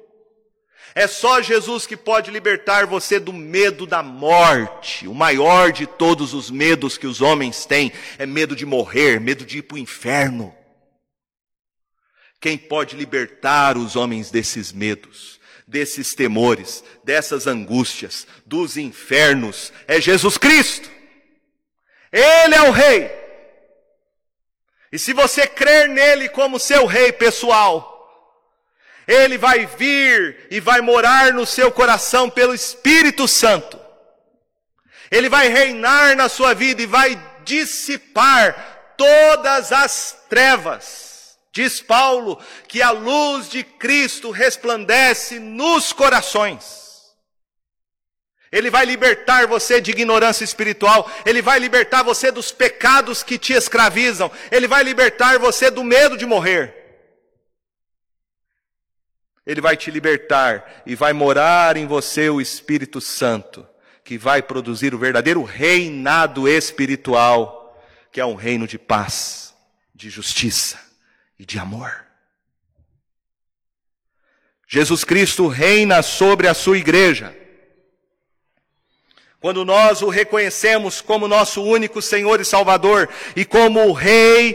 É 0.93 1.07
só 1.07 1.41
Jesus 1.41 1.87
que 1.87 1.97
pode 1.97 2.29
libertar 2.29 2.85
você 2.85 3.19
do 3.19 3.33
medo 3.33 3.87
da 3.87 4.03
morte. 4.03 5.07
O 5.07 5.15
maior 5.15 5.71
de 5.71 5.87
todos 5.87 6.35
os 6.35 6.51
medos 6.51 6.99
que 6.99 7.07
os 7.07 7.19
homens 7.19 7.65
têm 7.65 7.91
é 8.19 8.27
medo 8.27 8.55
de 8.55 8.63
morrer, 8.63 9.19
medo 9.19 9.43
de 9.43 9.57
ir 9.57 9.63
para 9.63 9.73
o 9.73 9.79
inferno. 9.79 10.55
Quem 12.45 12.59
pode 12.59 12.95
libertar 12.95 13.75
os 13.75 13.95
homens 13.95 14.29
desses 14.29 14.71
medos, 14.71 15.39
desses 15.65 16.13
temores, 16.13 16.83
dessas 17.03 17.47
angústias, 17.47 18.27
dos 18.45 18.77
infernos, 18.77 19.73
é 19.87 19.99
Jesus 19.99 20.37
Cristo. 20.37 20.87
Ele 22.11 22.53
é 22.53 22.61
o 22.61 22.69
Rei. 22.69 23.11
E 24.91 24.99
se 24.99 25.11
você 25.11 25.47
crer 25.47 25.89
nele 25.89 26.29
como 26.29 26.59
seu 26.59 26.85
Rei 26.85 27.11
pessoal, 27.11 28.37
ele 29.07 29.39
vai 29.39 29.65
vir 29.65 30.45
e 30.51 30.59
vai 30.59 30.81
morar 30.81 31.33
no 31.33 31.47
seu 31.47 31.71
coração 31.71 32.29
pelo 32.29 32.53
Espírito 32.53 33.27
Santo. 33.27 33.79
Ele 35.09 35.29
vai 35.29 35.47
reinar 35.47 36.15
na 36.15 36.29
sua 36.29 36.53
vida 36.53 36.83
e 36.83 36.85
vai 36.85 37.19
dissipar 37.43 38.93
todas 38.95 39.71
as 39.71 40.15
trevas 40.29 41.04
Diz 41.55 41.81
Paulo 41.81 42.37
que 42.67 42.81
a 42.81 42.91
luz 42.91 43.49
de 43.49 43.63
Cristo 43.63 44.29
resplandece 44.29 45.39
nos 45.39 45.93
corações. 45.93 47.15
Ele 48.51 48.69
vai 48.69 48.85
libertar 48.85 49.47
você 49.47 49.79
de 49.79 49.91
ignorância 49.91 50.43
espiritual, 50.43 51.09
ele 51.25 51.41
vai 51.41 51.57
libertar 51.57 52.03
você 52.03 52.29
dos 52.29 52.51
pecados 52.51 53.23
que 53.23 53.37
te 53.37 53.53
escravizam, 53.53 54.29
ele 54.51 54.67
vai 54.67 54.83
libertar 54.83 55.39
você 55.39 55.71
do 55.71 55.81
medo 55.81 56.17
de 56.17 56.25
morrer. 56.25 56.75
Ele 59.45 59.61
vai 59.61 59.77
te 59.77 59.89
libertar 59.89 60.83
e 60.85 60.93
vai 60.93 61.13
morar 61.13 61.77
em 61.77 61.87
você 61.87 62.29
o 62.29 62.41
Espírito 62.41 62.99
Santo, 62.99 63.65
que 64.03 64.17
vai 64.17 64.41
produzir 64.41 64.93
o 64.93 64.99
verdadeiro 64.99 65.41
reinado 65.41 66.49
espiritual, 66.49 67.81
que 68.11 68.19
é 68.19 68.25
um 68.25 68.35
reino 68.35 68.67
de 68.67 68.77
paz, 68.77 69.55
de 69.93 70.09
justiça 70.09 70.84
e 71.37 71.45
de 71.45 71.59
amor. 71.59 72.05
Jesus 74.67 75.03
Cristo 75.03 75.47
reina 75.47 76.01
sobre 76.01 76.47
a 76.47 76.53
sua 76.53 76.77
igreja. 76.77 77.35
Quando 79.39 79.63
nós 79.63 80.01
o 80.01 80.09
reconhecemos 80.09 81.01
como 81.01 81.27
nosso 81.27 81.61
único 81.61 82.01
Senhor 82.01 82.41
e 82.41 82.45
Salvador 82.45 83.07
e 83.35 83.45
como 83.45 83.87
o 83.87 83.93
Rei 83.93 84.53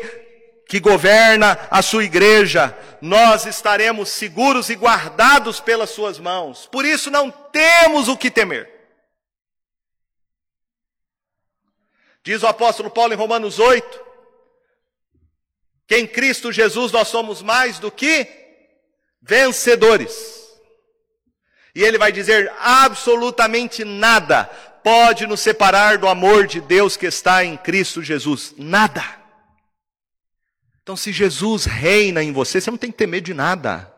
que 0.68 0.80
governa 0.80 1.58
a 1.70 1.82
sua 1.82 2.04
igreja, 2.04 2.76
nós 3.00 3.44
estaremos 3.44 4.08
seguros 4.08 4.70
e 4.70 4.74
guardados 4.74 5.60
pelas 5.60 5.90
suas 5.90 6.18
mãos. 6.18 6.68
Por 6.70 6.84
isso 6.84 7.10
não 7.10 7.30
temos 7.30 8.08
o 8.08 8.16
que 8.16 8.30
temer. 8.30 8.68
Diz 12.22 12.42
o 12.42 12.46
apóstolo 12.46 12.90
Paulo 12.90 13.12
em 13.12 13.16
Romanos 13.16 13.58
8, 13.58 14.09
Que 15.90 15.96
em 15.96 16.06
Cristo 16.06 16.52
Jesus 16.52 16.92
nós 16.92 17.08
somos 17.08 17.42
mais 17.42 17.80
do 17.80 17.90
que 17.90 18.24
vencedores. 19.20 20.12
E 21.74 21.82
ele 21.82 21.98
vai 21.98 22.12
dizer: 22.12 22.52
absolutamente 22.60 23.84
nada 23.84 24.44
pode 24.84 25.26
nos 25.26 25.40
separar 25.40 25.98
do 25.98 26.06
amor 26.06 26.46
de 26.46 26.60
Deus 26.60 26.96
que 26.96 27.06
está 27.06 27.44
em 27.44 27.56
Cristo 27.56 28.04
Jesus. 28.04 28.54
Nada. 28.56 29.02
Então, 30.80 30.96
se 30.96 31.10
Jesus 31.10 31.64
reina 31.64 32.22
em 32.22 32.32
você, 32.32 32.60
você 32.60 32.70
não 32.70 32.78
tem 32.78 32.92
que 32.92 32.98
ter 32.98 33.08
medo 33.08 33.24
de 33.24 33.34
nada. 33.34 33.92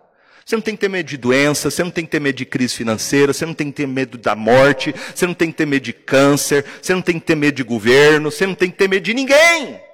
Você 0.47 0.57
não 0.57 0.63
tem 0.63 0.75
que 0.75 0.81
ter 0.81 0.89
medo 0.89 1.07
de 1.07 1.19
doença, 1.19 1.71
você 1.71 1.85
não 1.85 1.91
tem 1.91 2.07
que 2.07 2.11
ter 2.11 2.21
medo 2.21 2.37
de 2.37 2.47
crise 2.47 2.75
financeira, 2.75 3.35
você 3.35 3.45
não 3.45 3.53
tem 3.53 3.71
que 3.71 3.77
ter 3.77 3.87
medo 3.87 4.17
da 4.17 4.35
morte, 4.35 4.95
você 5.15 5.27
não 5.27 5.35
tem 5.35 5.51
que 5.51 5.59
ter 5.59 5.67
medo 5.67 5.83
de 5.83 5.93
câncer, 5.93 6.65
você 6.81 6.95
não 6.95 7.03
tem 7.03 7.21
que 7.21 7.27
ter 7.27 7.35
medo 7.35 7.57
de 7.57 7.63
governo, 7.63 8.31
você 8.31 8.47
não 8.47 8.55
tem 8.55 8.71
que 8.71 8.79
ter 8.79 8.89
medo 8.89 9.05
de 9.05 9.13
ninguém. 9.13 9.92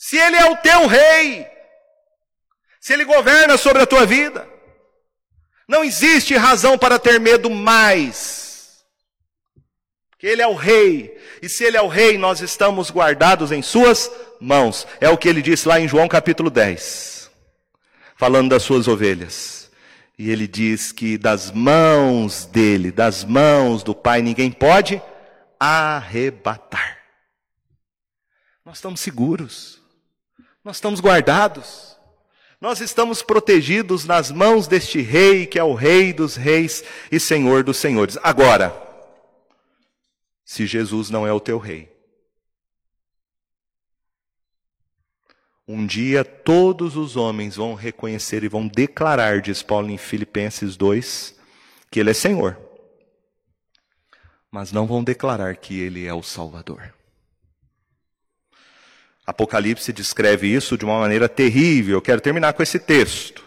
Se 0.00 0.16
Ele 0.16 0.36
é 0.36 0.50
o 0.50 0.56
teu 0.56 0.86
rei, 0.86 1.46
se 2.80 2.94
Ele 2.94 3.04
governa 3.04 3.58
sobre 3.58 3.82
a 3.82 3.86
tua 3.86 4.06
vida, 4.06 4.48
não 5.68 5.84
existe 5.84 6.34
razão 6.34 6.78
para 6.78 6.98
ter 6.98 7.20
medo 7.20 7.50
mais. 7.50 8.82
Que 10.18 10.26
Ele 10.26 10.40
é 10.40 10.46
o 10.46 10.54
rei, 10.54 11.14
e 11.42 11.50
se 11.50 11.64
Ele 11.64 11.76
é 11.76 11.82
o 11.82 11.86
rei, 11.86 12.16
nós 12.16 12.40
estamos 12.40 12.90
guardados 12.90 13.52
em 13.52 13.60
Suas 13.60 14.10
mãos. 14.40 14.86
É 15.02 15.10
o 15.10 15.18
que 15.18 15.28
Ele 15.28 15.42
disse 15.42 15.68
lá 15.68 15.78
em 15.78 15.86
João 15.86 16.08
capítulo 16.08 16.48
10 16.48 17.10
falando 18.16 18.50
das 18.50 18.62
suas 18.62 18.86
ovelhas. 18.88 19.70
E 20.18 20.30
ele 20.30 20.46
diz 20.46 20.92
que 20.92 21.16
das 21.16 21.50
mãos 21.50 22.44
dele, 22.46 22.90
das 22.90 23.24
mãos 23.24 23.82
do 23.82 23.94
Pai, 23.94 24.20
ninguém 24.20 24.50
pode 24.50 25.00
arrebatar. 25.58 26.98
Nós 28.62 28.76
estamos 28.76 29.00
seguros, 29.00 29.79
nós 30.64 30.76
estamos 30.76 31.00
guardados, 31.00 31.96
nós 32.60 32.80
estamos 32.80 33.22
protegidos 33.22 34.04
nas 34.04 34.30
mãos 34.30 34.66
deste 34.66 35.00
Rei, 35.00 35.46
que 35.46 35.58
é 35.58 35.64
o 35.64 35.74
Rei 35.74 36.12
dos 36.12 36.36
Reis 36.36 36.84
e 37.10 37.18
Senhor 37.18 37.64
dos 37.64 37.78
Senhores. 37.78 38.18
Agora, 38.22 38.74
se 40.44 40.66
Jesus 40.66 41.08
não 41.08 41.26
é 41.26 41.32
o 41.32 41.40
teu 41.40 41.58
Rei, 41.58 41.90
Um 45.72 45.86
dia 45.86 46.24
todos 46.24 46.96
os 46.96 47.14
homens 47.14 47.54
vão 47.54 47.74
reconhecer 47.74 48.42
e 48.42 48.48
vão 48.48 48.66
declarar, 48.66 49.40
diz 49.40 49.62
Paulo 49.62 49.88
em 49.88 49.96
Filipenses 49.96 50.76
2, 50.76 51.38
que 51.88 52.00
Ele 52.00 52.10
é 52.10 52.12
Senhor. 52.12 52.58
Mas 54.50 54.72
não 54.72 54.84
vão 54.84 55.04
declarar 55.04 55.54
que 55.54 55.78
Ele 55.78 56.04
é 56.04 56.12
o 56.12 56.24
Salvador. 56.24 56.92
Apocalipse 59.30 59.92
descreve 59.92 60.48
isso 60.48 60.76
de 60.76 60.84
uma 60.84 60.98
maneira 60.98 61.28
terrível. 61.28 61.98
Eu 61.98 62.02
quero 62.02 62.20
terminar 62.20 62.52
com 62.52 62.64
esse 62.64 62.80
texto. 62.80 63.44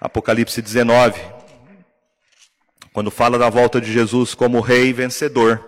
Apocalipse 0.00 0.60
19, 0.60 1.22
quando 2.92 3.08
fala 3.08 3.38
da 3.38 3.48
volta 3.48 3.80
de 3.80 3.92
Jesus 3.92 4.34
como 4.34 4.58
Rei 4.58 4.92
vencedor. 4.92 5.64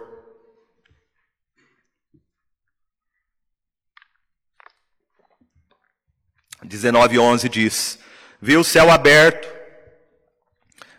19:11 6.65 7.49
diz: 7.49 8.01
Vi 8.41 8.57
o 8.57 8.65
céu 8.65 8.91
aberto 8.91 9.49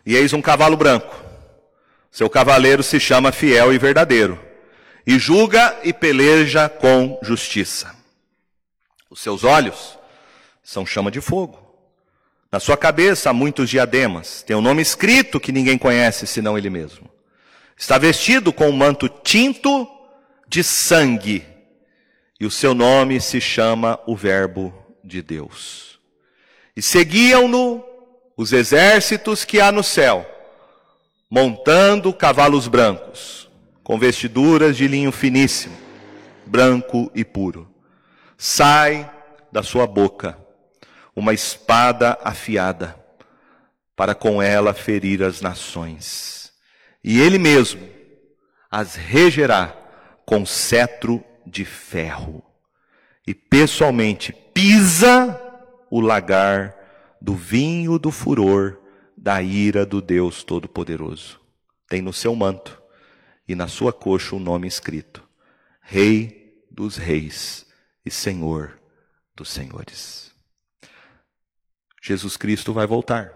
e 0.06 0.16
eis 0.16 0.32
um 0.32 0.40
cavalo 0.40 0.78
branco. 0.78 1.14
Seu 2.10 2.30
cavaleiro 2.30 2.82
se 2.82 2.98
chama 2.98 3.32
Fiel 3.32 3.70
e 3.70 3.76
Verdadeiro, 3.76 4.42
e 5.06 5.18
julga 5.18 5.78
e 5.84 5.92
peleja 5.92 6.70
com 6.70 7.20
justiça. 7.22 8.03
Os 9.14 9.20
seus 9.20 9.44
olhos 9.44 9.96
são 10.60 10.84
chama 10.84 11.08
de 11.08 11.20
fogo. 11.20 11.56
Na 12.50 12.58
sua 12.58 12.76
cabeça 12.76 13.30
há 13.30 13.32
muitos 13.32 13.70
diademas. 13.70 14.42
Tem 14.42 14.56
um 14.56 14.60
nome 14.60 14.82
escrito 14.82 15.38
que 15.38 15.52
ninguém 15.52 15.78
conhece 15.78 16.26
senão 16.26 16.58
ele 16.58 16.68
mesmo. 16.68 17.08
Está 17.78 17.96
vestido 17.96 18.52
com 18.52 18.68
um 18.68 18.72
manto 18.72 19.08
tinto 19.08 19.88
de 20.48 20.64
sangue. 20.64 21.46
E 22.40 22.44
o 22.44 22.50
seu 22.50 22.74
nome 22.74 23.20
se 23.20 23.40
chama 23.40 24.00
o 24.04 24.16
Verbo 24.16 24.74
de 25.04 25.22
Deus. 25.22 26.00
E 26.76 26.82
seguiam-no 26.82 27.84
os 28.36 28.52
exércitos 28.52 29.44
que 29.44 29.60
há 29.60 29.70
no 29.70 29.84
céu, 29.84 30.28
montando 31.30 32.12
cavalos 32.12 32.66
brancos, 32.66 33.48
com 33.84 33.96
vestiduras 33.96 34.76
de 34.76 34.88
linho 34.88 35.12
finíssimo, 35.12 35.76
branco 36.44 37.12
e 37.14 37.24
puro. 37.24 37.72
Sai 38.46 39.10
da 39.50 39.62
sua 39.62 39.86
boca 39.86 40.38
uma 41.16 41.32
espada 41.32 42.18
afiada, 42.22 42.94
para 43.96 44.14
com 44.14 44.42
ela 44.42 44.74
ferir 44.74 45.22
as 45.22 45.40
nações. 45.40 46.52
E 47.02 47.18
ele 47.18 47.38
mesmo 47.38 47.88
as 48.70 48.96
regerá 48.96 49.74
com 50.26 50.44
cetro 50.44 51.24
de 51.46 51.64
ferro. 51.64 52.44
E 53.26 53.34
pessoalmente 53.34 54.30
pisa 54.52 55.40
o 55.90 55.98
lagar 55.98 56.76
do 57.22 57.34
vinho 57.34 57.98
do 57.98 58.10
furor 58.10 58.78
da 59.16 59.40
ira 59.40 59.86
do 59.86 60.02
Deus 60.02 60.44
Todo-Poderoso. 60.44 61.40
Tem 61.88 62.02
no 62.02 62.12
seu 62.12 62.36
manto 62.36 62.78
e 63.48 63.54
na 63.54 63.68
sua 63.68 63.90
coxa 63.90 64.34
o 64.34 64.38
um 64.38 64.42
nome 64.42 64.68
escrito: 64.68 65.26
Rei 65.80 66.62
dos 66.70 66.98
Reis 66.98 67.64
e 68.04 68.10
Senhor 68.10 68.80
dos 69.34 69.48
Senhores. 69.50 70.32
Jesus 72.02 72.36
Cristo 72.36 72.72
vai 72.72 72.86
voltar. 72.86 73.32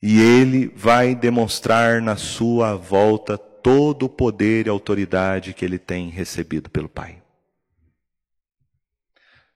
E 0.00 0.20
ele 0.20 0.68
vai 0.68 1.14
demonstrar 1.14 2.00
na 2.00 2.16
sua 2.16 2.76
volta 2.76 3.36
todo 3.36 4.04
o 4.04 4.08
poder 4.08 4.66
e 4.66 4.70
autoridade 4.70 5.52
que 5.52 5.64
ele 5.64 5.78
tem 5.78 6.10
recebido 6.10 6.70
pelo 6.70 6.88
Pai. 6.88 7.20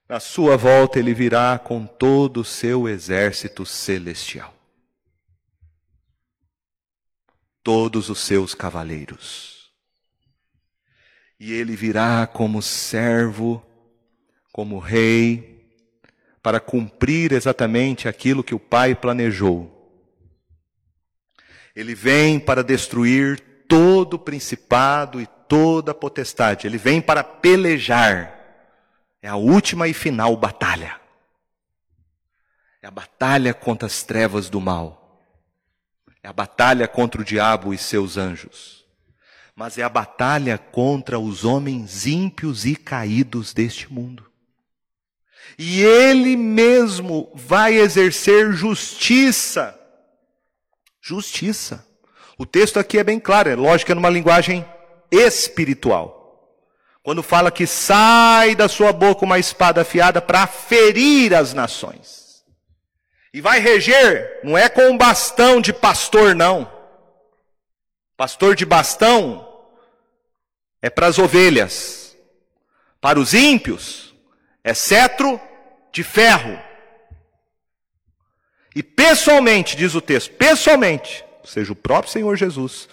Na 0.08 0.18
sua 0.18 0.56
volta 0.56 0.98
ele 0.98 1.14
virá 1.14 1.56
com 1.56 1.86
todo 1.86 2.40
o 2.40 2.44
seu 2.44 2.88
exército 2.88 3.64
celestial. 3.64 4.52
Todos 7.62 8.10
os 8.10 8.18
seus 8.18 8.52
cavaleiros. 8.52 9.59
E 11.40 11.54
ele 11.54 11.74
virá 11.74 12.26
como 12.26 12.60
servo, 12.60 13.64
como 14.52 14.78
rei, 14.78 15.74
para 16.42 16.60
cumprir 16.60 17.32
exatamente 17.32 18.06
aquilo 18.06 18.44
que 18.44 18.54
o 18.54 18.58
Pai 18.58 18.94
planejou. 18.94 19.78
Ele 21.74 21.94
vem 21.94 22.38
para 22.38 22.62
destruir 22.62 23.40
todo 23.66 24.18
principado 24.18 25.18
e 25.18 25.26
toda 25.48 25.94
potestade. 25.94 26.66
Ele 26.66 26.76
vem 26.76 27.00
para 27.00 27.24
pelejar. 27.24 28.38
É 29.22 29.28
a 29.28 29.36
última 29.36 29.88
e 29.88 29.94
final 29.94 30.36
batalha. 30.36 31.00
É 32.82 32.86
a 32.86 32.90
batalha 32.90 33.54
contra 33.54 33.86
as 33.86 34.02
trevas 34.02 34.50
do 34.50 34.60
mal. 34.60 35.24
É 36.22 36.28
a 36.28 36.32
batalha 36.34 36.86
contra 36.86 37.22
o 37.22 37.24
diabo 37.24 37.72
e 37.72 37.78
seus 37.78 38.18
anjos. 38.18 38.79
Mas 39.54 39.78
é 39.78 39.82
a 39.82 39.88
batalha 39.88 40.56
contra 40.56 41.18
os 41.18 41.44
homens 41.44 42.06
ímpios 42.06 42.64
e 42.64 42.74
caídos 42.76 43.52
deste 43.52 43.92
mundo. 43.92 44.30
E 45.58 45.82
ele 45.82 46.36
mesmo 46.36 47.30
vai 47.34 47.74
exercer 47.74 48.52
justiça. 48.52 49.78
Justiça. 51.02 51.86
O 52.38 52.46
texto 52.46 52.78
aqui 52.78 52.98
é 52.98 53.04
bem 53.04 53.20
claro, 53.20 53.50
é 53.50 53.54
lógico, 53.54 53.92
é 53.92 53.94
numa 53.94 54.08
linguagem 54.08 54.64
espiritual. 55.10 56.18
Quando 57.02 57.22
fala 57.22 57.50
que 57.50 57.66
sai 57.66 58.54
da 58.54 58.68
sua 58.68 58.92
boca 58.92 59.24
uma 59.24 59.38
espada 59.38 59.82
afiada 59.82 60.22
para 60.22 60.46
ferir 60.46 61.34
as 61.34 61.52
nações. 61.52 62.44
E 63.32 63.40
vai 63.40 63.60
reger, 63.60 64.40
não 64.42 64.56
é 64.56 64.68
com 64.68 64.82
um 64.90 64.96
bastão 64.96 65.60
de 65.60 65.72
pastor, 65.72 66.34
não. 66.34 66.70
Pastor 68.20 68.54
de 68.54 68.66
bastão 68.66 69.48
é 70.82 70.90
para 70.90 71.06
as 71.06 71.18
ovelhas. 71.18 72.14
Para 73.00 73.18
os 73.18 73.32
ímpios 73.32 74.14
é 74.62 74.74
cetro 74.74 75.40
de 75.90 76.02
ferro. 76.02 76.60
E 78.76 78.82
pessoalmente, 78.82 79.74
diz 79.74 79.94
o 79.94 80.02
texto, 80.02 80.34
pessoalmente, 80.34 81.24
seja, 81.44 81.72
o 81.72 81.74
próprio 81.74 82.12
Senhor 82.12 82.36
Jesus, 82.36 82.90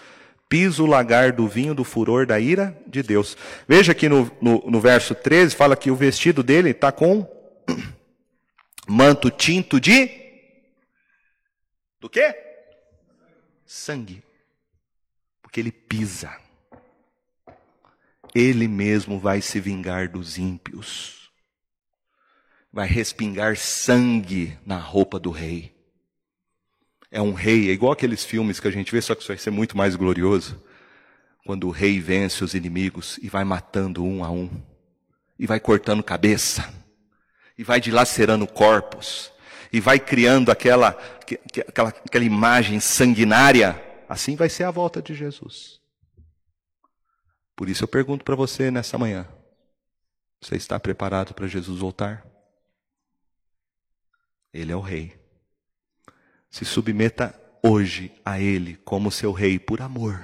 pisa 0.47 0.81
o 0.81 0.85
lagar 0.85 1.33
do 1.33 1.45
vinho 1.45 1.75
do 1.75 1.83
furor 1.83 2.25
da 2.25 2.39
ira 2.39 2.81
de 2.87 3.03
Deus. 3.03 3.35
Veja 3.67 3.93
que 3.93 4.07
no, 4.07 4.31
no, 4.41 4.63
no 4.65 4.79
verso 4.79 5.13
13 5.13 5.53
fala 5.53 5.75
que 5.75 5.91
o 5.91 5.95
vestido 5.97 6.41
dele 6.41 6.69
está 6.69 6.89
com 6.89 7.29
manto 8.87 9.29
tinto 9.29 9.77
de. 9.77 10.09
Do 11.99 12.09
quê? 12.09 12.33
Sangue. 13.65 14.25
Porque 15.57 15.61
ele 15.61 15.71
pisa. 15.71 16.37
ele 18.35 18.67
mesmo 18.67 19.19
vai 19.19 19.41
se 19.41 19.59
vingar 19.59 20.07
dos 20.07 20.37
ímpios. 20.37 21.31
Vai 22.71 22.87
respingar 22.87 23.57
sangue 23.57 24.55
na 24.63 24.77
roupa 24.77 25.19
do 25.19 25.31
rei. 25.31 25.75
É 27.09 27.19
um 27.19 27.33
rei, 27.33 27.71
é 27.71 27.73
igual 27.73 27.91
aqueles 27.91 28.23
filmes 28.23 28.59
que 28.59 28.67
a 28.67 28.71
gente 28.71 28.91
vê, 28.91 29.01
só 29.01 29.15
que 29.15 29.21
isso 29.21 29.29
vai 29.29 29.37
ser 29.39 29.49
muito 29.49 29.75
mais 29.75 29.95
glorioso. 29.95 30.63
Quando 31.43 31.67
o 31.67 31.71
rei 31.71 31.99
vence 31.99 32.43
os 32.43 32.53
inimigos 32.53 33.17
e 33.23 33.27
vai 33.27 33.43
matando 33.43 34.05
um 34.05 34.23
a 34.23 34.29
um, 34.29 34.51
e 35.39 35.47
vai 35.47 35.59
cortando 35.59 36.03
cabeça, 36.03 36.71
e 37.57 37.63
vai 37.63 37.81
dilacerando 37.81 38.45
corpos, 38.45 39.31
e 39.73 39.79
vai 39.79 39.99
criando 39.99 40.51
aquela, 40.51 40.89
aquela, 41.67 41.89
aquela 41.89 42.25
imagem 42.25 42.79
sanguinária. 42.79 43.86
Assim 44.07 44.35
vai 44.35 44.49
ser 44.49 44.63
a 44.63 44.71
volta 44.71 45.01
de 45.01 45.13
Jesus. 45.13 45.81
Por 47.55 47.67
isso 47.67 47.83
eu 47.83 47.87
pergunto 47.87 48.23
para 48.23 48.35
você 48.35 48.69
nessa 48.71 48.97
manhã: 48.97 49.27
você 50.39 50.55
está 50.55 50.79
preparado 50.79 51.33
para 51.33 51.47
Jesus 51.47 51.79
voltar? 51.79 52.25
Ele 54.53 54.71
é 54.71 54.75
o 54.75 54.81
Rei. 54.81 55.19
Se 56.49 56.63
submeta 56.63 57.39
hoje 57.61 58.11
a 58.23 58.39
Ele 58.39 58.75
como 58.85 59.11
seu 59.11 59.31
Rei 59.31 59.59
por 59.59 59.81
amor, 59.81 60.21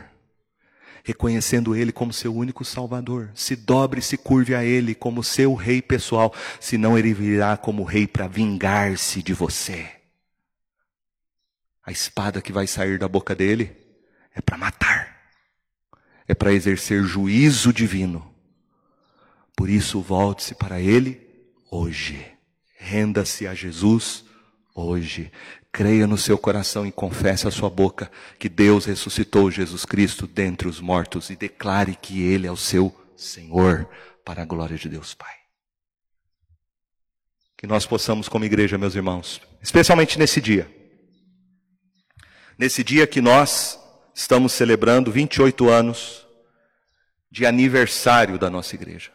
reconhecendo 1.04 1.76
Ele 1.76 1.92
como 1.92 2.14
seu 2.14 2.34
único 2.34 2.64
Salvador. 2.64 3.32
Se 3.36 3.56
dobre 3.56 4.00
e 4.00 4.04
se 4.04 4.18
curve 4.18 4.56
a 4.56 4.64
Ele 4.64 4.96
como 4.96 5.24
seu 5.24 5.54
Rei 5.56 5.82
pessoal, 5.82 6.34
senão 6.60 6.98
Ele 6.98 7.14
virá 7.14 7.58
como 7.58 7.84
Rei 7.84 8.08
para 8.08 8.28
vingar-se 8.28 9.22
de 9.22 9.34
você. 9.34 10.03
A 11.86 11.92
espada 11.92 12.42
que 12.42 12.52
vai 12.52 12.68
sair 12.68 12.98
da 12.98 13.08
boca 13.08 13.36
dele 13.36 13.76
é 14.34 14.42
para 14.42 14.58
matar 14.58 15.14
é 16.28 16.34
para 16.34 16.54
exercer 16.54 17.04
juízo 17.04 17.74
divino. 17.74 18.34
Por 19.56 19.70
isso, 19.70 20.02
volte-se 20.02 20.56
para 20.56 20.80
Ele 20.80 21.22
hoje. 21.70 22.26
Renda-se 22.78 23.48
a 23.48 23.54
Jesus 23.54 24.26
hoje. 24.74 25.32
Creia 25.72 26.08
no 26.08 26.18
seu 26.18 26.38
coração 26.38 26.86
e 26.86 26.92
confesse 26.92 27.48
a 27.48 27.52
sua 27.52 27.70
boca 27.70 28.12
que 28.38 28.50
Deus 28.50 28.86
ressuscitou 28.86 29.52
Jesus 29.52 29.86
Cristo 29.86 30.28
dentre 30.28 30.68
os 30.68 30.80
mortos 30.80 31.30
e 31.30 31.36
declare 31.36 31.98
que 32.00 32.22
Ele 32.22 32.48
é 32.48 32.52
o 32.52 32.58
seu 32.58 32.96
Senhor, 33.16 33.88
para 34.26 34.42
a 34.42 34.46
glória 34.46 34.78
de 34.78 34.90
Deus 34.90 35.14
Pai. 35.14 35.34
Que 37.58 37.68
nós 37.68 37.86
possamos, 37.86 38.28
como 38.28 38.46
igreja, 38.46 38.78
meus 38.78 38.96
irmãos, 38.96 39.42
especialmente 39.62 40.18
nesse 40.18 40.42
dia, 40.42 40.70
nesse 42.64 42.82
dia 42.82 43.06
que 43.06 43.20
nós 43.20 43.78
estamos 44.16 44.54
celebrando 44.54 45.12
28 45.12 45.68
anos 45.70 46.26
de 47.30 47.46
aniversário 47.46 48.40
da 48.40 48.50
nossa 48.50 48.74
igreja. 48.74 49.12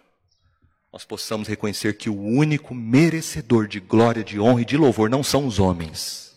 Nós 0.92 1.06
possamos 1.06 1.48
reconhecer 1.48 1.96
que 1.96 2.10
o 2.10 2.20
único 2.20 2.74
merecedor 2.74 3.66
de 3.66 3.80
glória, 3.80 4.22
de 4.22 4.38
honra 4.38 4.60
e 4.60 4.66
de 4.66 4.76
louvor 4.76 5.08
não 5.08 5.22
são 5.22 5.46
os 5.46 5.58
homens. 5.58 6.36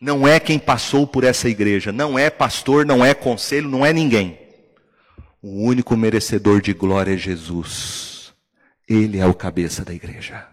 Não 0.00 0.26
é 0.26 0.40
quem 0.40 0.58
passou 0.58 1.06
por 1.06 1.22
essa 1.22 1.50
igreja, 1.50 1.92
não 1.92 2.18
é 2.18 2.30
pastor, 2.30 2.86
não 2.86 3.04
é 3.04 3.12
conselho, 3.12 3.68
não 3.68 3.84
é 3.84 3.92
ninguém. 3.92 4.38
O 5.42 5.64
único 5.64 5.94
merecedor 5.98 6.62
de 6.62 6.72
glória 6.72 7.12
é 7.12 7.18
Jesus. 7.18 8.32
Ele 8.88 9.18
é 9.18 9.26
o 9.26 9.34
cabeça 9.34 9.84
da 9.84 9.92
igreja. 9.92 10.48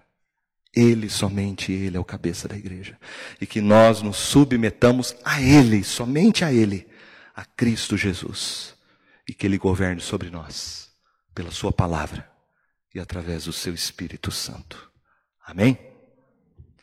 Ele, 0.75 1.09
somente 1.09 1.71
Ele 1.71 1.97
é 1.97 1.99
o 1.99 2.05
cabeça 2.05 2.47
da 2.47 2.57
igreja. 2.57 2.97
E 3.39 3.45
que 3.45 3.61
nós 3.61 4.01
nos 4.01 4.17
submetamos 4.17 5.15
a 5.23 5.41
Ele, 5.41 5.83
somente 5.83 6.43
a 6.43 6.51
Ele 6.51 6.87
a 7.35 7.45
Cristo 7.45 7.97
Jesus 7.97 8.75
e 9.27 9.33
que 9.33 9.45
Ele 9.45 9.57
governe 9.57 10.01
sobre 10.01 10.29
nós 10.29 10.91
pela 11.33 11.51
Sua 11.51 11.71
palavra 11.71 12.29
e 12.93 12.99
através 12.99 13.45
do 13.45 13.53
Seu 13.53 13.73
Espírito 13.73 14.31
Santo. 14.31 14.91
Amém? 15.45 15.92